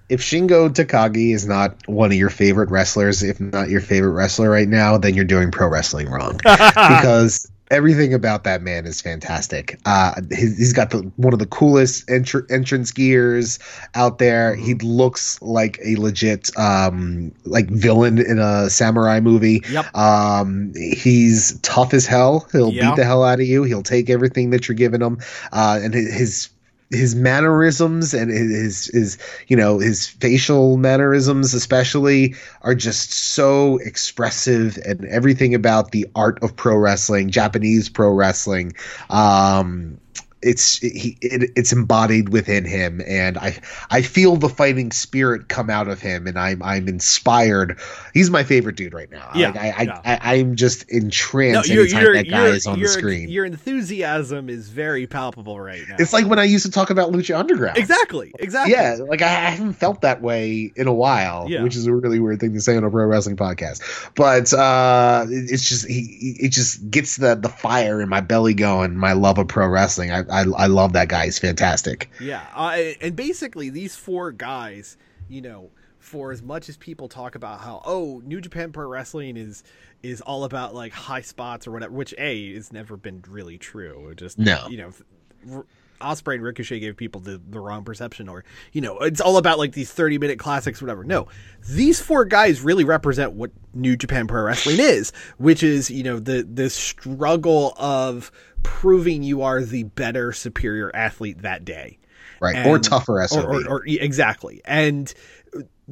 [0.10, 4.50] If Shingo Takagi is not one of your favorite wrestlers, if not your favorite wrestler
[4.50, 6.38] right now, then you're doing pro wrestling wrong.
[6.44, 9.80] because everything about that man is fantastic.
[9.86, 13.58] Uh, he's, he's got the one of the coolest entr- entrance gears
[13.96, 14.54] out there.
[14.56, 19.64] He looks like a legit um, like villain in a samurai movie.
[19.72, 19.96] Yep.
[19.96, 22.48] Um, he's tough as hell.
[22.52, 22.90] He'll Yeah.
[22.92, 23.64] beat the hell out of you.
[23.64, 25.18] He'll take everything that you're giving him.
[25.52, 26.50] Uh, and his-
[26.92, 34.78] his mannerisms and his his you know his facial mannerisms especially are just so expressive
[34.86, 38.74] and everything about the art of pro wrestling japanese pro wrestling.
[39.10, 39.98] Um
[40.44, 43.56] it's he it, it's embodied within him and i
[43.92, 47.78] i feel the fighting spirit come out of him and i'm i'm inspired
[48.14, 50.02] he's my favorite dude right now Yeah, I, I, yeah.
[50.04, 54.70] I i'm just entranced anytime that guy is on the your- screen Your enthusiasm is
[54.70, 55.96] very palpable right now.
[56.00, 58.74] it's like when i used to talk about lucha underground exactly, exactly.
[58.74, 61.64] yeah, like I haven't felt that way in a while, Yeah.
[61.64, 63.82] which is a really weird thing to say on a pro wrestling podcast.
[64.16, 68.22] But uh, it- it's just he, he- it just gets the the fire in my
[68.22, 68.96] belly going.
[68.98, 70.12] My love of pro wrestling.
[70.12, 71.26] I, I I love that guy.
[71.26, 72.10] He's fantastic.
[72.20, 74.98] Yeah, uh, and basically these four guys,
[75.30, 79.38] you know, for as much as people talk about how oh New Japan Pro Wrestling
[79.38, 79.64] is
[80.02, 84.14] is all about like high spots or whatever, which a has never been really true.
[84.16, 85.66] Just no, you know.
[86.02, 89.58] Ospreay and Ricochet gave people the, the wrong perception, or you know, it's all about
[89.58, 91.04] like these thirty minute classics, whatever.
[91.04, 91.28] No,
[91.70, 96.20] these four guys really represent what New Japan Pro Wrestling is, which is you know
[96.20, 98.32] the the struggle of
[98.64, 102.00] proving you are the better, superior athlete that day,
[102.40, 105.14] right, and, or tougher SOB, or, or, or exactly, and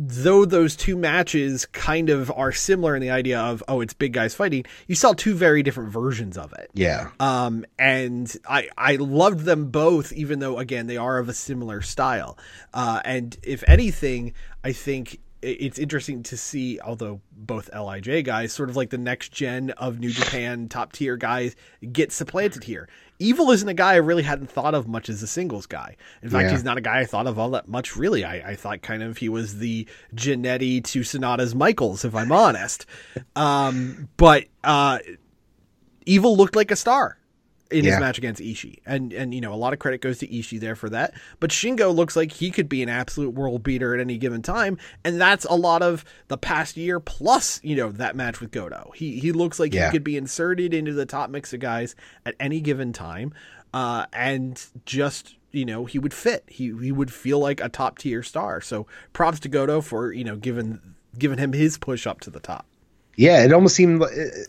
[0.01, 4.13] though those two matches kind of are similar in the idea of oh it's big
[4.13, 6.71] guys fighting you saw two very different versions of it.
[6.73, 7.09] Yeah.
[7.19, 11.81] Um and i i loved them both even though again they are of a similar
[11.81, 12.37] style.
[12.73, 18.69] Uh and if anything i think it's interesting to see, although both Lij guys, sort
[18.69, 21.55] of like the next gen of New Japan top tier guys,
[21.93, 22.89] get supplanted here.
[23.19, 25.97] Evil isn't a guy I really hadn't thought of much as a singles guy.
[26.23, 26.51] In fact, yeah.
[26.51, 28.23] he's not a guy I thought of all that much, really.
[28.23, 32.85] I, I thought kind of he was the Jannetty to Sanada's Michaels, if I'm honest.
[33.35, 34.99] Um, but uh,
[36.05, 37.18] Evil looked like a star
[37.71, 37.91] in yeah.
[37.91, 38.79] his match against Ishii.
[38.85, 41.13] And and you know, a lot of credit goes to Ishii there for that.
[41.39, 44.77] But Shingo looks like he could be an absolute world beater at any given time,
[45.03, 48.91] and that's a lot of the past year plus, you know, that match with Goto.
[48.95, 49.87] He he looks like yeah.
[49.87, 53.33] he could be inserted into the top mix of guys at any given time.
[53.73, 56.43] Uh, and just you know he would fit.
[56.47, 58.61] He he would feel like a top tier star.
[58.61, 60.79] So props to Goto for you know giving
[61.17, 62.65] giving him his push up to the top.
[63.19, 64.01] Yeah, it almost seemed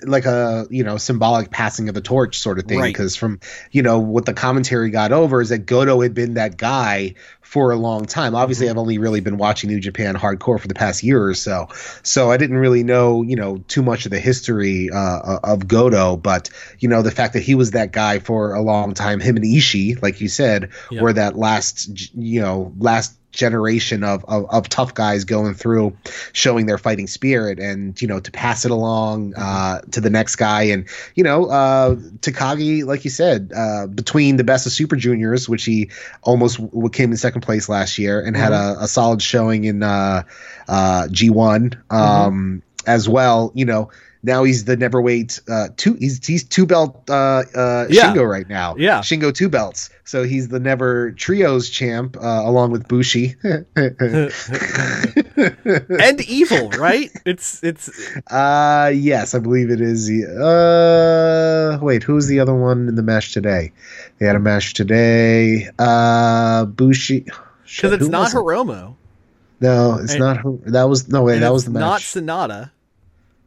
[0.05, 3.19] like a you know symbolic passing of the torch sort of thing because right.
[3.19, 3.41] from
[3.73, 7.73] you know what the commentary got over is that Goto had been that guy for
[7.73, 8.37] a long time.
[8.37, 8.75] Obviously, mm-hmm.
[8.75, 11.67] I've only really been watching New Japan hardcore for the past year or so,
[12.05, 16.17] so I didn't really know you know too much of the history uh, of Goto.
[16.17, 19.35] But you know the fact that he was that guy for a long time, him
[19.35, 21.03] and Ishii, like you said, yep.
[21.03, 25.97] were that last you know last generation of, of, of tough guys going through
[26.32, 30.36] showing their fighting spirit and you know to pass it along uh, to the next
[30.36, 34.97] guy and you know uh, Takagi like you said uh, between the best of super
[34.97, 35.90] juniors which he
[36.23, 38.43] almost w- came in second place last year and mm-hmm.
[38.43, 40.23] had a, a, solid showing in uh,
[40.69, 42.59] uh, G1 um, mm-hmm.
[42.86, 43.90] as well you know
[44.23, 45.95] now he's the neverweight uh, two.
[45.95, 48.13] He's he's two belt uh, uh, yeah.
[48.13, 48.77] Shingo right now.
[48.77, 49.89] Yeah, Shingo two belts.
[50.05, 54.31] So he's the never trios champ uh, along with Bushi and
[56.23, 56.69] Evil.
[56.71, 57.11] Right?
[57.25, 57.91] It's it's.
[58.31, 60.11] Uh yes, I believe it is.
[60.11, 63.73] Uh wait, who's the other one in the match today?
[64.19, 65.69] They had a match today.
[65.79, 67.21] Uh Bushi.
[67.21, 68.95] Because it's not Hiromu.
[69.61, 70.43] No, it's and, not.
[70.67, 71.39] That was no way.
[71.39, 71.81] That was the match.
[71.81, 72.71] Not Sanada.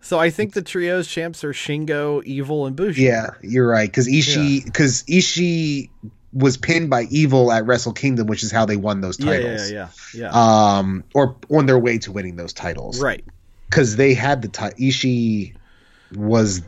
[0.04, 3.04] So I think the trios champs are Shingo, Evil, and Bushi.
[3.04, 3.90] Yeah, you're right.
[3.90, 5.20] Because Ishii, because yeah.
[5.20, 5.90] Ishii
[6.34, 9.72] was pinned by Evil at Wrestle Kingdom, which is how they won those titles.
[9.72, 10.32] Yeah, yeah, yeah.
[10.34, 10.78] yeah.
[10.78, 13.02] Um, or on their way to winning those titles.
[13.02, 13.24] Right.
[13.70, 14.78] Because they had the title.
[14.78, 15.56] Ishii
[16.14, 16.62] was.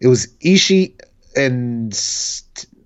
[0.00, 0.94] It was Ishii
[1.36, 1.94] and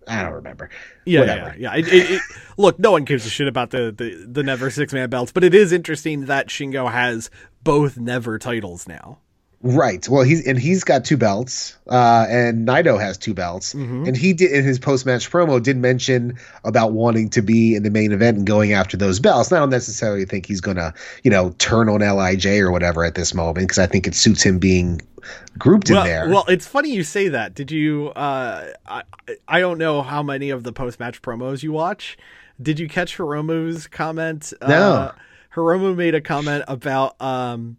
[0.07, 0.71] I don't remember.
[1.05, 1.55] Yeah, Whatever.
[1.59, 1.81] yeah, yeah.
[1.81, 2.23] It, it, it,
[2.57, 5.45] look, no one gives a shit about the the, the Never six man belts, but
[5.45, 7.31] it is interesting that Shingo has
[7.65, 9.19] both Never titles now.
[9.67, 10.07] Right.
[10.07, 14.05] Well, he's and he's got two belts, uh, and Naito has two belts, mm-hmm.
[14.05, 17.83] and he did in his post match promo did mention about wanting to be in
[17.83, 19.51] the main event and going after those belts.
[19.51, 20.93] I don't necessarily think he's gonna,
[21.23, 24.43] you know, turn on Lij or whatever at this moment because I think it suits
[24.43, 25.01] him being
[25.59, 26.29] grouped well, in there.
[26.29, 27.55] Well, it's funny you say that.
[27.55, 28.09] Did you?
[28.09, 29.03] Uh, I
[29.49, 32.19] I don't know how many of the post match promos you watch.
[32.61, 34.53] Did you catch Hiromu's comment?
[34.61, 34.93] No.
[34.93, 35.13] Uh,
[35.55, 37.77] Hiromu made a comment about um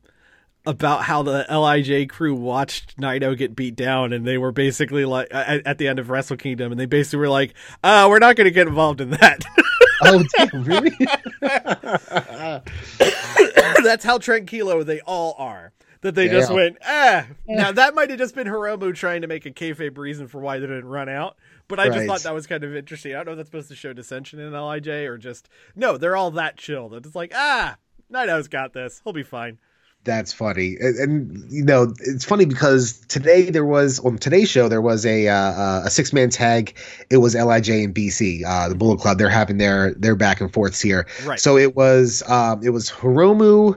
[0.66, 5.28] about how the Lij crew watched Naito get beat down, and they were basically like
[5.32, 7.54] at, at the end of Wrestle Kingdom, and they basically were like,
[7.84, 9.44] "Uh, we're not going to get involved in that."
[10.04, 10.98] oh, damn, really?
[13.84, 15.72] That's how tranquilo they all are.
[16.02, 17.26] That they just went, ah.
[17.48, 20.60] Now that might have just been Hiromu trying to make a kayfabe reason for why
[20.60, 21.36] they didn't run out.
[21.68, 21.94] But I right.
[21.94, 23.14] just thought that was kind of interesting.
[23.14, 25.98] I don't know if that's supposed to show dissension in Lij or just no.
[25.98, 26.90] They're all that chill.
[26.90, 27.78] That it's like ah,
[28.12, 29.02] Naito's got this.
[29.04, 29.58] He'll be fine.
[30.04, 34.70] That's funny, and, and, you know it's funny because today there was on today's show
[34.70, 36.78] there was a uh, a six man tag.
[37.10, 39.18] It was Lij and BC, uh, the Bullet Club.
[39.18, 41.08] They're having their their back and forths here.
[41.24, 41.40] Right.
[41.40, 43.76] So it was um, it was Hiromu.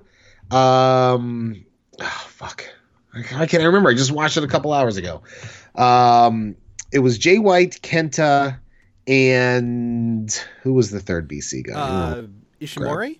[0.50, 1.64] Um,
[1.98, 2.66] oh, fuck,
[3.14, 3.88] I can't remember.
[3.88, 5.22] I just watched it a couple hours ago.
[5.74, 6.56] Um,
[6.92, 8.58] it was Jay White, Kenta,
[9.06, 10.30] and
[10.62, 11.74] who was the third BC guy?
[11.74, 12.22] Uh,
[12.60, 13.18] Ishimori.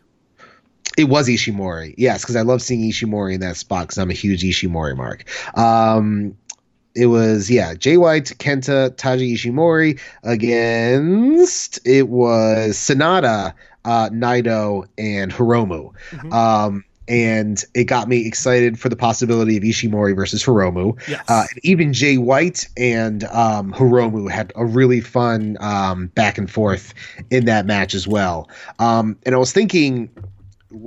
[0.97, 4.15] It was Ishimori, yes, because I love seeing Ishimori in that spot because I'm a
[4.15, 5.24] huge Ishimori mark.
[5.57, 6.36] Um,
[6.95, 13.55] it was yeah Jay White, Kenta, Taiji Ishimori against it was Sanada,
[13.85, 15.93] uh, Naito, and Hiromu.
[16.11, 16.32] Mm-hmm.
[16.32, 20.98] Um, and it got me excited for the possibility of Ishimori versus Hiromu.
[21.09, 21.24] Yes.
[21.28, 26.93] Uh, even Jay White and um, Hiromu had a really fun um, back and forth
[27.30, 28.48] in that match as well.
[28.78, 30.10] Um, and I was thinking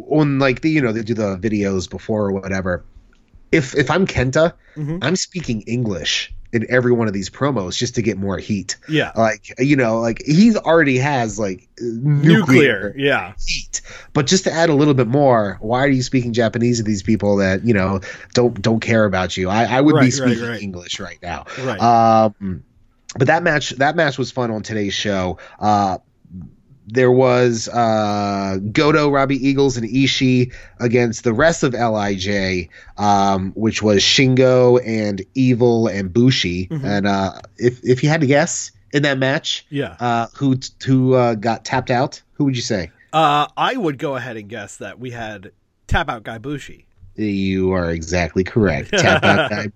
[0.09, 2.85] on like the you know they do the videos before or whatever.
[3.51, 4.99] If if I'm Kenta, mm-hmm.
[5.01, 8.77] I'm speaking English in every one of these promos just to get more heat.
[8.89, 9.11] Yeah.
[9.15, 13.33] Like, you know, like he's already has like nuclear, nuclear, yeah.
[13.45, 13.81] heat.
[14.13, 17.03] But just to add a little bit more, why are you speaking Japanese to these
[17.03, 18.01] people that, you know,
[18.33, 19.49] don't don't care about you?
[19.49, 20.61] I, I would right, be speaking right, right.
[20.61, 21.45] English right now.
[21.59, 21.79] Right.
[21.79, 22.63] Um
[23.17, 25.37] but that match that match was fun on today's show.
[25.59, 25.99] Uh
[26.91, 33.81] there was uh, Goto, Robbie Eagles, and Ishii against the rest of Lij, um, which
[33.81, 36.67] was Shingo and Evil and Bushi.
[36.67, 36.85] Mm-hmm.
[36.85, 41.13] And uh, if if you had to guess in that match, yeah, uh, who who
[41.13, 42.21] uh, got tapped out?
[42.33, 42.91] Who would you say?
[43.13, 45.51] Uh, I would go ahead and guess that we had
[45.87, 46.85] tap out guy Bushi.
[47.15, 48.91] You are exactly correct.
[48.97, 49.67] Tap out guy.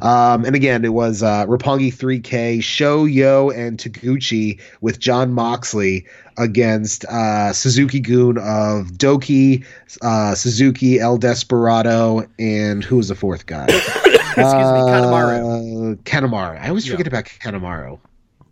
[0.00, 6.06] Um, and again, it was uh, Roppongi 3K, Sho Yo, and Taguchi with John Moxley
[6.38, 9.64] against uh, Suzuki-gun of DOUKI,
[10.02, 13.64] uh, Suzuki, El Desperado, and who was the fourth guy?
[13.68, 15.92] Excuse me, Kanemaru.
[15.92, 16.60] Uh, Kanemaru.
[16.60, 17.98] I always forget about Kanemaru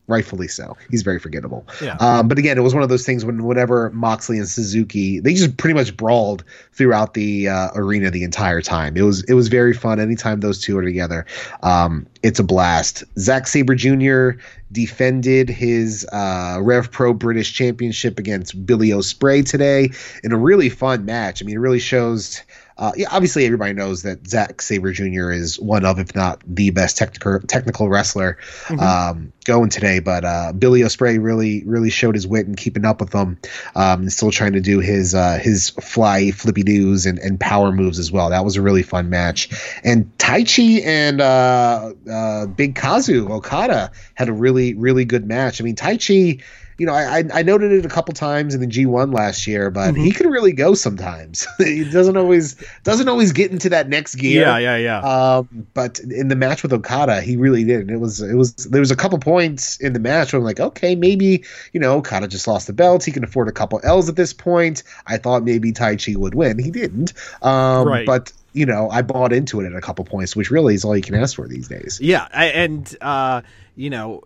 [0.09, 0.77] rightfully so.
[0.91, 1.67] He's very forgettable.
[1.83, 1.97] Yeah.
[2.01, 5.35] Um, but again, it was one of those things when whenever Moxley and Suzuki, they
[5.35, 8.97] just pretty much brawled throughout the uh, arena the entire time.
[8.97, 10.01] It was it was very fun.
[10.01, 11.27] Anytime those two are together,
[11.63, 13.05] um, it's a blast.
[13.19, 14.41] Zack Sabre Jr.
[14.73, 19.91] defended his uh, Rev Pro British Championship against Billy Ospreay today
[20.25, 21.43] in a really fun match.
[21.43, 22.43] I mean, it really shows
[22.79, 25.33] uh, yeah, obviously everybody knows that Zack Sabre Jr.
[25.33, 28.79] is one of, if not the best technical technical wrestler mm-hmm.
[28.79, 29.99] um, going today.
[29.99, 33.37] But uh, Billy Ospreay really really showed his wit in keeping up with them,
[33.75, 37.73] um, and still trying to do his uh, his fly flippy doos and, and power
[37.73, 38.31] moves as well.
[38.31, 39.49] That was a really fun match.
[39.83, 45.61] And Taichi and uh, uh, Big Kazu Okada had a really really good match.
[45.61, 46.43] I mean Taichi
[46.79, 49.95] you know, I I noted it a couple times in the G1 last year, but
[49.95, 50.05] mm-hmm.
[50.05, 51.47] he can really go sometimes.
[51.59, 54.43] he doesn't always doesn't always get into that next gear.
[54.43, 55.01] Yeah, yeah, yeah.
[55.01, 57.81] Um, but in the match with Okada, he really did.
[57.81, 60.45] And it was it was there was a couple points in the match where I'm
[60.45, 63.05] like, okay, maybe you know Okada just lost the belt.
[63.05, 64.85] He can afford a couple L's at this point.
[65.05, 66.61] I thought maybe Taichi would win.
[66.61, 67.13] He didn't.
[67.43, 68.07] Um, right.
[68.07, 70.97] But you know, I bought into it at a couple points, which really is all
[70.97, 72.01] you can ask for these days.
[72.01, 73.43] Yeah, I, and uh,
[73.77, 74.23] you know,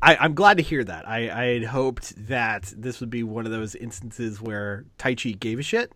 [0.00, 1.08] I, am glad to hear that.
[1.08, 5.58] I, I had hoped that this would be one of those instances where Taichi gave
[5.58, 5.92] a shit.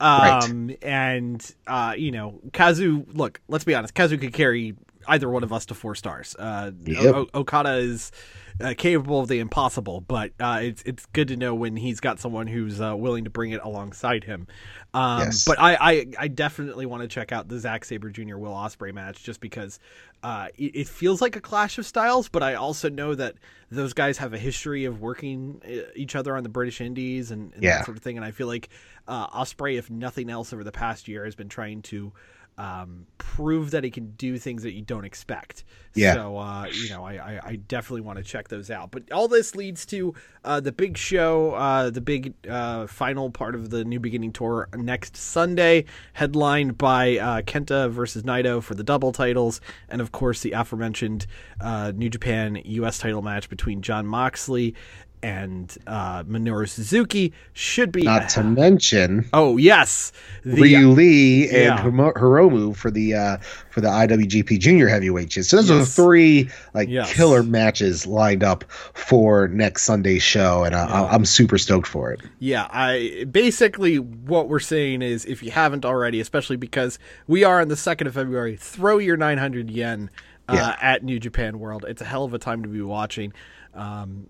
[0.00, 0.78] Um, right.
[0.82, 3.04] and uh, you know, Kazu.
[3.12, 3.94] Look, let's be honest.
[3.94, 4.74] Kazu could carry
[5.06, 6.36] either one of us to four stars.
[6.38, 7.14] Uh, yep.
[7.14, 8.12] o- Okada is
[8.60, 12.20] uh, capable of the impossible, but uh, it's it's good to know when he's got
[12.20, 14.46] someone who's uh, willing to bring it alongside him.
[14.92, 15.44] Um, yes.
[15.44, 18.36] But I, I, I definitely want to check out the Zack Sabre Jr.
[18.36, 19.78] Will Ospreay match just because
[20.22, 22.28] uh, it, it, feels like a clash of styles.
[22.28, 23.36] But I also know that
[23.70, 27.54] those guys have a history of working uh, each other on the British Indies and,
[27.54, 27.78] and yeah.
[27.78, 28.16] that sort of thing.
[28.16, 28.68] And I feel like
[29.06, 32.12] uh, Ospreay, if nothing else, over the past year has been trying to
[32.60, 35.64] um, prove that he can do things that you don't expect.
[35.94, 36.12] Yeah.
[36.12, 38.90] So, uh, you know, I, I, I definitely want to check those out.
[38.90, 40.14] But all this leads to
[40.44, 44.68] uh, the big show, uh, the big uh, final part of the New Beginning Tour
[44.76, 50.42] next Sunday, headlined by uh, Kenta versus Naito for the double titles, and of course
[50.42, 51.26] the aforementioned
[51.62, 52.98] uh, New Japan U.S.
[52.98, 54.74] title match between John Moxley
[55.22, 59.28] and uh, Minoru Suzuki should be not to mention.
[59.32, 60.12] Oh yes,
[60.44, 61.82] the, Ryu Lee and yeah.
[61.82, 63.36] Hiromu for the uh,
[63.70, 65.32] for the IWGP Junior Heavyweight.
[65.32, 65.70] So those yes.
[65.70, 67.12] are three like yes.
[67.12, 68.64] killer matches lined up
[68.94, 71.04] for next Sunday's show, and uh, yeah.
[71.04, 72.20] I'm super stoked for it.
[72.38, 77.60] Yeah, I basically what we're saying is if you haven't already, especially because we are
[77.60, 80.10] on the second of February, throw your 900 yen.
[80.48, 80.76] Uh, yeah.
[80.80, 83.32] At New Japan World, it's a hell of a time to be watching.
[83.72, 84.26] Um,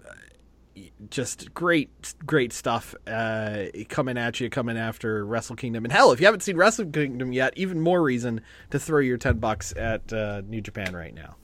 [1.11, 5.85] just great, great stuff uh, coming at you, coming after Wrestle Kingdom.
[5.85, 8.41] And hell, if you haven't seen Wrestle Kingdom yet, even more reason
[8.71, 11.37] to throw your ten bucks at uh, New Japan right now.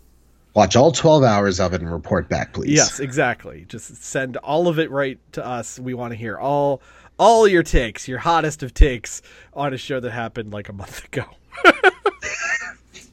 [0.54, 2.70] Watch all 12 hours of it and report back, please.
[2.70, 3.66] Yes, exactly.
[3.68, 5.78] Just send all of it right to us.
[5.78, 6.80] We want to hear all
[7.18, 9.20] all your takes, your hottest of takes
[9.52, 11.24] on a show that happened like a month ago.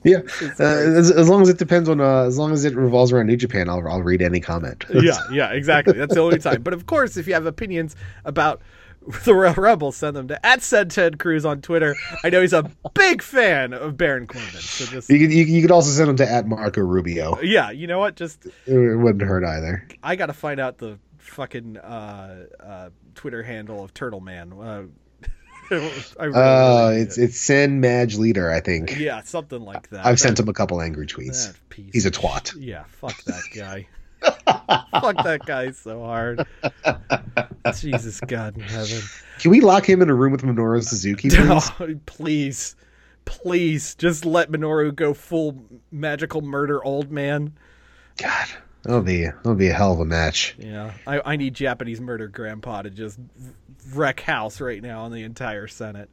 [0.03, 0.17] Yeah,
[0.59, 3.27] uh, as, as, long as it depends on, uh, as long as it revolves around
[3.27, 4.85] New Japan, I'll, I'll read any comment.
[4.93, 5.93] yeah, yeah, exactly.
[5.93, 6.61] That's the only time.
[6.61, 8.61] But of course, if you have opinions about
[9.25, 11.95] the Rebels, send them to at said Ted Cruz on Twitter.
[12.23, 14.59] I know he's a big fan of Baron Corbin.
[14.59, 17.39] So just you could you, you could also send them to at Marco Rubio.
[17.41, 18.15] Yeah, you know what?
[18.15, 19.87] Just it wouldn't hurt either.
[20.01, 24.53] I got to find out the fucking uh, uh, Twitter handle of Turtle Man.
[24.53, 24.83] Uh,
[25.71, 27.23] really uh, it's it.
[27.23, 28.97] it's Sen Madge Leader, I think.
[28.97, 30.05] Yeah, something like that.
[30.05, 31.53] I've sent him a couple angry tweets.
[31.91, 32.55] He's a twat.
[32.57, 33.87] Yeah, fuck that guy.
[34.21, 36.45] fuck that guy so hard.
[37.75, 39.01] Jesus God in heaven.
[39.39, 41.71] Can we lock him in a room with Minoru Suzuki, please?
[41.79, 42.75] Oh, please.
[43.25, 43.95] Please.
[43.95, 47.53] Just let Minoru go full magical murder old man.
[48.17, 48.47] God.
[48.83, 50.55] That'll be that'll be a hell of a match.
[50.57, 53.17] Yeah, I, I need Japanese murder grandpa to just
[53.93, 56.09] wreck house right now on the entire Senate.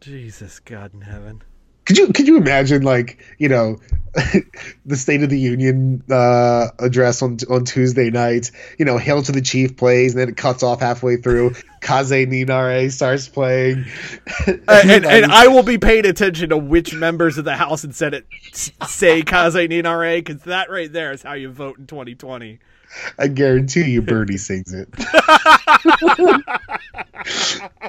[0.00, 1.42] Jesus God in heaven.
[1.88, 3.78] Could you could you imagine like you know
[4.84, 8.50] the State of the Union uh, address on on Tuesday night?
[8.78, 11.54] You know, "Hail to the Chief" plays, and then it cuts off halfway through.
[11.80, 13.86] Kaze Ninare starts playing,
[14.46, 17.96] and, and, and, I will be paying attention to which members of the House and
[17.96, 22.58] Senate say Kaze Ninare because that right there is how you vote in 2020.
[23.18, 24.88] I guarantee you, Bernie sings it.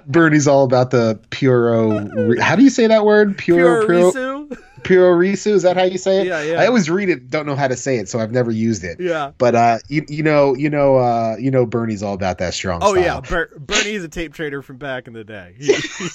[0.06, 2.38] Bernie's all about the puro.
[2.40, 3.38] How do you say that word?
[3.38, 3.86] Puro.
[3.86, 4.39] puro
[4.84, 6.28] Puroresu, is that how you say it?
[6.28, 6.62] Yeah, yeah.
[6.62, 9.00] I always read it, don't know how to say it, so I've never used it.
[9.00, 9.32] Yeah.
[9.38, 12.80] But uh, you, you know, you know, uh, you know, Bernie's all about that strong.
[12.82, 13.04] Oh style.
[13.04, 15.56] yeah, Ber- Bernie's a tape trader from back in the day.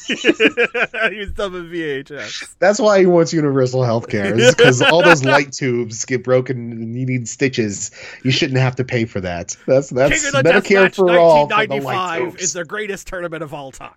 [0.05, 2.57] He, he was dubbing VHS.
[2.59, 6.99] That's why he wants universal health care, because all those light tubes get broken and
[6.99, 7.91] you need stitches.
[8.23, 9.57] You shouldn't have to pay for that.
[9.67, 11.47] That's that's King the Medicare for all.
[11.49, 13.95] 1995 is the greatest tournament of all time.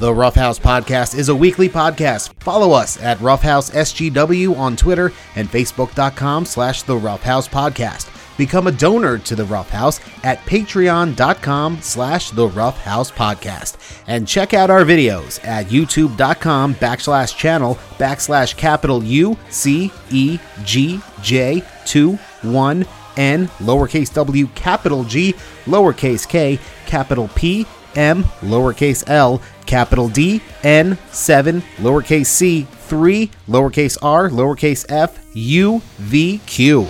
[0.00, 2.32] The Roughhouse Podcast is a weekly podcast.
[2.42, 8.08] Follow us at Roughhouse SGW on Twitter and Facebook.com slash The Roughhouse Podcast.
[8.38, 14.02] Become a donor to The Roughhouse at Patreon.com slash The Roughhouse Podcast.
[14.06, 21.00] And check out our videos at YouTube.com backslash channel backslash capital U C E G
[21.20, 22.86] J 2 1
[23.18, 25.34] N lowercase w capital G
[25.66, 27.66] lowercase k capital P
[27.96, 35.80] M, lowercase l, capital D, N, 7, lowercase c, 3, lowercase r, lowercase f, U,
[35.98, 36.86] V, Q.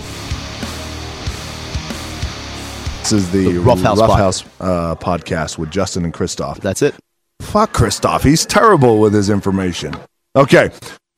[3.03, 6.61] This is the, the Rough House, Rough House uh, podcast with Justin and Christoph.
[6.61, 6.95] That's it.
[7.41, 8.23] Fuck Christoph.
[8.23, 9.93] He's terrible with his information.
[10.35, 10.71] Okay.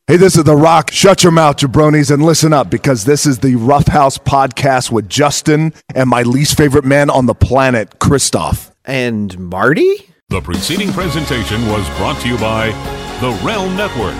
[0.07, 0.91] Hey, this is The Rock.
[0.91, 5.10] Shut your mouth, jabronis, and listen up because this is the Rough House podcast with
[5.10, 8.74] Justin and my least favorite man on the planet, Christoph.
[8.88, 10.10] And Marty?
[10.30, 12.68] The preceding presentation was brought to you by
[13.20, 14.16] the Realm Network.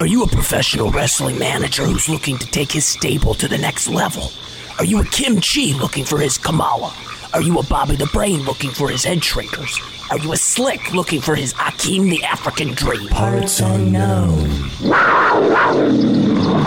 [0.00, 3.88] Are you a professional wrestling manager who's looking to take his stable to the next
[3.88, 4.30] level?
[4.78, 6.94] Are you a Kim Chee looking for his Kamala?
[7.34, 9.97] Are you a Bobby the Brain looking for his head shrinkers?
[10.10, 13.08] Are you a Slick looking for his Akeem the African Dream?
[13.08, 14.70] Parts unknown.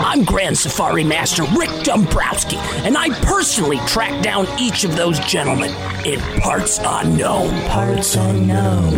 [0.04, 2.56] I'm Grand Safari Master Rick Dombrowski,
[2.86, 5.70] and I personally track down each of those gentlemen
[6.06, 7.50] in Parts Unknown.
[7.68, 8.92] Parts Unknown.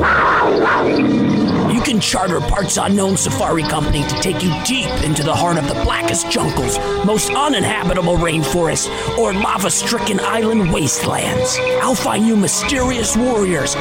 [1.74, 5.66] You can charter Parts Unknown Safari Company to take you deep into the heart of
[5.68, 8.88] the blackest jungles, most uninhabitable rainforests,
[9.18, 11.58] or lava stricken island wastelands.
[11.82, 13.74] I'll find you mysterious warriors,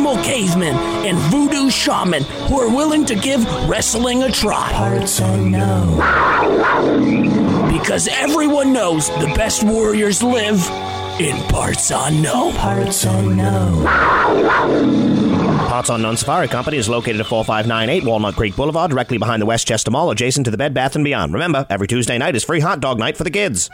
[0.00, 0.74] primal cavemen,
[1.04, 4.72] and voodoo shaman who are willing to give wrestling a try.
[4.72, 5.96] Parts Unknown.
[7.70, 10.66] Because everyone knows the best warriors live
[11.20, 12.54] in Parts Unknown.
[12.54, 13.84] Parts Unknown.
[15.68, 19.90] Parts Unknown Safari Company is located at 4598 Walnut Creek Boulevard, directly behind the Westchester
[19.90, 21.34] Mall, adjacent to the Bed Bath & Beyond.
[21.34, 23.68] Remember, every Tuesday night is free hot dog night for the kids.